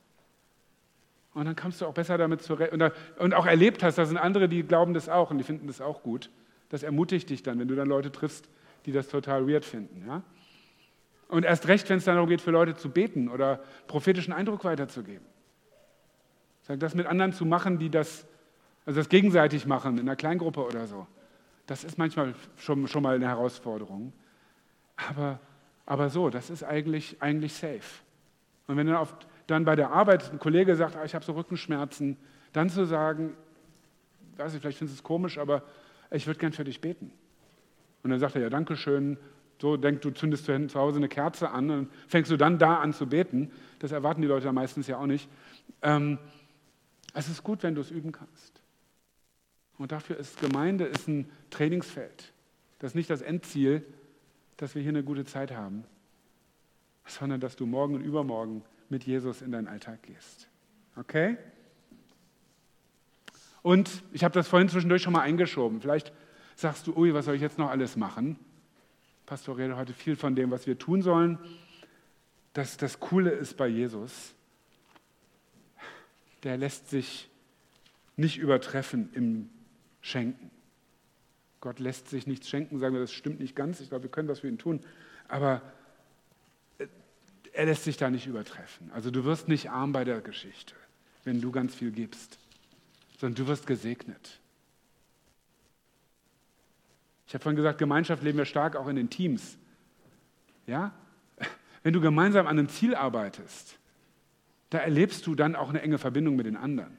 Und 1.35 1.45
dann 1.45 1.55
kommst 1.55 1.81
du 1.81 1.87
auch 1.87 1.95
besser 1.95 2.19
damit 2.19 2.43
zurecht 2.43 2.73
und, 2.73 2.83
und 3.19 3.35
auch 3.35 3.47
erlebt 3.47 3.83
hast, 3.85 3.97
da 3.99 4.05
sind 4.05 4.17
andere, 4.17 4.49
die 4.49 4.65
glauben 4.65 4.93
das 4.93 5.09
auch 5.09 5.31
und 5.31 5.39
die 5.39 5.45
finden 5.45 5.69
das 5.69 5.81
auch 5.81 6.03
gut. 6.03 6.31
Das 6.69 6.83
ermutigt 6.83 7.31
dich 7.31 7.45
dann, 7.45 7.61
wenn 7.61 7.69
du 7.69 7.77
dann 7.77 7.89
Leute 7.89 8.11
triffst, 8.11 8.49
die 8.87 8.93
das 8.93 9.07
total 9.09 9.49
weird 9.49 9.65
finden. 9.65 10.05
Ja? 10.07 10.23
Und 11.29 11.45
erst 11.45 11.69
recht, 11.69 11.89
wenn 11.91 11.99
es 11.99 12.05
dann 12.05 12.17
darum 12.17 12.29
geht, 12.29 12.41
für 12.41 12.51
Leute 12.51 12.75
zu 12.75 12.91
beten 12.91 13.29
oder 13.29 13.61
prophetischen 13.87 14.33
Eindruck 14.33 14.65
weiterzugeben. 14.65 15.25
Sag 16.69 16.81
das 16.81 16.95
mit 16.95 17.07
anderen 17.07 17.33
zu 17.33 17.47
machen, 17.47 17.79
die 17.79 17.89
das, 17.89 18.27
also 18.85 19.01
das 19.01 19.09
gegenseitig 19.09 19.67
machen, 19.67 19.95
in 19.95 20.01
einer 20.01 20.17
Kleingruppe 20.17 20.65
oder 20.65 20.87
so. 20.87 21.07
Das 21.67 21.83
ist 21.83 21.97
manchmal 21.99 22.35
schon, 22.57 22.87
schon 22.87 23.03
mal 23.03 23.17
eine 23.17 23.27
Herausforderung. 23.27 24.13
Aber, 24.97 25.41
aber 25.87 26.11
so, 26.11 26.29
das 26.29 26.51
ist 26.51 26.63
eigentlich, 26.63 27.17
eigentlich 27.21 27.55
safe. 27.55 28.03
Und 28.67 28.77
wenn 28.77 28.87
dann, 28.87 28.97
auf, 28.97 29.15
dann 29.47 29.65
bei 29.65 29.77
der 29.77 29.91
Arbeit 29.91 30.31
ein 30.31 30.39
Kollege 30.39 30.77
sagt, 30.77 30.97
ah, 30.97 31.05
ich 31.05 31.15
habe 31.15 31.25
so 31.25 31.33
Rückenschmerzen, 31.33 32.19
dann 32.53 32.69
zu 32.69 32.85
sagen, 32.85 33.35
weiß 34.37 34.55
ich, 34.55 34.61
vielleicht 34.61 34.79
findest 34.79 34.99
du 34.99 35.01
es 35.01 35.05
komisch, 35.05 35.39
aber 35.39 35.63
ich 36.11 36.27
würde 36.27 36.39
gern 36.39 36.53
für 36.53 36.65
dich 36.65 36.81
beten. 36.81 37.13
Und 38.03 38.11
dann 38.11 38.21
sagt 38.21 38.37
er, 38.37 38.43
ja, 38.43 38.51
danke 38.51 38.77
schön. 38.77 39.17
So 39.61 39.77
denkt 39.77 40.05
du, 40.05 40.11
zündest 40.11 40.47
du 40.47 40.67
zu 40.69 40.79
Hause 40.79 40.99
eine 40.99 41.09
Kerze 41.09 41.51
an 41.51 41.71
und 41.71 41.93
fängst 42.07 42.31
du 42.31 42.37
dann 42.37 42.59
da 42.59 42.77
an 42.77 42.93
zu 42.93 43.07
beten. 43.07 43.51
Das 43.79 43.91
erwarten 43.91 44.23
die 44.23 44.29
Leute 44.29 44.53
meistens 44.53 44.87
ja 44.87 44.99
auch 44.99 45.07
nicht. 45.07 45.29
Ähm, 45.83 46.19
es 47.19 47.29
ist 47.29 47.43
gut, 47.43 47.63
wenn 47.63 47.75
du 47.75 47.81
es 47.81 47.91
üben 47.91 48.13
kannst. 48.13 48.63
Und 49.77 49.93
dafür 49.93 50.17
ist 50.17 50.41
Gemeinde 50.41 50.85
ist 50.85 51.09
ein 51.09 51.31
Trainingsfeld. 51.51 52.33
Das 52.79 52.93
ist 52.93 52.95
nicht 52.95 53.11
das 53.11 53.23
Endziel, 53.23 53.85
dass 54.57 54.75
wir 54.75 54.83
hier 54.83 54.91
eine 54.91 55.03
gute 55.03 55.25
Zeit 55.25 55.53
haben, 55.53 55.85
sondern 57.07 57.41
dass 57.41 57.57
du 57.57 57.67
morgen 57.67 57.95
und 57.95 58.03
übermorgen 58.03 58.65
mit 58.89 59.05
Jesus 59.05 59.43
in 59.43 59.53
deinen 59.53 59.69
Alltag 59.69 60.03
gehst. 60.03 60.49
Okay? 60.97 61.37
Und 63.63 64.03
ich 64.13 64.25
habe 64.25 64.35
das 64.35 64.49
vorhin 64.49 64.69
zwischendurch 64.69 65.03
schon 65.03 65.13
mal 65.13 65.23
eingeschoben. 65.23 65.81
Vielleicht 65.81 66.13
sagst 66.55 66.87
du, 66.87 66.97
ui, 66.97 67.15
was 67.15 67.25
soll 67.25 67.35
ich 67.35 67.43
jetzt 67.43 67.59
noch 67.59 67.71
alles 67.71 67.97
machen? 67.97 68.39
Pastor 69.27 69.59
redet 69.59 69.77
heute 69.77 69.93
viel 69.93 70.17
von 70.17 70.35
dem, 70.35 70.51
was 70.51 70.67
wir 70.67 70.79
tun 70.79 71.03
sollen. 71.03 71.39
Das, 72.53 72.77
das 72.77 72.99
Coole 72.99 73.31
ist 73.31 73.57
bei 73.57 73.69
Jesus, 73.69 74.35
der 76.43 76.57
lässt 76.57 76.89
sich 76.89 77.29
nicht 78.17 78.39
übertreffen 78.39 79.11
im 79.15 79.51
Schenken. 80.01 80.51
Gott 81.61 81.81
lässt 81.81 82.09
sich 82.09 82.27
nichts 82.27 82.49
schenken, 82.49 82.79
sagen 82.79 82.95
wir, 82.95 83.01
das 83.01 83.13
stimmt 83.13 83.41
nicht 83.41 83.57
ganz. 83.57 83.81
Ich 83.81 83.89
glaube, 83.89 84.05
wir 84.05 84.11
können 84.11 84.29
was 84.29 84.41
für 84.41 84.49
ihn 84.49 84.59
tun. 84.59 84.81
Aber 85.27 85.61
äh, 86.79 86.87
er 87.53 87.67
lässt 87.67 87.85
sich 87.85 87.97
da 87.97 88.11
nicht 88.11 88.27
übertreffen. 88.27 88.91
Also 88.93 89.11
du 89.11 89.25
wirst 89.25 89.49
nicht 89.49 89.71
arm 89.71 89.93
bei 89.93 90.05
der 90.05 90.21
Geschichte, 90.21 90.75
wenn 91.25 91.41
du 91.41 91.51
ganz 91.51 91.75
viel 91.75 91.91
gibst, 91.91 92.39
sondern 93.19 93.45
du 93.45 93.49
wirst 93.49 93.67
gesegnet. 93.67 94.41
Ich 97.27 97.35
habe 97.35 97.43
vorhin 97.43 97.57
gesagt, 97.57 97.79
Gemeinschaft 97.79 98.23
leben 98.23 98.39
wir 98.39 98.47
stark 98.47 98.75
auch 98.77 98.89
in 98.89 98.97
den 98.97 99.11
Teams. 99.11 99.59
Ja? 100.67 100.93
Wenn 101.83 101.93
du 101.93 102.01
gemeinsam 102.01 102.47
an 102.47 102.59
einem 102.59 102.69
Ziel 102.69 102.95
arbeitest, 102.95 103.79
da 104.71 104.79
erlebst 104.79 105.27
du 105.27 105.35
dann 105.35 105.57
auch 105.57 105.71
eine 105.71 105.81
enge 105.83 105.99
Verbindung 105.99 106.37
mit 106.37 106.47
den 106.47 106.57
anderen. 106.57 106.97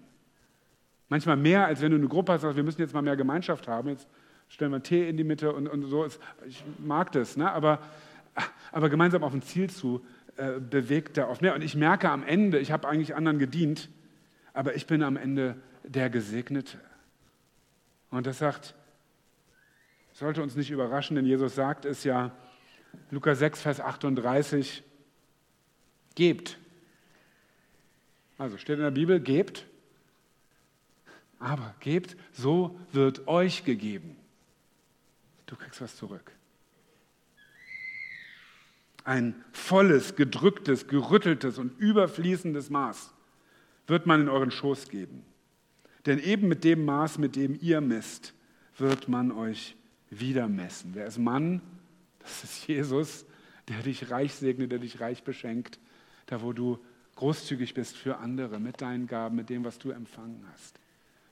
Manchmal 1.08 1.38
mehr, 1.38 1.66
als 1.66 1.82
wenn 1.82 1.92
du 1.92 1.98
eine 1.98 2.08
Gruppe 2.08 2.34
hast, 2.34 2.42
sagst, 2.42 2.56
wir 2.56 2.64
müssen 2.64 2.82
jetzt 2.82 2.94
mal 2.94 3.02
mehr 3.02 3.16
Gemeinschaft 3.16 3.68
haben. 3.68 3.90
Jetzt 3.90 4.08
stellen 4.48 4.72
wir 4.72 4.84
Tee 4.84 5.10
in 5.10 5.18
die 5.18 5.24
Mitte 5.24 5.54
und, 5.54 5.68
und 5.68 5.84
so. 5.84 6.06
Ich 6.48 6.64
mag 6.78 7.12
das, 7.12 7.38
ne? 7.38 7.52
aber, 7.52 7.80
aber 8.72 8.90
gemeinsam 8.90 9.24
auf 9.24 9.34
ein 9.34 9.42
Ziel 9.42 9.70
zu 9.70 10.06
äh, 10.38 10.60
bewegt 10.60 11.18
da 11.18 11.28
oft 11.28 11.42
mehr. 11.42 11.56
Und 11.56 11.64
ich 11.64 11.76
merke 11.76 12.10
am 12.10 12.24
Ende, 12.24 12.60
ich 12.60 12.72
habe 12.72 12.88
eigentlich 12.88 13.16
anderen 13.16 13.40
gedient, 13.40 13.90
aber 14.54 14.76
ich 14.76 14.88
bin 14.88 15.04
am 15.04 15.18
Ende 15.18 15.56
der 15.84 16.10
Gesegnete. 16.10 16.80
Und 18.12 18.26
das 18.26 18.40
sagt, 18.40 18.76
sollte 20.14 20.44
uns 20.44 20.56
nicht 20.56 20.72
überraschen, 20.72 21.16
denn 21.16 21.26
Jesus 21.26 21.56
sagt 21.56 21.86
es 21.86 22.04
ja, 22.04 22.32
Lukas 23.12 23.40
6, 23.40 23.62
Vers 23.62 23.80
38, 23.80 24.84
gebt. 26.16 26.58
Also 28.40 28.58
steht 28.58 28.78
in 28.78 28.84
der 28.84 28.92
Bibel, 28.92 29.20
gebt, 29.20 29.68
aber 31.40 31.76
gebt, 31.82 32.16
so 32.32 32.80
wird 32.94 33.28
euch 33.28 33.66
gegeben. 33.66 34.16
Du 35.46 35.58
kriegst 35.58 35.82
was 35.82 35.98
zurück. 35.98 36.32
Ein 39.04 39.36
volles, 39.52 40.16
gedrücktes, 40.16 40.88
gerütteltes 40.88 41.58
und 41.58 41.78
überfließendes 41.80 42.70
Maß 42.70 43.14
wird 43.88 44.06
man 44.06 44.22
in 44.22 44.30
euren 44.30 44.52
Schoß 44.52 44.88
geben. 44.88 45.26
Denn 46.06 46.20
eben 46.20 46.48
mit 46.48 46.64
dem 46.64 46.86
Maß, 46.86 47.18
mit 47.18 47.36
dem 47.36 47.58
ihr 47.60 47.82
messt, 47.82 48.34
wird 48.78 49.10
man 49.10 49.34
euch 49.34 49.76
wieder 50.10 50.48
messen. 50.48 50.92
Wer 50.94 51.08
ist 51.08 51.18
Mann? 51.18 51.62
Das 52.20 52.46
ist 52.46 52.68
Jesus, 52.68 53.26
der 53.68 53.82
dich 53.84 54.12
reich 54.12 54.34
segnet, 54.34 54.72
der 54.72 54.80
dich 54.80 55.02
reich 55.02 55.24
beschenkt, 55.24 55.78
da 56.28 56.42
wo 56.42 56.54
du 56.54 56.80
großzügig 57.20 57.74
bist 57.74 57.98
für 57.98 58.18
andere 58.18 58.62
mit 58.62 58.80
deinen 58.80 59.06
Gaben, 59.06 59.36
mit 59.36 59.50
dem, 59.50 59.66
was 59.66 59.78
du 59.78 59.92
empfangen 59.92 60.46
hast. 60.54 60.80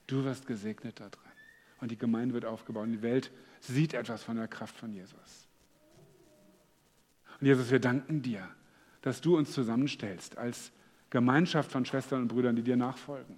Du 0.06 0.26
wirst 0.26 0.46
gesegnet 0.46 1.00
da 1.00 1.08
drin. 1.08 1.32
Und 1.80 1.92
die 1.92 1.98
Gemeinde 1.98 2.34
wird 2.34 2.44
aufgebaut. 2.44 2.84
Und 2.84 2.92
die 2.92 3.02
Welt 3.02 3.32
sieht 3.62 3.94
etwas 3.94 4.22
von 4.22 4.36
der 4.36 4.50
Kraft 4.50 4.76
von 4.76 4.92
Jesus. 4.92 5.48
Und 7.40 7.48
Jesus, 7.48 7.72
wir 7.72 7.80
danken 7.80 8.22
dir, 8.22 8.50
dass 9.02 9.22
du 9.22 9.38
uns 9.38 9.54
zusammenstellst 9.54 10.38
als 10.38 10.74
Gemeinschaft 11.10 11.72
von 11.72 11.86
Schwestern 11.86 12.24
und 12.24 12.28
Brüdern, 12.28 12.58
die 12.58 12.64
dir 12.64 12.76
nachfolgen. 12.76 13.38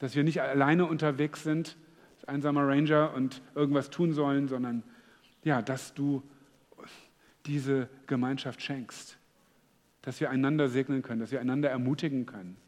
Dass 0.00 0.16
wir 0.16 0.24
nicht 0.24 0.42
alleine 0.42 0.86
unterwegs 0.86 1.44
sind, 1.44 1.76
einsamer 2.26 2.66
Ranger 2.66 3.14
und 3.14 3.42
irgendwas 3.54 3.90
tun 3.90 4.12
sollen, 4.12 4.48
sondern 4.48 4.82
ja, 5.44 5.62
dass 5.62 5.94
du 5.94 6.24
diese 7.46 7.88
Gemeinschaft 8.08 8.60
schenkst, 8.60 9.18
dass 10.04 10.20
wir 10.20 10.28
einander 10.28 10.68
segnen 10.68 11.00
können, 11.00 11.20
dass 11.20 11.30
wir 11.30 11.40
einander 11.40 11.70
ermutigen 11.70 12.26
können, 12.26 12.58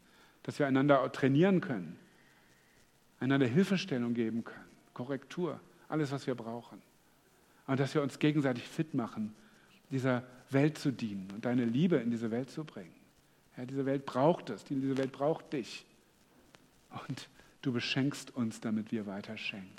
dass 0.41 0.57
wir 0.57 0.65
einander 0.65 1.11
trainieren 1.11 1.61
können, 1.61 1.95
einander 3.19 3.45
Hilfestellung 3.45 4.15
geben 4.15 4.43
können, 4.43 4.65
Korrektur, 4.95 5.59
alles, 5.87 6.11
was 6.11 6.25
wir 6.25 6.33
brauchen. 6.33 6.81
Und 7.67 7.79
dass 7.79 7.93
wir 7.93 8.01
uns 8.01 8.17
gegenseitig 8.17 8.67
fit 8.67 8.95
machen, 8.95 9.35
dieser 9.91 10.23
Welt 10.49 10.79
zu 10.79 10.91
dienen 10.91 11.29
und 11.31 11.45
deine 11.45 11.65
Liebe 11.65 11.97
in 11.97 12.09
diese 12.09 12.31
Welt 12.31 12.49
zu 12.49 12.63
bringen. 12.63 12.95
Ja, 13.55 13.65
diese 13.65 13.85
Welt 13.85 14.07
braucht 14.07 14.49
es, 14.49 14.63
diese 14.63 14.97
Welt 14.97 15.11
braucht 15.11 15.53
dich. 15.53 15.85
Und 17.07 17.29
du 17.61 17.71
beschenkst 17.71 18.35
uns, 18.35 18.61
damit 18.61 18.91
wir 18.91 19.05
weiter 19.05 19.37
schenken. 19.37 19.75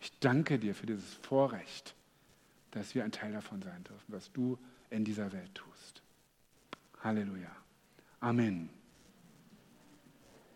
Ich 0.00 0.16
danke 0.20 0.60
dir 0.60 0.76
für 0.76 0.86
dieses 0.86 1.14
Vorrecht, 1.14 1.96
dass 2.70 2.94
wir 2.94 3.02
ein 3.02 3.10
Teil 3.10 3.32
davon 3.32 3.60
sein 3.60 3.82
dürfen, 3.82 4.04
was 4.06 4.30
du 4.32 4.56
in 4.90 5.04
dieser 5.04 5.32
Welt 5.32 5.52
tust. 5.54 6.03
Halleluja. 7.04 7.52
Amen. 8.22 8.70